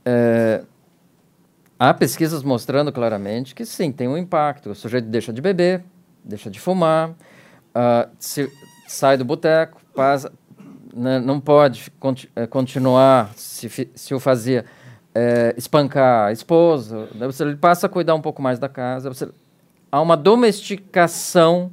[0.06, 0.64] é,
[1.78, 4.70] há pesquisas mostrando claramente que sim, tem um impacto.
[4.70, 5.84] O sujeito deixa de beber,
[6.24, 8.50] deixa de fumar, uh, se,
[8.88, 9.82] sai do boteco,
[10.94, 11.92] né, não pode
[12.34, 14.64] é, continuar, se, se o fazia,
[15.14, 19.08] é, espancar a esposa, né, você, ele passa a cuidar um pouco mais da casa.
[19.08, 19.28] Você,
[19.90, 21.70] há uma domesticação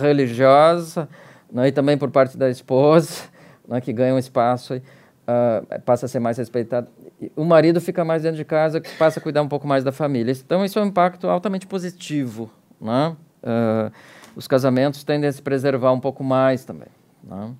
[0.00, 1.08] religiosa,
[1.50, 3.24] né, e também por parte da esposa,
[3.66, 6.88] né, que ganha um espaço, uh, passa a ser mais respeitado.
[7.36, 10.32] O marido fica mais dentro de casa, passa a cuidar um pouco mais da família.
[10.32, 12.50] Então, isso é um impacto altamente positivo.
[12.80, 13.16] Né?
[13.42, 13.92] Uh,
[14.34, 16.88] os casamentos tendem a se preservar um pouco mais também.
[17.22, 17.52] Né?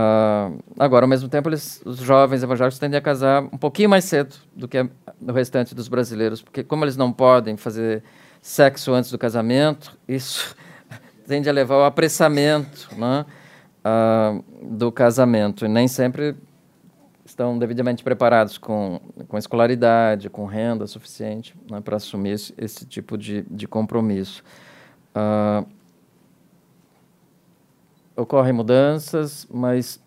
[0.00, 4.04] Uh, agora, ao mesmo tempo, eles, os jovens evangélicos tendem a casar um pouquinho mais
[4.04, 8.02] cedo do que o restante dos brasileiros, porque como eles não podem fazer
[8.40, 10.56] sexo antes do casamento, isso
[11.26, 13.26] tende a levar ao apressamento né,
[13.84, 15.66] uh, do casamento.
[15.66, 16.36] E nem sempre
[17.24, 23.18] estão devidamente preparados com, com escolaridade, com renda suficiente né, para assumir esse, esse, tipo
[23.18, 24.42] de, de compromisso.
[25.14, 25.66] Uh,
[28.20, 30.00] ocorrem mudanças, mas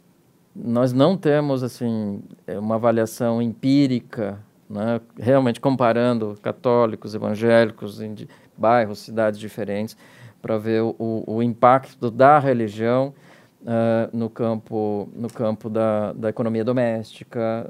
[0.55, 8.15] nós não temos assim é, uma avaliação empírica, né, realmente comparando católicos, evangélicos em
[8.55, 9.97] bairros, cidades diferentes,
[10.41, 13.13] para ver o, o, impacto da religião
[13.61, 17.65] uh, no campo no campo da, da economia doméstica,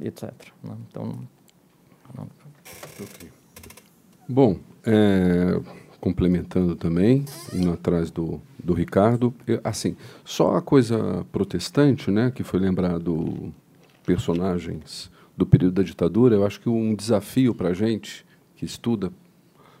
[0.00, 0.32] etc.
[0.62, 0.74] Né?
[0.88, 1.18] Então,
[2.16, 2.26] não.
[3.00, 3.28] Okay.
[4.26, 5.60] Bom, é,
[6.00, 12.42] complementando também, indo atrás do, do Ricardo, eu, assim, só a coisa protestante, né, que
[12.42, 13.52] foi lembrado
[14.04, 18.24] personagens do período da ditadura, eu acho que um desafio para a gente
[18.56, 19.12] que estuda,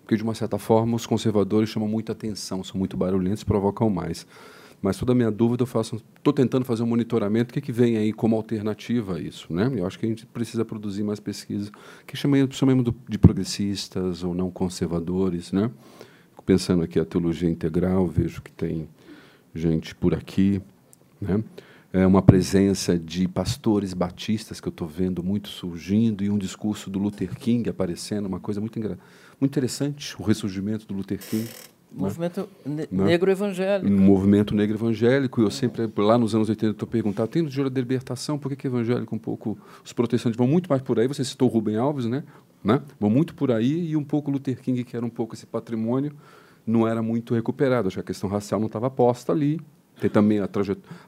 [0.02, 3.88] porque de uma certa forma os conservadores chamam muita atenção, são muito barulhentos e provocam
[3.88, 4.26] mais.
[4.82, 7.72] Mas toda a minha dúvida eu faço, estou tentando fazer um monitoramento, o que, que
[7.72, 9.72] vem aí como alternativa a isso, né?
[9.74, 11.70] Eu acho que a gente precisa produzir mais pesquisa,
[12.06, 15.70] que chamemos, chamemos de progressistas ou não conservadores, né?
[16.44, 18.88] Pensando aqui a teologia integral, vejo que tem
[19.54, 20.60] gente por aqui,
[21.20, 21.42] né?
[21.92, 26.90] É uma presença de pastores batistas que eu estou vendo muito surgindo e um discurso
[26.90, 31.44] do Luther King aparecendo, uma coisa muito, muito interessante, o ressurgimento do Luther King.
[31.44, 32.00] Né?
[32.00, 33.04] Movimento ne né?
[33.04, 33.88] negro evangélico.
[33.88, 35.40] Um movimento negro evangélico.
[35.40, 38.48] E eu sempre, lá nos anos 80, estou perguntando, tem no Jura de Libertação, por
[38.48, 39.56] que, que evangélico um pouco...
[39.84, 41.06] Os protestantes vão muito mais por aí.
[41.06, 42.24] Você citou Rubem Alves, né?
[42.64, 42.80] Né?
[42.98, 46.12] Vão muito por aí e um pouco Luther King, que era um pouco esse patrimônio,
[46.66, 47.88] não era muito recuperado.
[47.88, 49.60] Acho que a questão racial não estava posta ali.
[50.00, 50.48] Tem também a,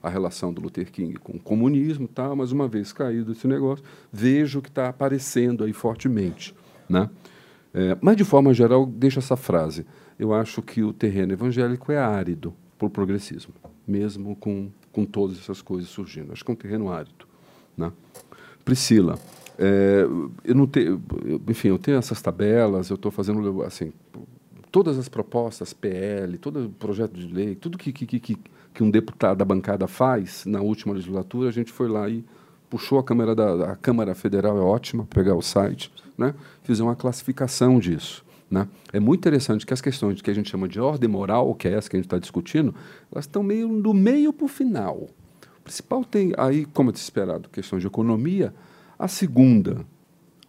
[0.03, 3.85] a relação do Luther King com o comunismo, tal, mas uma vez caído esse negócio,
[4.13, 6.55] vejo que está aparecendo aí fortemente.
[6.89, 7.11] Né?
[7.75, 9.85] É, mas, de forma geral, deixa essa frase.
[10.19, 13.55] Eu acho que o terreno evangélico é árido por progressismo,
[13.87, 16.33] mesmo com, com todas essas coisas surgindo.
[16.33, 17.27] Acho que é um terreno árido.
[17.77, 17.91] Né?
[18.65, 19.19] Priscila,
[19.59, 20.07] é,
[20.45, 21.03] eu não tenho,
[21.49, 23.93] enfim, eu tenho essas tabelas, eu estou fazendo assim,
[24.71, 28.37] todas as propostas, PL, todo projeto de lei, tudo que, que, que,
[28.75, 32.25] que um deputado da bancada faz na última legislatura, a gente foi lá e
[32.69, 36.35] puxou a Câmara, da, a Câmara Federal, é ótima, pegar o site, né?
[36.63, 38.25] fizer uma classificação disso.
[38.51, 38.69] Né?
[38.93, 41.73] É muito interessante que as questões que a gente chama de ordem moral, que é
[41.73, 42.75] essa que a gente está discutindo,
[43.11, 45.09] elas estão meio do meio para o final.
[45.59, 48.55] O principal tem aí, como é esperado, questões de economia.
[48.99, 49.85] A segunda,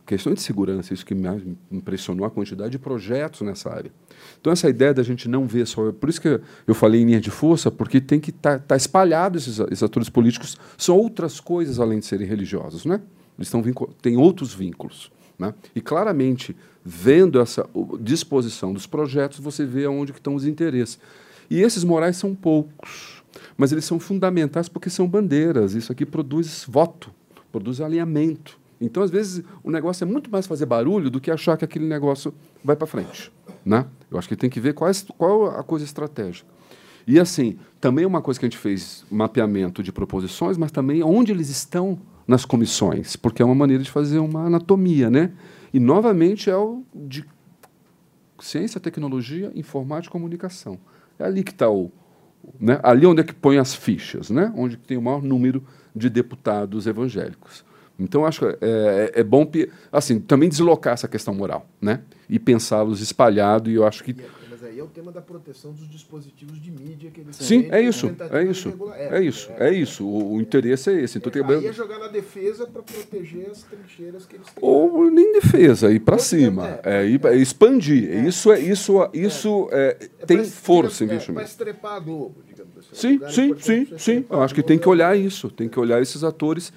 [0.06, 3.92] questões de segurança, isso que me impressionou a quantidade de projetos nessa área.
[4.40, 5.92] Então, essa ideia da gente não ver só.
[5.92, 8.76] Por isso que eu falei em linha de força, porque tem que estar tá, tá
[8.76, 10.58] espalhado esses, esses, atores políticos.
[10.78, 12.86] São outras coisas além de serem religiosos.
[12.86, 13.02] Né?
[13.38, 13.62] Eles estão
[14.02, 15.12] têm outros vínculos.
[15.38, 15.54] Né?
[15.76, 17.70] E claramente, vendo essa
[18.00, 20.98] disposição dos projetos, você vê aonde que estão os interesses.
[21.50, 23.24] E esses morais são poucos,
[23.56, 25.74] mas eles são fundamentais porque são bandeiras.
[25.76, 27.12] Isso aqui produz voto,
[27.58, 28.60] produz alinhamento.
[28.80, 31.86] Então, às vezes, o negócio é muito mais fazer barulho do que achar que aquele
[31.86, 33.32] negócio vai para frente.
[33.66, 33.86] Né?
[34.12, 36.48] Eu acho que tem que ver qual, é, qual a coisa estratégica.
[37.08, 41.32] E, assim, também uma coisa que a gente fez mapeamento de proposições, mas também onde
[41.32, 41.98] eles estão
[42.28, 45.10] nas comissões, porque é uma maneira de fazer uma anatomia.
[45.10, 45.32] Né?
[45.74, 47.26] E, novamente, é o de
[48.40, 50.78] ciência, tecnologia, informática e comunicação.
[51.18, 51.92] É ali que está o.
[52.60, 52.80] Né?
[52.84, 54.54] Ali onde é que põe as fichas, né?
[54.56, 55.64] onde tem o maior número
[55.96, 57.66] de deputados evangélicos.
[58.00, 59.50] Então, acho que é, é, é, bom
[59.92, 62.02] assim, também deslocar essa questão moral né?
[62.30, 63.72] e pensá-los espalhados.
[63.72, 64.16] E eu acho que.
[64.78, 68.16] Aí é o tema da proteção dos dispositivos de mídia que eles Sim, é isso,
[68.30, 70.06] é isso, é, é isso, é, é isso.
[70.06, 71.18] O, o, interesse é esse.
[71.18, 71.56] Então, é, tem...
[71.58, 74.64] Aí é jogar na defesa para proteger as trincheiras que eles têm.
[74.64, 78.24] Ou nem defesa, ir para cima, é, é expandir.
[78.24, 79.68] Isso é isso, isso
[80.28, 81.34] tem força investimento.
[81.40, 82.94] Para estrepar a Globo, digamos assim.
[82.94, 84.26] Sim, sim, sim, sim.
[84.30, 86.72] Eu acho que tem que olhar isso, tem que olhar esses atores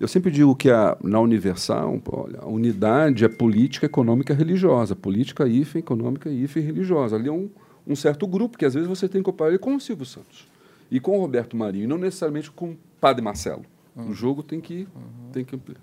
[0.00, 4.94] eu sempre digo que a, na Universal, olha, a unidade é política, econômica e religiosa.
[4.94, 7.16] Política, IFE, econômica, IFE e religiosa.
[7.16, 7.48] Ali é um,
[7.86, 10.46] um certo grupo que às vezes você tem que comparar ele com o Silvio Santos
[10.90, 13.64] e com o Roberto Marinho, não necessariamente com o Padre Marcelo.
[13.96, 14.10] Uhum.
[14.10, 15.30] O jogo tem que, uhum.
[15.32, 15.80] tem que ampliar.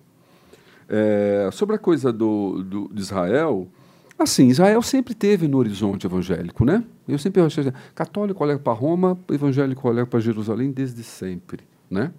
[0.87, 3.67] É, sobre a coisa do, do, de Israel,
[4.17, 6.83] assim, Israel sempre teve no horizonte evangélico, né?
[7.07, 12.11] Eu sempre achei católico olha para Roma, evangélico olha para Jerusalém desde sempre, né?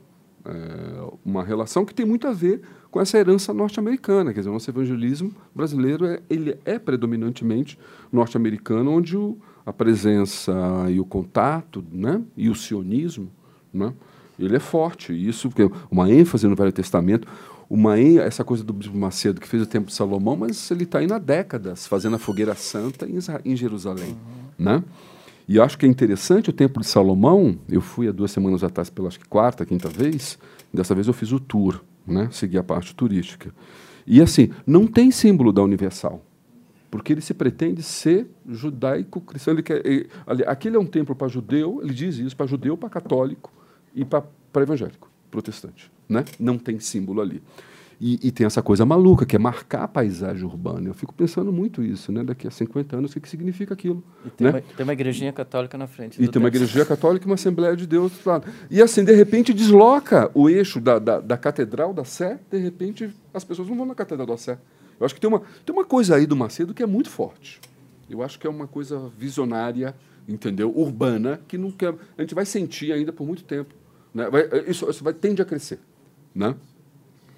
[0.48, 4.32] É, uma relação que tem muito a ver com essa herança norte-americana.
[4.32, 7.78] Quer dizer, o nosso evangelismo brasileiro é, ele é predominantemente
[8.12, 10.52] norte-americano, onde o, a presença
[10.88, 13.30] e o contato né, e o sionismo
[13.72, 13.92] né,
[14.38, 15.12] Ele é forte.
[15.12, 17.26] Isso, porque uma ênfase no Velho Testamento,
[17.68, 21.00] uma essa coisa do Bispo Macedo que fez o Templo de Salomão, mas ele está
[21.00, 24.10] aí há décadas fazendo a fogueira santa em, em Jerusalém,
[24.58, 24.64] uhum.
[24.64, 24.84] né?
[25.48, 27.56] E acho que é interessante o Templo de Salomão.
[27.68, 30.38] Eu fui há duas semanas atrás pela acho que quarta, quinta vez.
[30.72, 32.28] Dessa vez eu fiz o tour, né?
[32.32, 33.54] Segui a parte turística.
[34.06, 36.22] E assim, não tem símbolo da Universal
[36.96, 39.54] porque ele se pretende ser judaico-cristão.
[39.54, 43.52] Ele ele, aquele é um templo para judeu, ele diz isso, para judeu, para católico
[43.94, 44.24] e para
[44.56, 45.90] evangélico, protestante.
[46.08, 46.24] Né?
[46.38, 47.42] Não tem símbolo ali.
[47.98, 50.86] E, e, tem essa coisa maluca, que é marcar a paisagem urbana.
[50.86, 52.22] Eu fico pensando muito isso, né?
[52.22, 54.04] Daqui a 50 anos, o que, que significa aquilo?
[54.24, 54.52] E tem, né?
[54.52, 56.22] uma, tem uma igrejinha católica na frente.
[56.22, 58.46] E tem uma igreja católica e uma Assembleia de Deus do lado.
[58.70, 63.10] E assim, de repente, desloca o eixo da, da, da Catedral da Sé, de repente,
[63.32, 64.58] as pessoas não vão na Catedral da Sé.
[65.00, 67.60] Eu acho que tem uma, tem uma coisa aí do Macedo que é muito forte.
[68.10, 69.94] Eu acho que é uma coisa visionária,
[70.28, 70.70] entendeu?
[70.76, 73.74] Urbana, que não quer, a gente vai sentir ainda por muito tempo.
[74.14, 74.28] Né?
[74.30, 75.78] Vai, isso, isso vai, tende a crescer.
[76.34, 76.54] Né?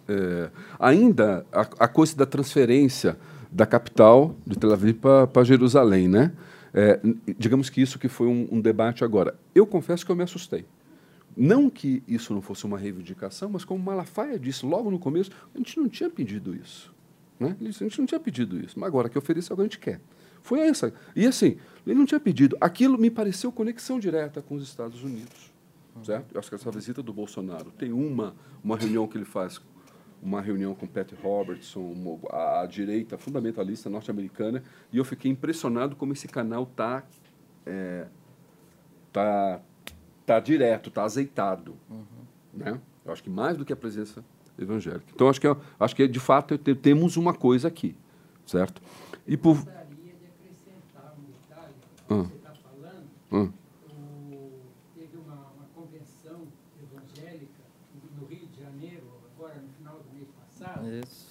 [0.08, 3.18] É, ainda a, a, coisa da transferência
[3.52, 4.98] da capital de Tel Aviv
[5.32, 6.08] para Jerusalém.
[6.08, 6.32] Né?
[6.72, 7.00] É,
[7.38, 9.38] digamos que isso que foi um, um debate agora.
[9.54, 10.64] Eu confesso que eu me assustei.
[11.36, 15.58] Não que isso não fosse uma reivindicação, mas como Malafaia disse logo no começo, a
[15.58, 16.92] gente não tinha pedido isso.
[17.38, 17.56] Né?
[17.60, 19.78] Ele disse, a gente não tinha pedido isso, mas agora que oferece algo a gente
[19.78, 20.00] quer.
[20.42, 20.92] Foi essa.
[21.14, 21.56] E assim,
[21.86, 22.56] ele não tinha pedido.
[22.60, 25.52] Aquilo me pareceu conexão direta com os Estados Unidos.
[26.02, 26.32] Certo?
[26.32, 29.60] Eu acho que essa visita do Bolsonaro tem uma, uma reunião que ele faz,
[30.22, 34.62] uma reunião com Pat Robertson, uma, a, a, direita fundamentalista norte-americana,
[34.92, 37.04] e eu fiquei impressionado como esse canal está
[37.64, 38.06] é,
[39.12, 39.60] tá,
[40.26, 41.76] tá direto, está azeitado.
[41.88, 42.04] Uhum.
[42.54, 42.80] Né?
[43.04, 44.24] Eu acho que mais do que a presença
[44.58, 45.06] evangélica.
[45.14, 47.96] Então, acho que, é, acho que de fato, temos uma coisa aqui,
[48.44, 48.82] certo?
[49.26, 49.54] E por...
[49.54, 52.16] gostaria de acrescentar um detalhe que ah.
[52.16, 53.06] você está falando.
[53.32, 53.48] Ah.
[54.94, 56.48] teve uma, uma, convenção
[56.82, 57.62] evangélica
[58.18, 59.04] no Rio de Janeiro,
[59.36, 60.74] agora no final do mês passado.
[60.88, 61.28] Isso.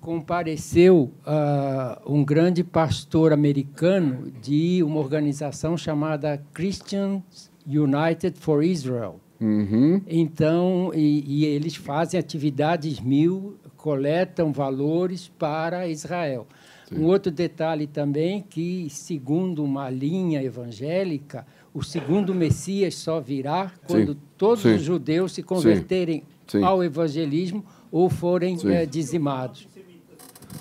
[0.00, 10.02] Compareceu uh, um grande pastor americano de uma organização chamada Christians United for Israel Uhum.
[10.06, 16.46] Então, e, e, eles fazem atividades mil, coletam valores para Israel.
[16.88, 16.98] Sim.
[16.98, 24.14] Um outro detalhe também que, segundo uma linha evangélica, o segundo Messias só virá quando
[24.14, 24.18] Sim.
[24.36, 24.74] todos Sim.
[24.74, 26.24] os judeus se converterem
[26.62, 29.68] ao evangelismo ou forem é, dizimados.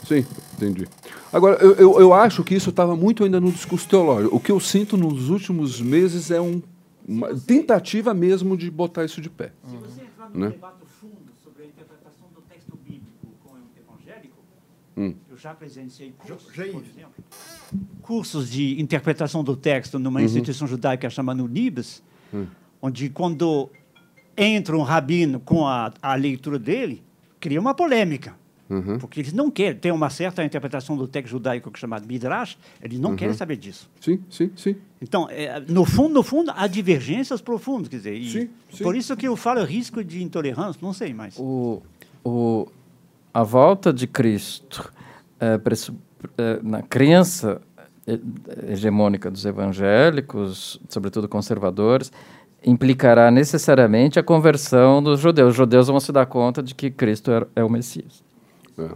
[0.06, 0.88] Sim, entendi.
[1.32, 4.36] Agora, eu, eu, eu acho que isso estava muito ainda no discurso teológico.
[4.36, 6.62] O que eu sinto nos últimos meses é um
[7.08, 9.54] uma tentativa mesmo de botar isso de pé.
[9.64, 10.49] Se você entrar no né?
[10.49, 14.36] debate fundo sobre a interpretação do texto bíblico com o evangélico,
[14.98, 15.16] hum.
[15.30, 17.24] eu já presenciei cursos, por exemplo,
[18.02, 20.26] cursos de interpretação do texto numa uhum.
[20.26, 22.45] instituição judaica chamada Unibes, hum.
[22.82, 23.70] onde quando
[24.36, 27.02] entra um rabino com a, a leitura dele,
[27.40, 28.36] cria uma polêmica.
[28.70, 28.98] Uhum.
[28.98, 33.00] Porque eles não querem, ter uma certa interpretação do texto judaico é chamado Midrash, eles
[33.00, 33.16] não uhum.
[33.16, 33.90] querem saber disso.
[34.02, 34.76] Sim, sim, sim.
[35.02, 38.84] Então, é, no fundo, no fundo, há divergências profundas, quer dizer, sim, sim.
[38.84, 41.38] por isso que eu falo risco de intolerância, não sei mais.
[41.38, 41.82] O,
[42.26, 42.68] o,
[43.34, 44.92] a volta de Cristo
[45.40, 45.60] é,
[46.38, 47.62] é, na crença
[48.68, 52.12] hegemônica dos evangélicos, sobretudo conservadores,
[52.66, 55.52] implicará necessariamente a conversão dos judeus.
[55.52, 58.24] Os judeus vão se dar conta de que Cristo é, é o Messias.
[58.78, 58.90] É.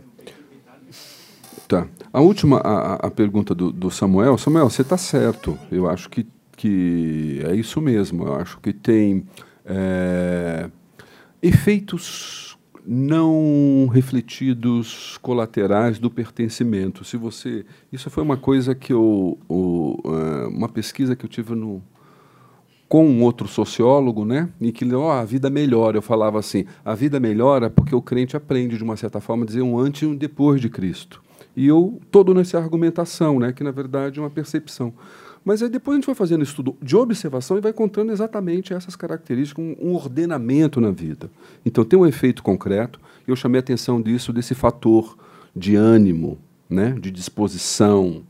[1.67, 1.87] Tá.
[2.11, 4.37] A última, a, a pergunta do, do, Samuel.
[4.37, 5.57] Samuel, você está certo.
[5.71, 6.27] Eu acho que,
[6.57, 8.25] que é isso mesmo.
[8.25, 9.25] Eu acho que tem
[9.65, 10.69] é,
[11.41, 17.05] efeitos não refletidos colaterais do pertencimento.
[17.05, 21.81] Se você, isso foi uma coisa que eu, é, uma pesquisa que eu tive no
[22.91, 25.95] com um outro sociólogo, né, em que oh, a vida melhora.
[25.95, 29.45] Eu falava assim, a vida melhora porque o crente aprende, de uma certa forma, a
[29.45, 31.23] dizer um antes e um depois de Cristo.
[31.55, 34.93] E eu, todo nessa argumentação, né, que na verdade é uma percepção.
[35.45, 38.93] Mas aí depois a gente vai fazendo estudo de observação e vai encontrando exatamente essas
[38.93, 41.31] características, um, um ordenamento na vida.
[41.65, 45.17] Então tem um efeito concreto, eu chamei a atenção disso, desse fator
[45.55, 46.37] de ânimo,
[46.69, 48.21] né, de disposição,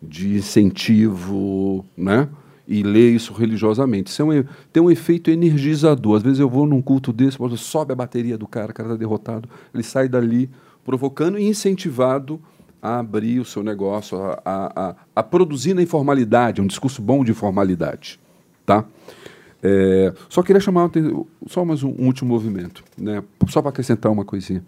[0.00, 2.28] de incentivo, né,
[2.66, 4.10] e ler isso religiosamente.
[4.10, 6.16] Isso é um, tem um efeito energizador.
[6.16, 8.98] Às vezes eu vou num culto desse, sobe a bateria do cara, o cara está
[8.98, 10.50] derrotado, ele sai dali
[10.84, 12.40] provocando e incentivado
[12.82, 17.24] a abrir o seu negócio, a, a, a, a produzir na informalidade, um discurso bom
[17.24, 18.20] de informalidade.
[18.66, 18.84] Tá?
[19.62, 20.90] É, só queria chamar
[21.46, 23.22] só mais um, um último movimento, né?
[23.48, 24.62] só para acrescentar uma coisinha.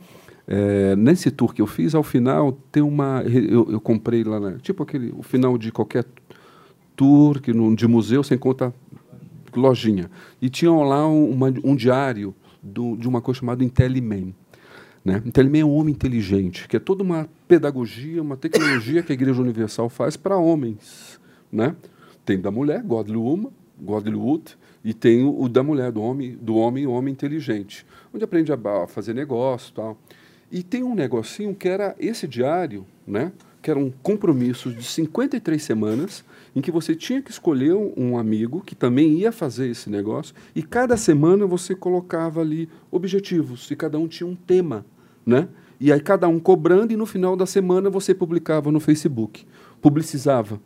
[0.48, 3.23] É, nesse tour que eu fiz, ao final tem uma.
[3.23, 6.05] Eu, eu comprei lá, tipo aquele, o final de qualquer
[6.97, 8.74] tour que no, de museu, você encontra
[9.55, 10.10] lojinha.
[10.40, 14.35] E tinham lá um, uma, um diário do, de uma coisa chamada Intelliman.
[15.05, 15.23] Né?
[15.24, 19.40] Intelliman é um homem inteligente, que é toda uma pedagogia, uma tecnologia que a Igreja
[19.40, 21.20] Universal faz para homens.
[21.52, 21.77] Né?
[22.24, 23.51] Tem da mulher, Godly Woman,
[23.81, 28.24] Godly Wood, e tem o, o, da mulher, do homem, do homem, homem inteligente, onde
[28.24, 29.98] aprende a, a fazer negócio tal.
[30.51, 33.32] E tem um negocinho que era esse diário, né?
[33.62, 36.24] que era um compromisso de 53 semanas,
[36.56, 40.62] em que você tinha que escolher um amigo que também ia fazer esse negócio, e
[40.62, 44.86] cada semana você colocava ali objetivos, e cada um tinha um tema.
[45.24, 45.48] Né?
[45.78, 49.46] E aí cada um cobrando, e no final da semana você publicava no Facebook,
[49.82, 50.58] publicizava.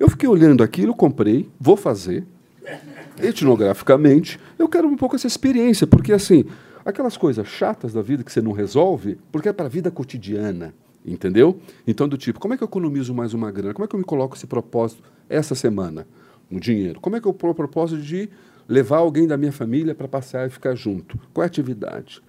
[0.00, 2.26] Eu fiquei olhando aquilo, comprei, vou fazer,
[3.22, 6.44] etnograficamente, eu quero um pouco essa experiência, porque assim,
[6.84, 10.74] aquelas coisas chatas da vida que você não resolve, porque é para a vida cotidiana,
[11.04, 11.58] entendeu?
[11.86, 13.74] Então, do tipo, como é que eu economizo mais uma grana?
[13.74, 16.06] Como é que eu me coloco esse propósito essa semana
[16.50, 17.00] no dinheiro?
[17.00, 18.28] Como é que eu o propósito de
[18.68, 21.18] levar alguém da minha família para passear e ficar junto?
[21.32, 22.22] Qual é a atividade?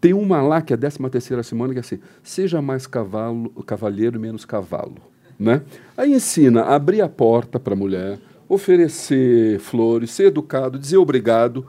[0.00, 3.50] Tem uma lá que é a 13 terceira semana que é assim, seja mais cavalo,
[3.64, 4.96] cavalheiro menos cavalo.
[5.38, 5.62] Né?
[5.96, 8.18] Aí ensina a abrir a porta para a mulher,
[8.48, 11.66] oferecer flores, ser educado, dizer obrigado.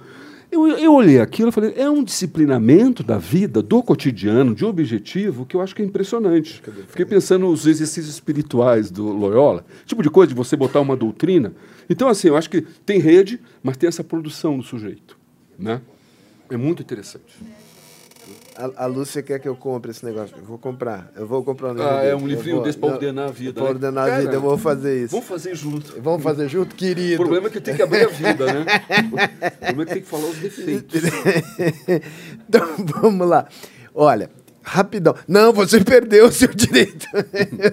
[0.53, 5.47] Eu, eu olhei aquilo e falei, é um disciplinamento da vida, do cotidiano, de objetivo,
[5.47, 6.61] que eu acho que é impressionante.
[6.89, 11.53] Fiquei pensando nos exercícios espirituais do Loyola, tipo de coisa de você botar uma doutrina.
[11.89, 15.17] Então, assim, eu acho que tem rede, mas tem essa produção do sujeito.
[15.57, 15.81] Né?
[16.51, 17.35] É muito interessante.
[18.55, 20.35] A, a, Lúcia quer que eu compre esse negócio.
[20.38, 21.11] Eu vou comprar.
[21.15, 21.89] Eu vou comprar um livro.
[21.89, 23.53] Ah, é um livrinho desse para ordenar a vida.
[23.53, 23.69] Para né?
[23.69, 25.11] ordenar a vida, eu vou fazer isso.
[25.11, 25.99] Vamos fazer junto.
[25.99, 27.15] Vamos fazer junto, querido.
[27.15, 28.61] O problema é que tem que abrir a vida, né?
[28.61, 31.01] o problema é que tem que falar os defeitos.
[32.47, 32.67] então,
[33.01, 33.47] vamos lá.
[33.95, 34.30] Olha,
[34.61, 35.15] rapidão.
[35.27, 37.07] Não, você perdeu o seu direito.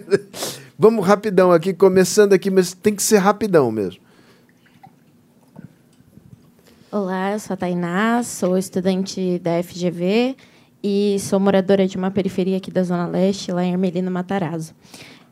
[0.78, 4.00] vamos rapidão aqui, começando aqui, mas tem que ser rapidão mesmo.
[6.90, 10.36] Olá, eu sou a Tainá, sou estudante da FGV
[10.82, 14.74] e sou moradora de uma periferia aqui da Zona Leste, lá em Ermelino Matarazzo.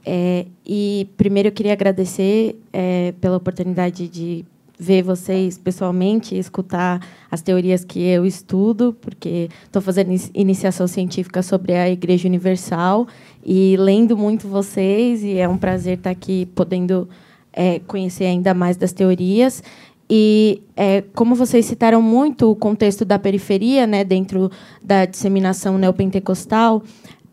[0.05, 4.45] É, e primeiro eu queria agradecer é, pela oportunidade de
[4.79, 11.75] ver vocês pessoalmente escutar as teorias que eu estudo, porque estou fazendo iniciação científica sobre
[11.75, 13.09] a Igreja Universal
[13.45, 17.09] e lendo muito vocês, e é um prazer estar aqui podendo
[17.53, 19.63] é, conhecer ainda mais das teorias.
[20.11, 24.51] E é, como vocês citaram muito o contexto da periferia, né, dentro
[24.83, 26.83] da disseminação neopentecostal,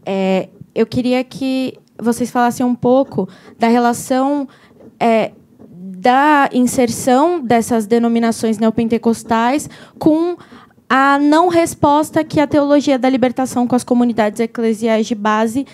[0.06, 4.48] é, eu queria que vocês falassem um pouco da relação
[5.00, 5.32] é,
[6.06, 10.38] da inserção dessas denominações neopentecostais com
[10.90, 15.66] a não resposta que a teologia da libertação com as comunidades eclesiais de base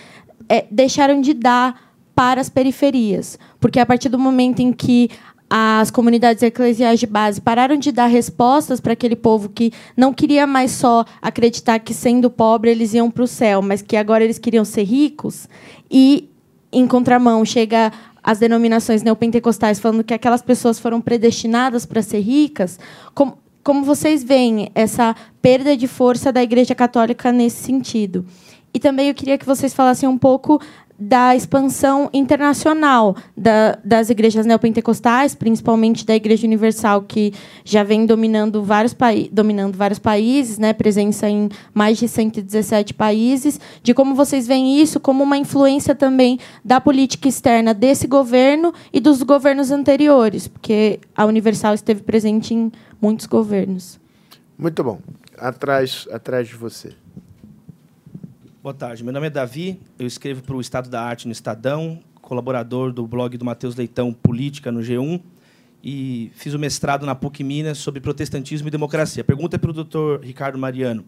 [0.48, 3.38] é, deixaram de dar para as periferias.
[3.60, 5.10] Porque a partir do momento em que
[5.54, 10.46] as comunidades eclesiais de base pararam de dar respostas para aquele povo que não queria
[10.46, 14.38] mais só acreditar que sendo pobre eles iam para o céu, mas que agora eles
[14.38, 15.46] queriam ser ricos.
[15.90, 16.30] E
[16.72, 17.92] em contramão chega
[18.22, 22.78] as denominações neopentecostais falando que aquelas pessoas foram predestinadas para ser ricas.
[23.14, 28.24] Como, como vocês veem essa perda de força da Igreja Católica nesse sentido?
[28.74, 30.58] E também eu queria que vocês falassem um pouco
[31.08, 37.34] da expansão internacional da, das igrejas neopentecostais, principalmente da Igreja Universal, que
[37.64, 38.94] já vem dominando vários,
[39.32, 45.00] dominando vários países, né, presença em mais de 117 países, de como vocês veem isso
[45.00, 51.24] como uma influência também da política externa desse governo e dos governos anteriores, porque a
[51.24, 52.70] Universal esteve presente em
[53.00, 53.98] muitos governos.
[54.56, 55.00] Muito bom.
[55.36, 56.92] Atrás, atrás de você.
[58.62, 59.02] Boa tarde.
[59.02, 63.04] Meu nome é Davi, eu escrevo para o Estado da Arte no Estadão, colaborador do
[63.08, 65.20] blog do Matheus Leitão Política no G1
[65.82, 69.22] e fiz o mestrado na PUC Minas sobre protestantismo e democracia.
[69.22, 71.04] A pergunta é para o doutor Ricardo Mariano.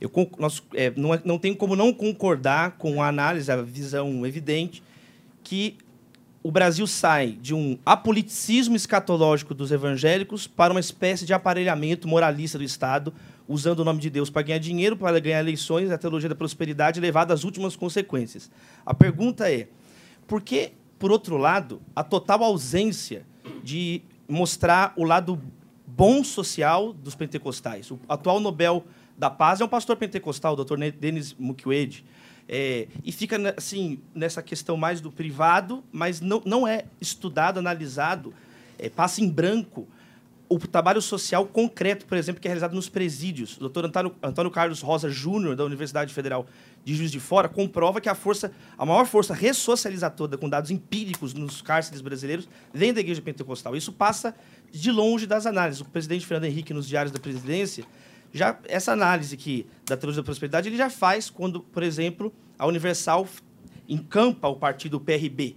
[0.00, 4.26] Eu nós, é, não, é, não tenho como não concordar com a análise, a visão
[4.26, 4.82] evidente
[5.44, 5.78] que
[6.42, 12.58] o Brasil sai de um apoliticismo escatológico dos evangélicos para uma espécie de aparelhamento moralista
[12.58, 13.14] do Estado,
[13.50, 17.00] usando o nome de Deus para ganhar dinheiro, para ganhar eleições, a teologia da prosperidade
[17.00, 18.48] levada às últimas consequências.
[18.86, 19.66] A pergunta é:
[20.28, 20.70] por que,
[21.00, 23.26] por outro lado, a total ausência
[23.64, 25.40] de mostrar o lado
[25.84, 27.90] bom social dos pentecostais?
[27.90, 28.84] O atual Nobel
[29.18, 30.78] da Paz é um pastor pentecostal, o Dr.
[30.98, 32.04] Denis Mukwege.
[32.48, 38.32] É, e fica assim nessa questão mais do privado, mas não, não é estudado, analisado,
[38.78, 39.88] é, passa em branco
[40.50, 43.56] o trabalho social concreto, por exemplo, que é realizado nos presídios.
[43.56, 46.44] O doutor Antônio, Antônio Carlos Rosa Júnior, da Universidade Federal
[46.84, 51.34] de Juiz de Fora, comprova que a força, a maior força ressocializadora, com dados empíricos
[51.34, 53.76] nos cárceres brasileiros, vem da Igreja Pentecostal.
[53.76, 54.34] Isso passa
[54.72, 55.82] de longe das análises.
[55.82, 57.84] O presidente Fernando Henrique, nos diários da presidência,
[58.32, 62.66] já essa análise que da teologia da prosperidade ele já faz quando, por exemplo, a
[62.66, 63.28] Universal
[63.88, 65.56] encampa o partido PRB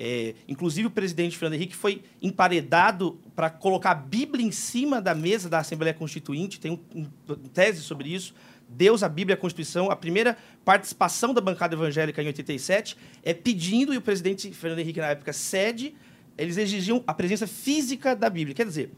[0.00, 5.12] é, inclusive, o presidente Fernando Henrique foi emparedado para colocar a Bíblia em cima da
[5.12, 6.60] mesa da Assembleia Constituinte.
[6.60, 8.32] Tem um, um, tese sobre isso.
[8.68, 9.90] Deus, a Bíblia a Constituição.
[9.90, 15.00] A primeira participação da bancada evangélica em 87 é pedindo, e o presidente Fernando Henrique,
[15.00, 15.96] na época, cede,
[16.36, 18.54] eles exigiam a presença física da Bíblia.
[18.54, 18.92] Quer dizer,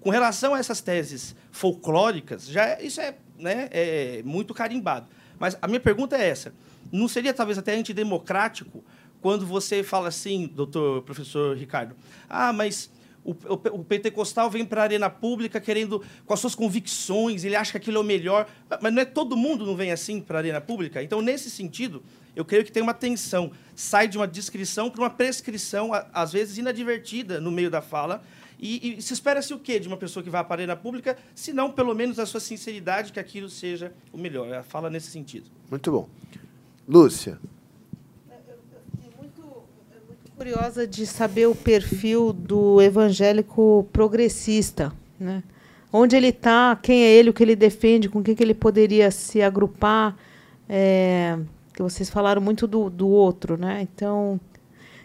[0.00, 5.06] com relação a essas teses folclóricas, já é, isso é, né, é muito carimbado.
[5.38, 6.52] Mas a minha pergunta é essa:
[6.90, 8.84] não seria talvez até antidemocrático
[9.20, 11.94] quando você fala assim, doutor, professor Ricardo,
[12.28, 12.90] ah, mas
[13.24, 17.54] o, o, o pentecostal vem para a arena pública querendo, com as suas convicções, ele
[17.54, 18.48] acha que aquilo é o melhor,
[18.80, 21.02] mas não é todo mundo não vem assim para a arena pública?
[21.02, 22.02] Então, nesse sentido,
[22.34, 26.58] eu creio que tem uma tensão, sai de uma descrição para uma prescrição, às vezes
[26.58, 28.22] inadvertida no meio da fala,
[28.58, 31.16] e, e se espera-se o quê de uma pessoa que vai para a arena pública,
[31.34, 34.52] se não, pelo menos, a sua sinceridade, que aquilo seja o melhor.
[34.52, 35.46] A fala nesse sentido.
[35.70, 36.08] Muito bom.
[36.86, 37.38] Lúcia
[40.40, 45.42] curiosa de saber o perfil do evangélico progressista, né?
[45.92, 49.10] Onde ele está, quem é ele, o que ele defende, com quem que ele poderia
[49.10, 50.16] se agrupar.
[50.66, 51.38] É,
[51.74, 53.82] que vocês falaram muito do, do outro, né?
[53.82, 54.40] Então,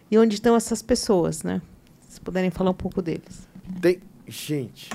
[0.10, 1.62] e onde estão essas pessoas, né?
[2.08, 3.46] Se puderem falar um pouco deles.
[3.82, 4.88] Tem gente.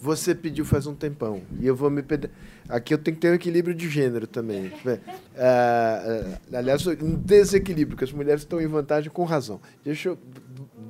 [0.00, 2.30] Você pediu faz um tempão e eu vou me pedir.
[2.68, 4.72] Aqui eu tenho que ter um equilíbrio de gênero também.
[4.86, 5.00] É,
[5.34, 9.60] é, aliás, um desequilíbrio, porque as mulheres estão em vantagem com razão.
[9.84, 10.18] Deixa eu.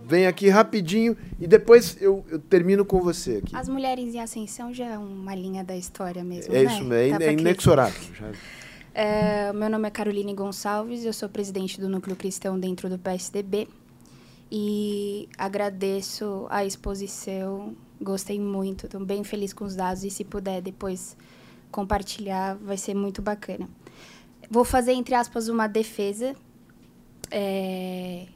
[0.04, 3.54] Vem aqui rapidinho e depois eu, eu, termino com você aqui.
[3.54, 6.54] As mulheres em ascensão já é uma linha da história mesmo.
[6.54, 6.72] É né?
[6.72, 8.00] isso mesmo, é, é inexorável.
[8.94, 13.68] É, meu nome é Caroline Gonçalves, eu sou presidente do Núcleo Cristão dentro do PSDB
[14.50, 20.62] e agradeço a exposição, gostei muito, estou bem feliz com os dados e se puder
[20.62, 21.16] depois
[21.70, 23.68] compartilhar, vai ser muito bacana.
[24.50, 26.34] Vou fazer, entre aspas, uma defesa.
[27.30, 28.26] É,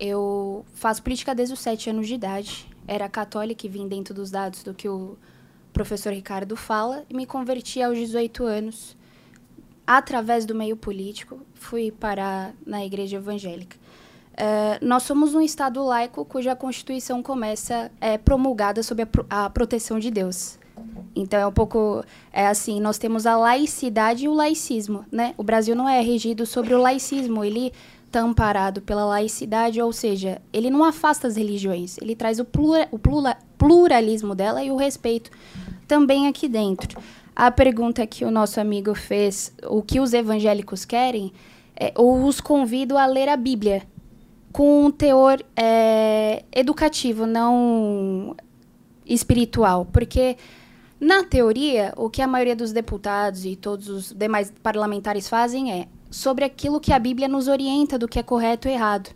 [0.00, 2.66] eu faço política desde os sete anos de idade.
[2.86, 5.16] Era católica e vim dentro dos dados do que o
[5.72, 7.04] professor Ricardo fala.
[7.08, 8.96] E me converti aos 18 anos,
[9.86, 11.40] através do meio político.
[11.54, 13.76] Fui parar na igreja evangélica.
[14.32, 19.50] Uh, nós somos um Estado laico cuja Constituição começa é, promulgada sob a, pro, a
[19.50, 20.58] proteção de Deus.
[21.14, 22.02] Então é um pouco
[22.32, 25.34] é assim, nós temos a laicidade e o laicismo, né?
[25.36, 27.72] O Brasil não é regido sobre o laicismo, ele
[28.06, 32.88] está amparado pela laicidade, ou seja, ele não afasta as religiões, ele traz o, plura,
[32.90, 35.30] o plura, pluralismo dela e o respeito
[35.86, 37.00] também aqui dentro.
[37.36, 41.32] A pergunta que o nosso amigo fez, o que os evangélicos querem,
[41.74, 43.82] é, ou os convido a ler a Bíblia
[44.52, 48.36] com um teor é, educativo, não
[49.06, 50.36] espiritual, porque
[51.00, 55.88] na teoria, o que a maioria dos deputados e todos os demais parlamentares fazem é
[56.10, 59.10] sobre aquilo que a Bíblia nos orienta do que é correto e errado.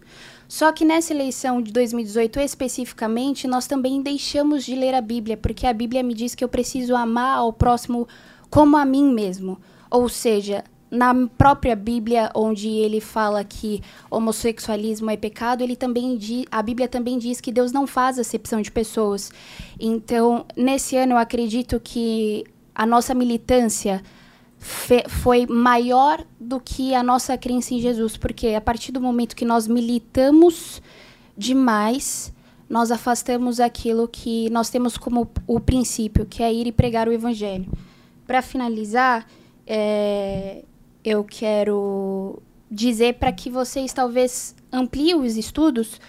[0.48, 5.66] Só que nessa eleição de 2018 especificamente, nós também deixamos de ler a Bíblia, porque
[5.66, 8.08] a Bíblia me diz que eu preciso amar ao próximo
[8.48, 9.58] como a mim mesmo.
[9.90, 16.18] Ou seja, na própria Bíblia, onde ele fala que homossexualismo é pecado, ele também
[16.50, 19.32] a Bíblia também diz que Deus não faz acepção de pessoas.
[19.78, 22.44] Então, nesse ano, eu acredito que
[22.74, 24.02] a nossa militância
[25.08, 29.44] foi maior do que a nossa crença em Jesus, porque a partir do momento que
[29.44, 30.82] nós militamos
[31.36, 32.32] demais,
[32.68, 37.12] nós afastamos aquilo que nós temos como o princípio, que é ir e pregar o
[37.12, 37.66] Evangelho.
[38.26, 39.26] Para finalizar,
[39.66, 40.64] é,
[41.06, 46.00] eu quero dizer para que vocês talvez ampliem os estudos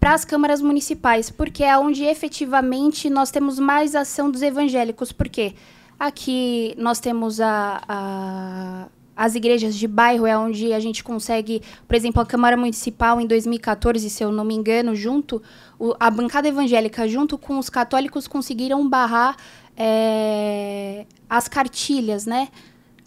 [0.00, 5.12] para as câmaras municipais, porque é onde efetivamente nós temos mais ação dos evangélicos.
[5.12, 5.54] Porque
[5.98, 11.96] aqui nós temos a, a as igrejas de bairro é onde a gente consegue, por
[11.96, 15.42] exemplo, a Câmara Municipal em 2014, se eu não me engano, junto,
[15.76, 19.36] o, a bancada evangélica junto com os católicos conseguiram barrar
[19.76, 22.46] é, as cartilhas, né?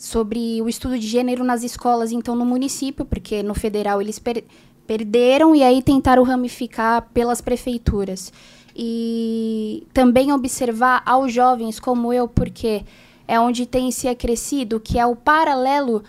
[0.02, 4.44] Sobre o estudo de gênero nas escolas, então no município, porque no federal eles per
[4.88, 8.34] perderam e aí tentaram ramificar pelas prefeituras.
[8.76, 12.84] E também observar aos jovens como eu, porque
[13.28, 16.04] é onde tem se acrescido, que é o paralelo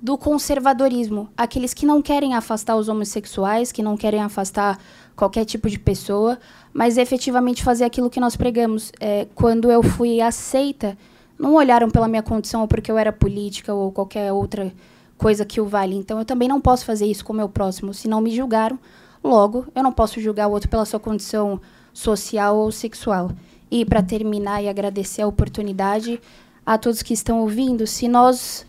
[0.00, 4.78] do conservadorismo, aqueles que não querem afastar os homossexuais, que não querem afastar
[5.16, 6.38] qualquer tipo de pessoa,
[6.72, 8.92] mas efetivamente fazer aquilo que nós pregamos.
[9.00, 10.96] É, quando eu fui aceita,
[11.38, 14.72] não olharam pela minha condição ou porque eu era política ou qualquer outra
[15.16, 15.96] coisa que o vale.
[15.96, 18.78] Então eu também não posso fazer isso com o meu próximo, se não me julgaram.
[19.22, 21.60] Logo, eu não posso julgar o outro pela sua condição
[21.92, 23.30] social ou sexual.
[23.70, 26.20] E para terminar e agradecer a oportunidade
[26.64, 28.66] a todos que estão ouvindo, se nós,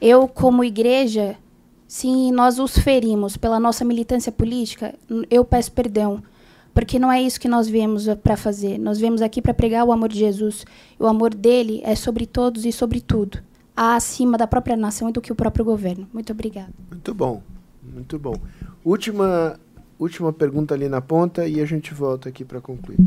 [0.00, 1.36] eu como igreja,
[1.86, 4.94] se nós os ferimos pela nossa militância política,
[5.30, 6.22] eu peço perdão,
[6.76, 8.76] porque não é isso que nós viemos para fazer.
[8.76, 10.62] Nós viemos aqui para pregar o amor de Jesus.
[10.98, 13.38] O amor dele é sobre todos e sobre tudo,
[13.74, 16.06] acima da própria nação e do que o próprio governo.
[16.12, 16.68] Muito obrigada.
[16.90, 17.42] Muito bom,
[17.82, 18.34] muito bom.
[18.84, 19.58] Última,
[19.98, 22.98] última pergunta ali na ponta e a gente volta aqui para concluir.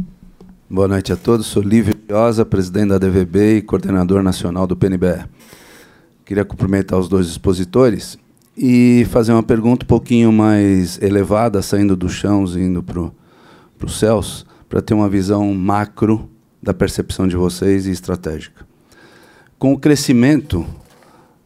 [0.67, 1.45] Boa noite a todos.
[1.45, 5.27] Sou Lívio Viosa, presidente da DVB e coordenador nacional do PNBR.
[6.25, 8.17] Queria cumprimentar os dois expositores
[8.57, 13.11] e fazer uma pergunta um pouquinho mais elevada, saindo do chão e indo para
[13.87, 16.29] os céus, para ter uma visão macro
[16.61, 18.65] da percepção de vocês e estratégica.
[19.57, 20.65] Com o crescimento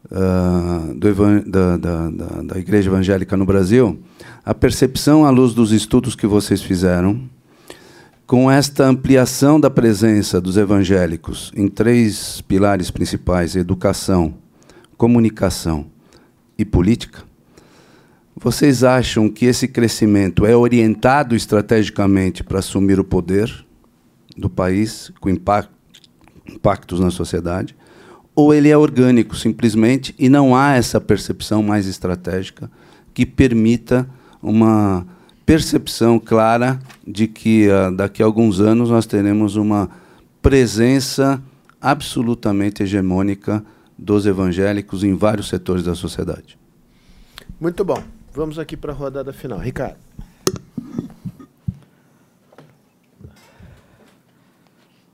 [0.06, 0.94] uh,
[1.46, 3.98] da, da, da, da Igreja Evangélica no Brasil,
[4.44, 7.20] a percepção à luz dos estudos que vocês fizeram,
[8.26, 14.34] com esta ampliação da presença dos evangélicos em três pilares principais: educação,
[14.96, 15.86] comunicação
[16.56, 17.22] e política,
[18.44, 23.64] vocês acham que esse crescimento é orientado estrategicamente para assumir o poder
[24.36, 27.74] do país, com impactos na sociedade?
[28.34, 32.70] Ou ele é orgânico, simplesmente, e não há essa percepção mais estratégica
[33.14, 34.06] que permita
[34.42, 35.06] uma
[35.46, 39.88] percepção clara de que uh, daqui a alguns anos nós teremos uma
[40.42, 41.42] presença
[41.80, 43.64] absolutamente hegemônica
[43.98, 46.58] dos evangélicos em vários setores da sociedade.
[47.58, 48.02] Muito bom.
[48.34, 49.60] Vamos aqui para a rodada final.
[49.60, 49.96] Ricardo.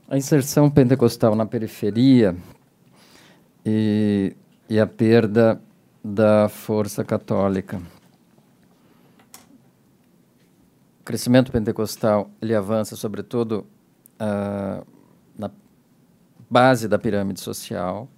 [0.09, 2.35] A inserção pentecostal na periferia
[3.63, 4.35] e,
[4.67, 5.61] e a perda
[6.03, 7.79] da força católica.
[10.99, 13.67] O crescimento pentecostal ele avança, sobretudo,
[14.19, 14.83] uh,
[15.37, 15.51] na
[16.49, 18.09] base da pirâmide social,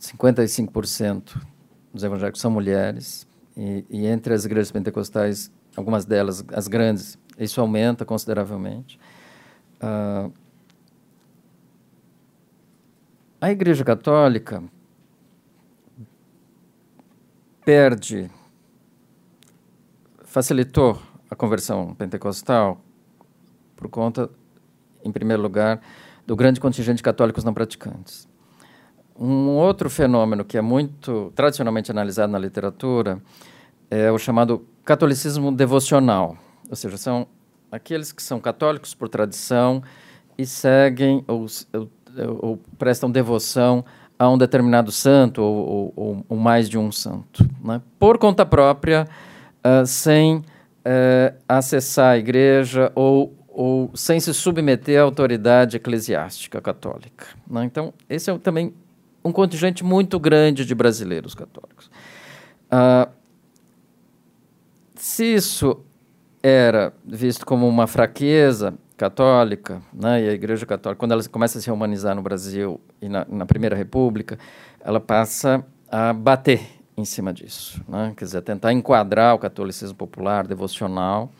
[0.00, 1.59] 55%
[1.92, 3.26] dos evangélicos são mulheres,
[3.56, 8.98] e, e, entre as igrejas pentecostais, algumas delas, as grandes, isso aumenta consideravelmente.
[9.82, 10.32] Uh,
[13.40, 14.62] a Igreja Católica
[17.64, 18.30] perde,
[20.24, 21.00] facilitou
[21.30, 22.80] a conversão pentecostal
[23.76, 24.30] por conta,
[25.02, 25.80] em primeiro lugar,
[26.26, 28.29] do grande contingente de católicos não praticantes.
[29.20, 33.20] Um outro fenômeno que é muito tradicionalmente analisado na literatura
[33.90, 36.38] é o chamado catolicismo devocional,
[36.70, 37.26] ou seja, são
[37.70, 39.82] aqueles que são católicos por tradição
[40.38, 41.44] e seguem ou,
[41.74, 41.90] ou,
[42.40, 43.84] ou prestam devoção
[44.18, 47.82] a um determinado santo ou, ou, ou mais de um santo, né?
[47.98, 49.06] por conta própria,
[49.64, 50.42] uh, sem uh,
[51.46, 53.34] acessar a igreja ou,
[53.94, 57.26] sem se submeter à autoridade eclesiástica católica.
[57.46, 57.64] Né?
[57.64, 58.72] Então, esse é também
[59.24, 61.90] um contingente muito grande de brasileiros católicos.
[62.70, 63.08] Ah,
[64.94, 65.80] se isso
[66.42, 71.60] era visto como uma fraqueza católica, né, e a Igreja Católica, quando ela começa a
[71.60, 74.38] se humanizar no Brasil e na, na Primeira República,
[74.78, 76.60] ela passa a bater
[76.96, 81.32] em cima disso, né, quer dizer, tentar enquadrar o catolicismo popular, devocional,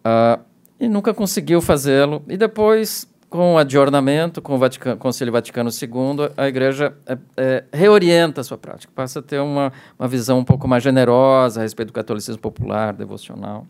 [0.00, 0.42] uh,
[0.80, 2.22] e nunca conseguiu fazê-lo.
[2.28, 7.64] E depois com o adjornamento, com o Vaticano, Concílio Vaticano II, a Igreja é, é,
[7.72, 11.62] reorienta a sua prática, passa a ter uma, uma visão um pouco mais generosa a
[11.62, 13.66] respeito do catolicismo popular, devocional.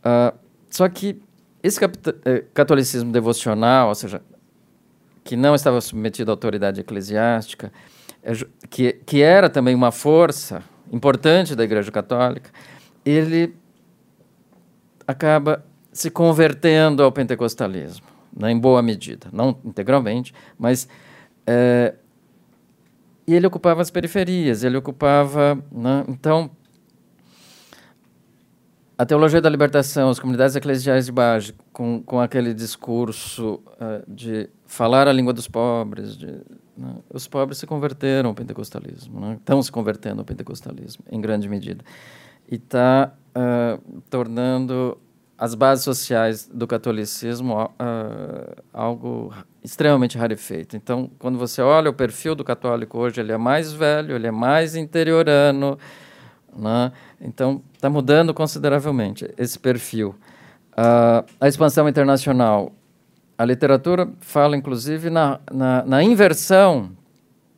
[0.00, 0.36] Uh,
[0.68, 1.20] só que
[1.62, 1.80] esse
[2.24, 4.22] é, catolicismo devocional, ou seja,
[5.24, 7.72] que não estava submetido à autoridade eclesiástica,
[8.22, 8.32] é
[8.68, 10.62] que, que era também uma força
[10.92, 12.50] importante da Igreja Católica,
[13.04, 13.54] ele
[15.06, 20.88] acaba se convertendo ao pentecostalismo né, em boa medida, não integralmente, mas
[21.46, 21.94] é,
[23.26, 26.50] e ele ocupava as periferias, ele ocupava, né, então
[29.00, 34.50] a teologia da libertação, as comunidades eclesiais de base, com, com aquele discurso uh, de
[34.66, 36.26] falar a língua dos pobres, de,
[36.76, 41.48] né, os pobres se converteram ao pentecostalismo, né, estão se convertendo ao pentecostalismo, em grande
[41.48, 41.82] medida.
[42.46, 43.78] E está uh, ah,
[44.10, 44.98] tornando
[45.40, 49.32] as bases sociais do catolicismo uh, algo
[49.64, 50.76] extremamente rarefeito.
[50.76, 54.30] Então, quando você olha o perfil do católico hoje, ele é mais velho, ele é
[54.30, 55.78] mais interiorano,
[56.54, 56.92] Né?
[57.18, 60.14] Então, está mudando consideravelmente esse perfil.
[60.72, 62.72] Uh, a expansão internacional.
[63.38, 66.90] A literatura fala, inclusive, na, na, na inversão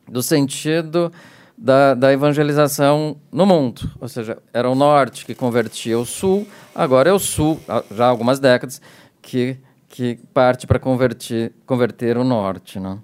[0.07, 1.11] do sentido
[1.57, 3.89] da, da, evangelização no mundo.
[3.99, 7.59] Ou seja, era o norte que convertia o sul, agora é o sul,
[7.91, 8.81] já há algumas décadas,
[9.21, 9.57] que,
[9.87, 12.79] que parte para converter, o norte.
[12.79, 12.97] Né?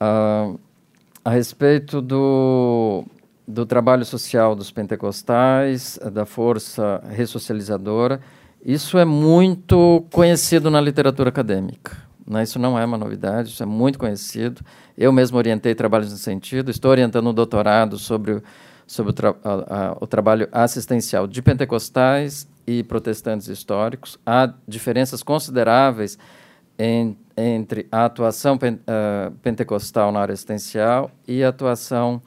[0.00, 0.58] Uh,
[1.24, 3.04] a respeito do,
[3.46, 8.20] do trabalho social dos pentecostais, da força ressocializadora,
[8.64, 12.07] isso é muito conhecido na literatura acadêmica.
[12.28, 12.42] Né?
[12.42, 14.62] Isso não é uma novidade, isso é muito conhecido.
[14.96, 16.70] Eu mesmo orientei trabalhos nesse sentido.
[16.70, 18.42] Estou orientando um doutorado sobre,
[18.86, 24.18] sobre o, tra a, a, o trabalho assistencial de pentecostais e protestantes históricos.
[24.26, 26.18] Há diferenças consideráveis
[26.78, 32.22] em, entre a atuação pen, uh, pentecostal na área assistencial e a atuação,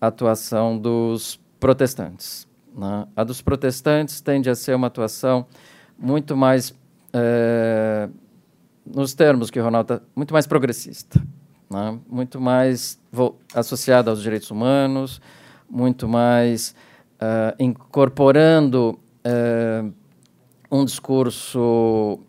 [0.00, 2.46] atuação dos protestantes.
[2.76, 3.06] Né?
[3.16, 5.46] A dos protestantes tende a ser uma atuação
[5.98, 6.74] muito mais,
[7.12, 8.08] é,
[8.84, 11.20] nos termos que o Ronaldo está, muito mais progressista,
[11.70, 11.98] né?
[12.08, 12.98] muito mais
[13.54, 15.20] associada aos direitos humanos,
[15.68, 16.74] muito mais
[17.14, 19.92] uh, incorporando uh,
[20.70, 22.20] um discurso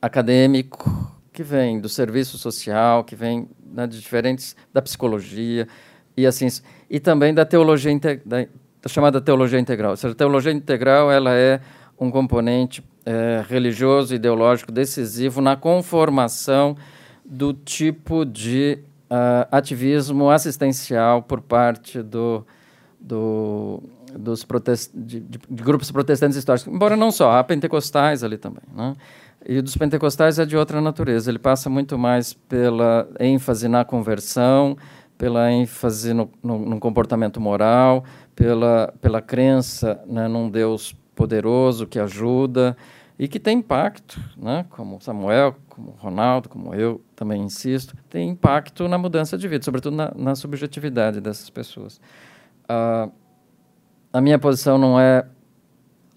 [0.00, 5.66] acadêmico que vem do serviço social, que vem né, de diferentes da psicologia
[6.16, 6.46] e assim
[6.88, 7.90] e também da teologia
[8.24, 8.38] da,
[8.82, 9.92] da chamada teologia integral.
[9.92, 11.60] Ou seja, a teologia integral ela é
[11.98, 16.76] um componente é, religioso ideológico decisivo na conformação
[17.24, 18.78] do tipo de
[19.10, 22.46] uh, ativismo assistencial por parte do,
[23.00, 28.62] do, dos protest, de, de, grupos protestantes históricos, embora não só, há pentecostais ali também.
[28.74, 28.94] Né?
[29.46, 34.76] E dos pentecostais é de outra natureza, ele passa muito mais pela ênfase na conversão,
[35.16, 38.04] pela ênfase no, no, no comportamento moral,
[38.34, 42.76] pela, pela crença né, num Deus poderoso que ajuda
[43.18, 48.88] e que tem impacto, né, como Samuel, como Ronaldo, como eu também insisto, tem impacto
[48.88, 52.00] na mudança de vida, sobretudo na, na subjetividade dessas pessoas.
[52.64, 53.12] Uh,
[54.12, 55.26] a minha posição não é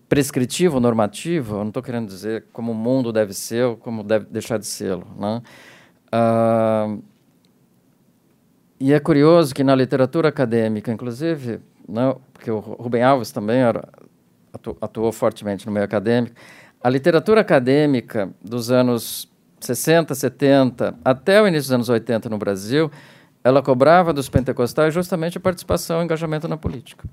[0.10, 4.26] prescritiva normativa, eu não estou querendo dizer como o mundo deve ser ou como deve
[4.26, 4.98] deixar de ser.
[4.98, 5.42] Né?
[6.14, 7.04] Uh,
[8.80, 13.88] e é curioso que na literatura acadêmica, inclusive, né, porque o Rubem Alves também era,
[14.54, 16.36] atu, atuou fortemente no meio acadêmico,
[16.82, 19.30] a literatura acadêmica dos anos
[19.60, 22.92] 60, 70, até o início dos anos 80 no Brasil,
[23.44, 27.08] ela cobrava dos pentecostais justamente a participação e engajamento na política.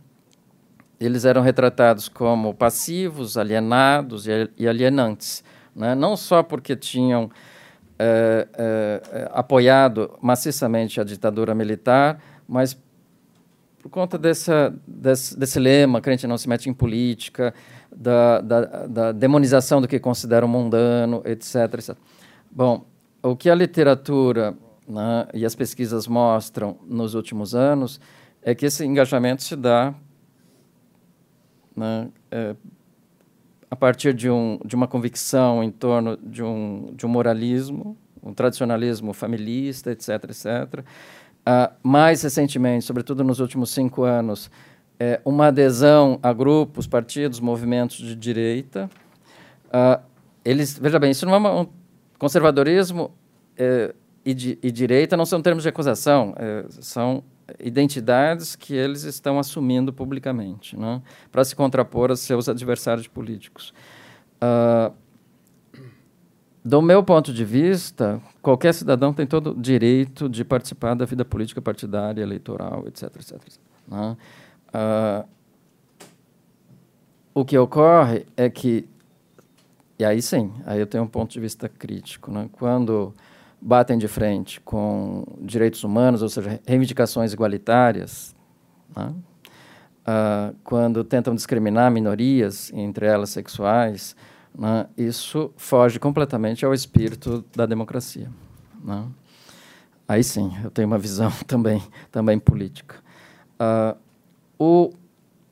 [1.01, 5.43] Eles eram retratados como passivos, alienados e alienantes,
[5.74, 5.94] né?
[5.94, 7.31] não só porque tinham
[7.98, 12.77] é, é, apoiado maciçamente a ditadura militar, mas
[13.85, 17.52] por conta dessa, desse, desse lema, crente não se mete em política,
[17.94, 21.94] da, da, da demonização do que considera mundano, etc, etc.
[22.51, 22.86] Bom,
[23.23, 24.56] o que a literatura
[24.89, 28.01] né, e as pesquisas mostram nos últimos anos
[28.40, 29.94] é que esse engajamento se dá
[31.77, 32.56] né, é,
[33.70, 38.32] a partir de, um, de uma convicção em torno de um, de um moralismo, um
[38.32, 40.85] tradicionalismo familista, etc., etc.
[41.47, 44.51] Uh, mais recentemente, sobretudo nos últimos cinco anos,
[44.99, 48.89] é, uma adesão a grupos, partidos, movimentos de direita.
[49.66, 50.03] Uh,
[50.45, 51.66] eles, veja bem, isso não é uma, um
[52.19, 53.11] conservadorismo
[53.57, 53.95] é,
[54.25, 57.23] e, de, e, direita não são termos de acusação, é, são
[57.61, 63.75] identidades que eles estão assumindo publicamente, né, para se contrapor a seus adversários políticos.
[64.37, 64.93] Uh,
[66.65, 71.23] do meu ponto de vista, qualquer cidadão tem todo o direito de participar da vida
[71.23, 73.15] política partidária, eleitoral, etc.
[73.16, 73.39] etc,
[73.86, 74.16] né?
[74.74, 75.28] uh,
[77.35, 78.89] o que ocorre é que,
[79.99, 82.49] e aí sim, aí eu tenho um ponto de vista crítico, né?
[82.53, 83.12] quando
[83.61, 88.35] batem de frente com direitos humanos, ou seja, reivindicações igualitárias,
[88.97, 89.12] né?
[90.09, 94.16] uh, quando tentam discriminar minorias, entre elas sexuais,
[94.56, 94.86] né?
[94.97, 98.31] isso foge completamente ao espírito da democracia.
[98.82, 99.05] Né?
[100.06, 102.97] Aí sim, eu tenho uma visão também, também política.
[103.59, 103.97] Uh,
[104.59, 104.93] o,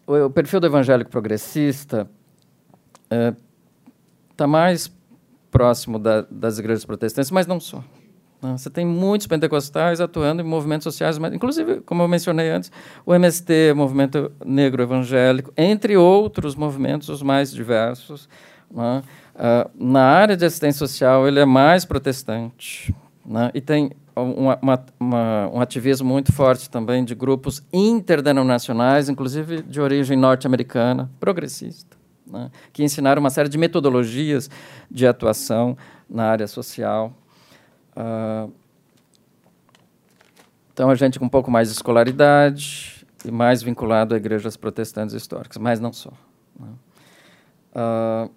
[0.07, 2.09] o, perfil do evangélico progressista
[4.31, 4.93] está é, mais
[5.51, 7.83] próximo da, das igrejas protestantes, mas não só.
[8.43, 8.57] Né?
[8.57, 12.73] Você tem muitos pentecostais atuando em movimentos sociais, mas, inclusive, como eu mencionei antes,
[13.07, 18.29] o MST, Movimento Negro Evangélico, entre outros movimentos os mais diversos.
[18.75, 19.03] Né?
[19.35, 22.95] Uh, na área de assistência social, ele é mais protestante.
[23.25, 23.51] Né?
[23.55, 29.81] E tem uma, uma, uma, um ativismo muito forte também de grupos interdenominacionais, inclusive de
[29.81, 31.97] origem norte-americana, progressista,
[32.27, 32.51] né?
[32.73, 34.51] que ensinaram uma série de metodologias
[34.91, 35.77] de atuação
[36.09, 37.13] na área social.
[37.97, 38.53] Uh,
[40.73, 45.15] então, a gente com um pouco mais de escolaridade e mais vinculado a igrejas protestantes
[45.15, 46.13] históricas, mas não só.
[46.59, 46.69] Né?
[47.75, 48.31] Uh,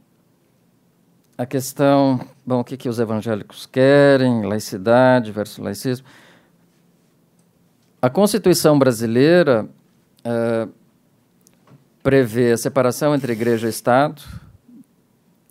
[1.37, 6.05] a questão, bom, o que, que os evangélicos querem, laicidade versus laicismo.
[8.01, 9.67] A Constituição brasileira
[10.25, 10.71] uh,
[12.01, 14.21] prevê a separação entre igreja e Estado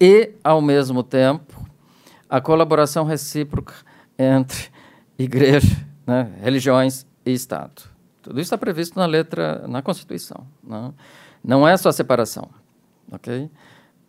[0.01, 1.65] e, ao mesmo tempo,
[2.29, 3.75] a colaboração recíproca
[4.19, 4.69] entre
[5.19, 7.83] igreja né, religiões e Estado.
[8.23, 10.47] Tudo isso está previsto na letra, na Constituição.
[10.63, 10.93] Né?
[11.43, 12.49] Não é só separação,
[13.11, 13.51] ok?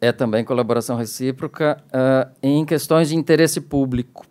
[0.01, 4.25] É também colaboração recíproca uh, em questões de interesse público.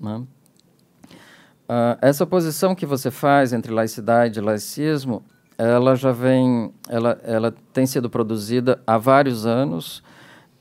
[0.00, 0.16] Né?
[0.16, 5.22] Uh, essa oposição que você faz entre laicidade e laicismo,
[5.56, 10.02] ela já vem, ela, ela tem sido produzida há vários anos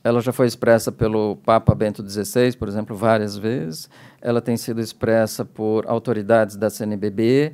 [0.04, 3.90] ela já foi expressa pelo Papa Bento XVI, por exemplo, várias vezes.
[4.22, 7.54] Ela tem sido expressa por autoridades da CNBB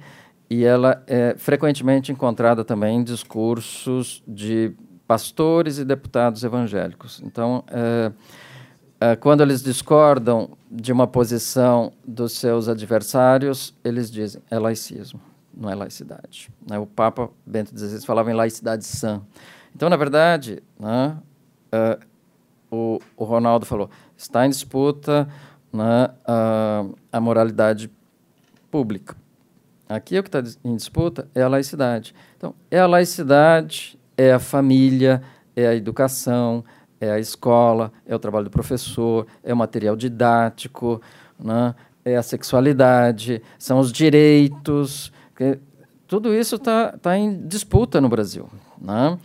[0.50, 4.74] e ela é frequentemente encontrada também em discursos de
[5.10, 7.20] pastores e deputados evangélicos.
[7.26, 8.12] Então, é,
[9.02, 15.20] é, quando eles discordam de uma posição dos seus adversários, eles dizem é laicismo,
[15.52, 16.52] não é laicidade.
[16.70, 16.78] Né?
[16.78, 19.20] O Papa Bento XVI falava em laicidade sã.
[19.76, 21.18] Então, na verdade, né,
[21.74, 22.06] uh,
[22.70, 25.28] o, o Ronaldo falou, está em disputa
[25.74, 26.12] né,
[27.12, 27.90] a moralidade
[28.70, 29.16] pública.
[29.88, 32.14] Aqui o que está em disputa é a laicidade.
[32.38, 35.22] Então, é a laicidade, é a família,
[35.56, 36.62] é a educação,
[37.00, 41.02] é a escola, é o trabalho do professor, é o material didático,
[41.40, 41.74] né,
[42.04, 45.10] é a sexualidade, são os direitos.
[46.06, 48.50] tudo isso está tá em disputa no Brasil.
[48.78, 49.18] Né?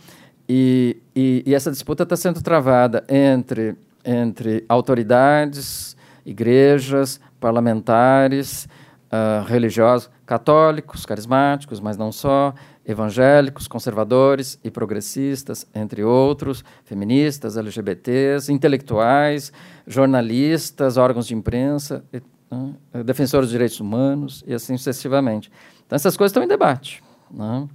[0.47, 8.65] E, e, e essa disputa está sendo travada entre, entre autoridades, igrejas, parlamentares,
[9.11, 12.53] uh, religiosos, católicos, carismáticos, mas não só,
[12.85, 19.51] evangélicos, conservadores e progressistas, entre outros, feministas, LGBTs, intelectuais,
[19.87, 22.17] jornalistas, órgãos de imprensa, e,
[22.51, 25.51] uh, defensores de direitos humanos e assim sucessivamente.
[25.85, 27.03] Então, essas coisas estão em debate.
[27.31, 27.67] Né?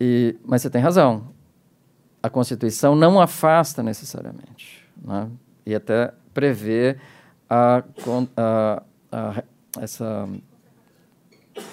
[0.00, 1.38] E, mas você tem razão
[2.22, 5.28] a Constituição não afasta necessariamente, né?
[5.64, 6.96] e até prevê
[7.48, 7.82] a,
[8.36, 9.42] a, a,
[9.80, 10.28] essa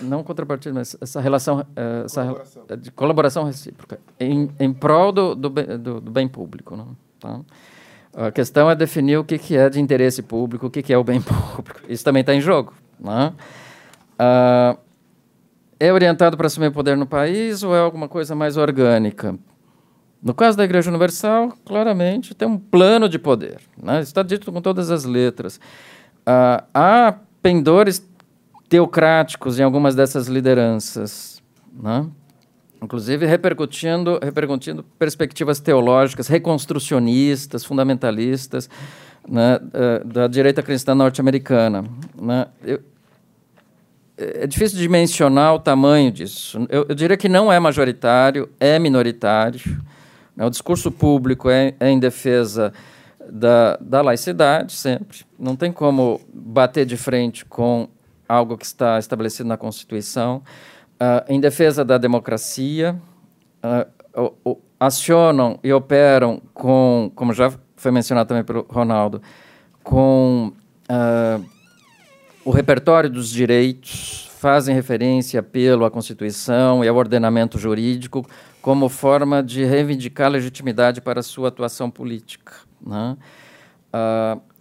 [0.01, 2.63] não contrapartida, mas essa relação eh, essa colaboração.
[2.79, 6.75] de colaboração recíproca em, em prol do, do, do, do bem público.
[6.75, 6.95] Não?
[7.19, 7.39] Tá?
[8.15, 10.97] A questão é definir o que, que é de interesse público, o que, que é
[10.97, 11.81] o bem público.
[11.89, 12.73] Isso também está em jogo.
[12.99, 13.33] Não?
[14.17, 14.77] Ah,
[15.77, 19.37] é orientado para assumir poder no país ou é alguma coisa mais orgânica?
[20.23, 23.59] No caso da Igreja Universal, claramente tem um plano de poder.
[23.77, 23.99] Né?
[23.99, 25.59] Está dito com todas as letras.
[26.25, 27.99] Ah, há pendores
[28.69, 32.05] teocráticos em algumas dessas lideranças, né?
[32.81, 38.69] inclusive repercutindo, repercutindo perspectivas teológicas reconstrucionistas, fundamentalistas
[39.27, 39.59] né?
[40.05, 41.83] da direita cristã norte-americana.
[42.19, 42.47] Né?
[44.17, 46.65] é difícil dimensionar o tamanho disso.
[46.69, 49.59] Eu, eu diria que não é majoritário, é minoritário.
[50.35, 50.45] Né?
[50.45, 52.71] O discurso público é, é em defesa
[53.29, 55.19] da, da laicidade, sempre.
[55.37, 57.89] Não tem como bater de frente com
[58.27, 60.43] algo que está estabelecido na Constituição.
[60.95, 62.99] Uh, em defesa da democracia,
[63.63, 69.21] uh, acionam e operam com, como já foi mencionado também pelo Ronaldo,
[69.83, 70.53] com
[70.89, 71.45] uh,
[72.43, 78.25] o repertório dos direitos, fazem referência, apelo à Constituição e ao ordenamento jurídico
[78.61, 82.53] como forma de reivindicar legitimidade para sua atuação política.
[82.85, 83.17] Né?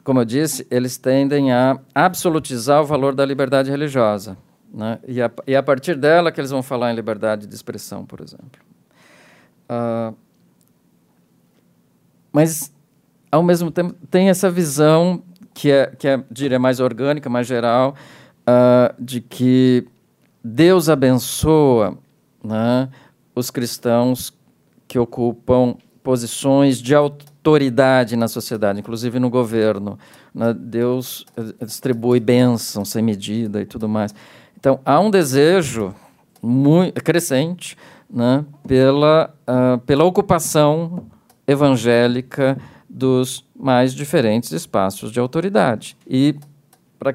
[0.05, 4.37] Como eu disse, eles tendem a absolutizar o valor da liberdade religiosa.
[4.73, 4.99] Né?
[5.09, 8.21] E, a, e a partir dela que eles vão falar em liberdade de expressão, por
[8.21, 8.61] exemplo.
[9.67, 10.13] Ah,
[12.31, 12.71] mas,
[13.33, 15.23] ao mesmo tempo, tem essa visão
[15.55, 17.95] que é, que é diria, mais orgânica, mais geral,
[18.41, 19.87] uh, de que
[20.43, 21.97] Deus abençoa
[22.43, 22.91] né,
[23.35, 24.37] os cristãos
[24.87, 27.34] que ocupam posições de autoridade
[28.17, 29.99] na sociedade, inclusive no governo.
[30.35, 30.55] Né?
[30.55, 34.15] Deus eh, distribui bênçãos sem medida e tudo mais.
[34.59, 35.95] Então, há um desejo
[36.43, 37.77] muito crescente
[38.09, 41.07] né, pela, uh, pela ocupação
[41.47, 42.57] evangélica
[42.89, 45.97] dos mais diferentes espaços de autoridade.
[46.07, 46.35] E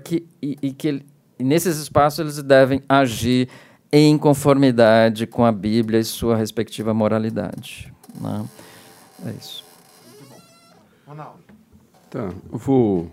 [0.03, 1.03] que e, e que
[1.39, 3.47] e nesses espaços eles devem agir
[3.91, 7.91] em conformidade com a Bíblia e sua respectiva moralidade.
[8.19, 8.45] Né?
[9.25, 9.68] É isso.
[12.09, 13.09] Tá, eu vou,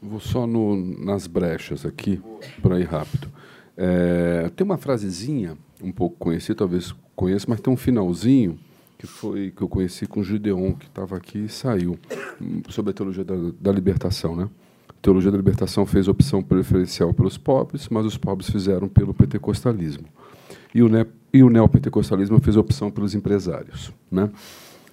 [0.00, 2.20] vou só no, nas brechas aqui,
[2.62, 3.28] para ir rápido.
[3.76, 8.58] É, tem uma frasezinha, um pouco conhecida, talvez conheça, mas tem um finalzinho
[8.98, 11.98] que foi que eu conheci com o Gideon, que estava aqui e saiu,
[12.68, 14.36] sobre a teologia da, da libertação.
[14.36, 14.48] Né?
[14.88, 20.04] A teologia da libertação fez opção preferencial pelos pobres, mas os pobres fizeram pelo pentecostalismo.
[20.74, 23.90] E o, ne e o neopentecostalismo fez opção pelos empresários.
[24.10, 24.30] Né?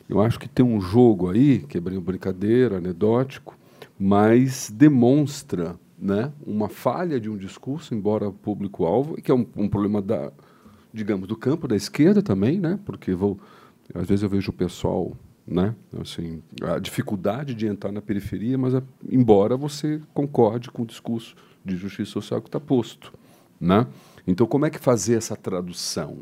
[0.09, 3.57] Eu acho que tem um jogo aí, que é brincadeira, anedótico,
[3.99, 10.01] mas demonstra né, uma falha de um discurso, embora público-alvo, que é um, um, problema
[10.01, 10.31] da,
[10.93, 13.39] digamos, do campo da esquerda também, né, porque vou,
[13.93, 15.13] às vezes eu vejo o pessoal,
[15.45, 20.85] né, assim, a dificuldade de entrar na periferia, mas a, embora você concorde com o
[20.85, 21.35] discurso
[21.65, 23.11] de justiça social que está posto,
[23.59, 23.87] né?
[24.25, 26.19] Então, como é que fazer essa tradução?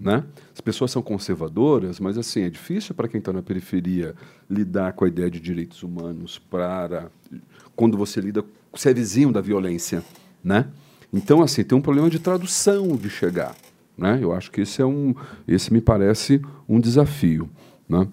[0.00, 0.24] Né?
[0.54, 4.14] As pessoas são conservadoras, mas assim é difícil para quem está na periferia
[4.48, 7.10] lidar com a ideia de direitos humanos para
[7.74, 10.04] quando você lida, você é vizinho da violência,
[10.42, 10.68] né?
[11.12, 13.56] Então assim tem um problema de tradução de chegar,
[13.96, 14.20] né?
[14.22, 15.14] Eu acho que esse é um,
[15.48, 17.50] esse me parece um desafio,
[17.88, 18.06] né?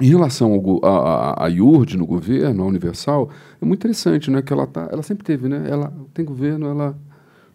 [0.00, 4.40] Em relação ao, a, a, a IURD no governo, a Universal, é muito interessante, né?
[4.40, 5.66] Que ela tá, ela sempre teve, né?
[5.68, 6.98] Ela tem governo, ela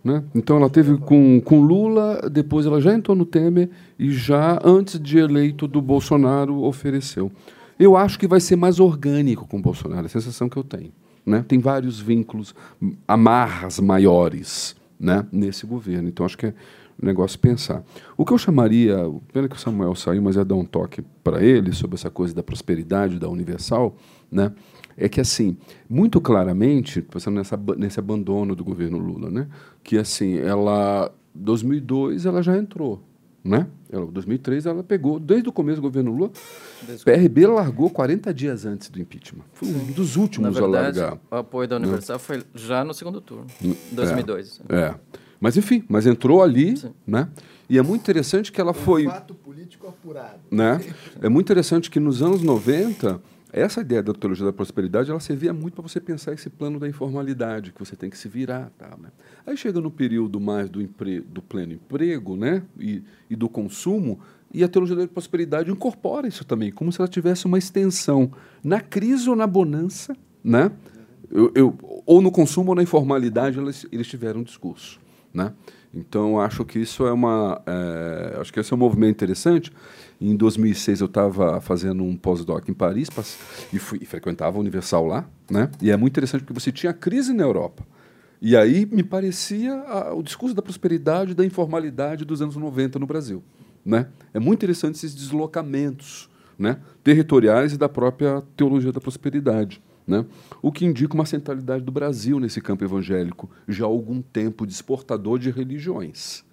[0.04, 0.24] né?
[0.34, 5.00] Então ela teve com, com Lula, depois ela já entrou no Temer e já antes
[5.00, 7.32] de eleito do Bolsonaro ofereceu.
[7.80, 10.64] Eu acho que vai ser mais orgânico com o Bolsonaro, é a sensação que eu
[10.64, 10.92] tenho.
[11.26, 11.46] Né?
[11.48, 12.56] Tem vários vínculos,
[13.08, 15.26] amarras maiores né?
[15.32, 16.10] nesse governo.
[16.10, 16.54] Então acho que é
[17.02, 17.84] um negócio pensar.
[18.18, 18.98] O que eu chamaria,
[19.32, 22.34] pena que o Samuel saiu, mas é dar um toque para ele sobre essa coisa
[22.34, 23.96] da prosperidade da Universal,
[24.32, 24.52] né?
[24.98, 25.58] É que assim
[25.90, 29.48] muito claramente pensando nessa nesse abandono do governo Lula né
[29.84, 33.04] que assim ela 2002 ela já entrou
[33.44, 33.68] né?
[33.92, 36.32] Ela 2003 ela pegou desde o começo do governo Lula
[36.84, 39.44] desde PRB largou 40 dias antes do impeachment.
[39.54, 41.20] Foi um dos últimos Na verdade, a largar.
[41.30, 42.20] o apoio da Universal né?
[42.20, 43.48] foi já no segundo turno
[43.92, 44.96] 2002 é, é.
[45.40, 46.94] mas enfim mas entrou ali Sim.
[47.06, 47.28] né?
[47.68, 50.40] E é muito interessante que ela um foi fato político apurado.
[50.52, 50.80] né?
[51.22, 53.22] É muito interessante que nos anos 90
[53.52, 56.88] essa ideia da teologia da prosperidade ela servia muito para você pensar esse plano da
[56.88, 58.72] informalidade, que você tem que se virar.
[58.78, 59.10] Tá, né?
[59.46, 61.20] Aí chega no período mais do, empre...
[61.20, 62.64] do pleno emprego né?
[62.80, 64.20] e, e do consumo,
[64.54, 68.32] e a teologia da prosperidade incorpora isso também, como se ela tivesse uma extensão
[68.64, 70.72] na crise ou na bonança, né?
[71.30, 75.00] Eu, eu, ou no consumo ou na informalidade, eles, eles tiveram um discurso.
[75.34, 75.54] Né?
[75.94, 77.62] Então, acho que isso é uma.
[77.66, 79.72] É, acho que esse é um movimento interessante.
[80.22, 83.10] Em 2006 eu estava fazendo um pós-doc em Paris
[83.74, 85.72] e, fui, e frequentava a Universal lá, né?
[85.82, 87.84] E é muito interessante porque você tinha crise na Europa.
[88.40, 93.08] E aí me parecia a, o discurso da prosperidade, da informalidade dos anos 90 no
[93.08, 93.42] Brasil,
[93.84, 94.08] né?
[94.32, 96.78] É muito interessante esses deslocamentos, né?
[97.04, 99.82] Territoriais e da própria teologia da prosperidade.
[100.06, 100.26] Né?
[100.62, 104.74] O que indica uma centralidade do Brasil nesse campo evangélico, já há algum tempo de
[104.74, 106.44] exportador de religiões.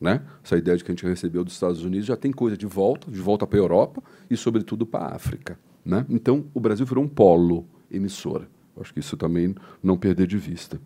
[0.00, 0.22] Né?
[0.44, 3.10] Essa ideia de que a gente recebeu dos Estados Unidos já tem coisa de volta,
[3.10, 5.58] de volta para a Europa e, sobretudo, para a África.
[5.84, 6.06] Né?
[6.08, 8.46] Então, o Brasil virou um polo emissor.
[8.80, 10.80] Acho que isso também não perder de vista.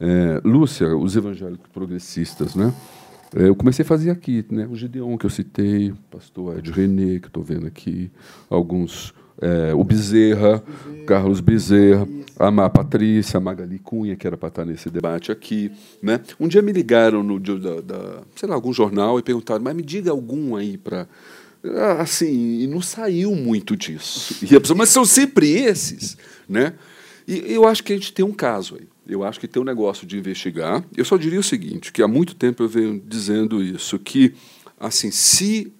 [0.00, 2.74] É, Lúcia, os evangélicos progressistas, né?
[3.34, 4.66] É, eu comecei a fazer aqui, né?
[4.66, 8.10] O Gideon que eu citei, o pastor Ed René, que estou vendo aqui,
[8.50, 10.62] alguns é, o Bezerra, Bezerra,
[11.06, 12.08] Carlos Bezerra,
[12.38, 15.70] a Patrícia, a Magali Cunha, que era para estar nesse debate aqui.
[16.00, 16.20] Né?
[16.40, 19.82] Um dia me ligaram no da, da, sei lá, algum jornal e perguntaram, mas me
[19.82, 21.06] diga algum aí para.
[21.64, 24.36] Ah, assim, e não saiu muito disso.
[24.42, 26.16] E a pessoa, mas são sempre esses.
[26.48, 26.74] Né?
[27.26, 28.88] E eu acho que a gente tem um caso aí.
[29.06, 30.84] Eu acho que tem um negócio de investigar.
[30.96, 34.34] Eu só diria o seguinte, que há muito tempo eu venho dizendo isso, que
[34.78, 35.72] assim, se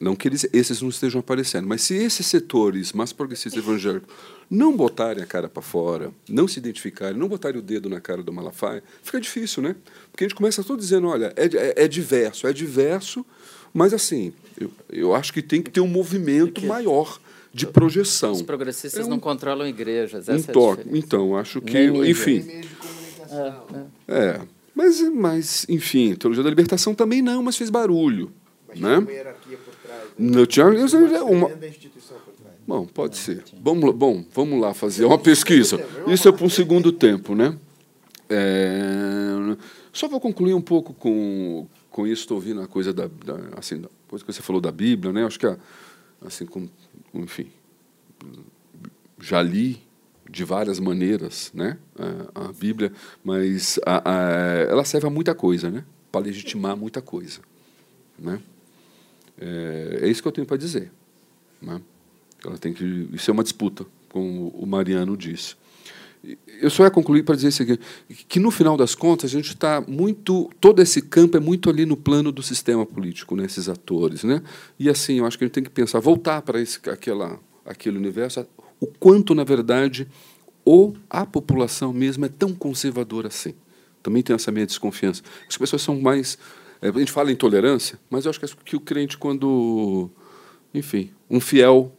[0.00, 4.08] não que eles, esses não estejam aparecendo, mas se esses setores mais progressistas evangélicos
[4.50, 8.22] não botarem a cara para fora, não se identificarem, não botarem o dedo na cara
[8.22, 9.74] do Malafaia, fica difícil, né?
[10.10, 13.24] Porque a gente começa tudo dizendo, olha, é, é, é diverso, é diverso,
[13.72, 17.18] mas assim, eu, eu acho que tem que ter um movimento maior
[17.52, 18.32] de projeção.
[18.32, 22.44] Os progressistas é um, não controlam igrejas, essa um é Então, acho que, enfim...
[23.28, 23.52] É,
[24.08, 24.18] é.
[24.18, 24.40] é,
[24.74, 28.30] mas, mas, enfim, teologia da libertação também não, mas fez barulho.
[28.68, 28.98] Mas né?
[28.98, 29.10] uma
[30.18, 31.50] hierarquia por no tinha uma...
[32.66, 33.44] Bom, pode ser.
[33.60, 35.84] Vamos, bom, vamos lá fazer uma pesquisa.
[36.08, 37.56] Isso é para um segundo tempo, né?
[38.28, 39.56] É...
[39.92, 42.22] Só vou concluir um pouco com, com isso.
[42.22, 45.24] Estou ouvindo a coisa da, da assim, da coisa que você falou da Bíblia, né?
[45.24, 45.46] Acho que
[46.26, 46.68] assim, com,
[47.14, 47.46] enfim,
[49.20, 49.80] já li,
[50.28, 51.78] de várias maneiras, né?
[52.34, 54.14] A, a Bíblia, mas a, a,
[54.68, 55.84] ela serve a muita coisa, né?
[56.10, 57.40] Para legitimar muita coisa,
[58.18, 58.40] né?
[59.38, 60.90] É, é isso que eu tenho para dizer,
[61.60, 61.80] né?
[62.44, 65.56] Ela tem que isso é uma disputa, como o Mariano disse.
[66.60, 67.80] Eu só ia concluir para dizer o seguinte,
[68.28, 71.86] que no final das contas a gente está muito, todo esse campo é muito ali
[71.86, 74.42] no plano do sistema político, né, esses atores, né?
[74.78, 77.96] E assim, eu acho que a gente tem que pensar, voltar para esse, aquela, aquele
[77.96, 78.44] universo,
[78.80, 80.08] o quanto na verdade
[80.64, 83.54] ou a população mesmo é tão conservadora assim.
[84.02, 85.22] Também tem essa minha desconfiança.
[85.48, 86.36] As pessoas são mais,
[86.80, 90.10] a gente fala em tolerância, mas eu acho que o crente quando,
[90.74, 91.92] enfim, um fiel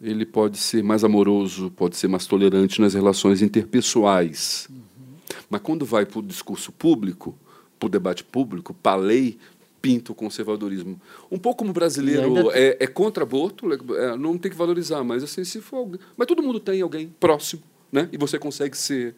[0.00, 4.66] ele pode ser mais amoroso, pode ser mais tolerante nas relações interpessoais.
[4.68, 5.14] Uhum.
[5.48, 7.38] Mas quando vai para o discurso público,
[7.78, 9.38] para o debate público, para a lei,
[9.80, 11.00] pinta o conservadorismo.
[11.30, 12.50] Um pouco como o brasileiro ainda...
[12.52, 16.26] é, é, contra aborto, é, não tem que valorizar, mas assim, se for alguém, mas
[16.26, 18.08] todo mundo tem alguém próximo, né?
[18.12, 19.14] E você consegue ser,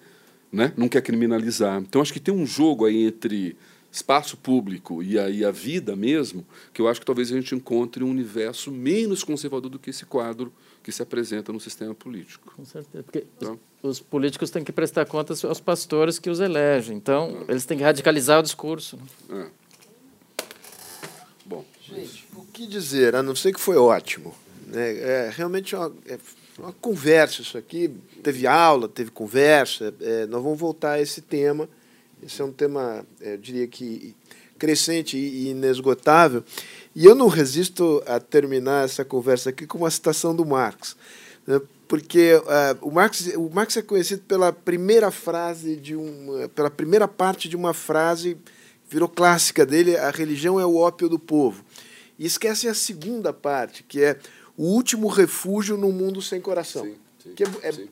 [0.52, 0.72] né?
[0.76, 1.80] Não quer criminalizar.
[1.80, 3.56] Então acho que tem um jogo aí entre
[3.94, 8.02] espaço público e aí a vida mesmo, que eu acho que talvez a gente encontre
[8.02, 10.52] um universo menos conservador do que esse quadro
[10.82, 12.52] que se apresenta no sistema político.
[12.56, 16.40] Com certeza, porque então, os, os, políticos têm que prestar contas aos pastores que os
[16.40, 17.52] elegem, então é.
[17.52, 18.98] eles têm que radicalizar o discurso.
[19.28, 19.48] Né?
[19.48, 20.44] É.
[21.46, 23.14] Bom, gente, o que dizer?
[23.14, 24.34] A não ser que foi ótimo.
[24.66, 24.98] Né?
[24.98, 26.18] É realmente uma, é
[26.58, 27.94] uma conversa isso aqui.
[28.24, 29.94] Teve aula, teve conversa.
[30.00, 31.68] É, nós vamos voltar a esse tema.
[32.24, 34.14] Esse é um tema, é, eu diria que
[34.58, 36.42] crescente e inesgotável.
[36.94, 40.96] E eu não resisto a terminar essa conversa aqui com uma citação do Marx,
[41.46, 41.60] né?
[41.88, 47.06] porque uh, o, Marx, o Marx é conhecido pela primeira frase de um, pela primeira
[47.06, 48.38] parte de uma frase
[48.88, 51.64] virou clássica dele: a religião é o ópio do povo.
[52.18, 54.18] E esquecem a segunda parte, que é
[54.56, 56.84] o último refúgio no mundo sem coração.
[56.84, 57.48] Sim, sim, que é,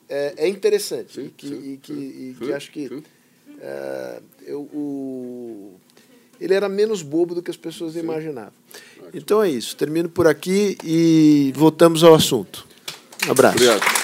[0.09, 3.03] é, é, interessante sim, e que, e que, e que acho que
[3.63, 5.75] uh, eu, o,
[6.41, 8.53] ele era menos bobo do que as pessoas imaginavam.
[9.15, 9.77] Então é isso.
[9.77, 12.67] Termino por aqui e voltamos ao assunto.
[13.27, 13.57] Um abraço.
[13.57, 14.02] Obrigado.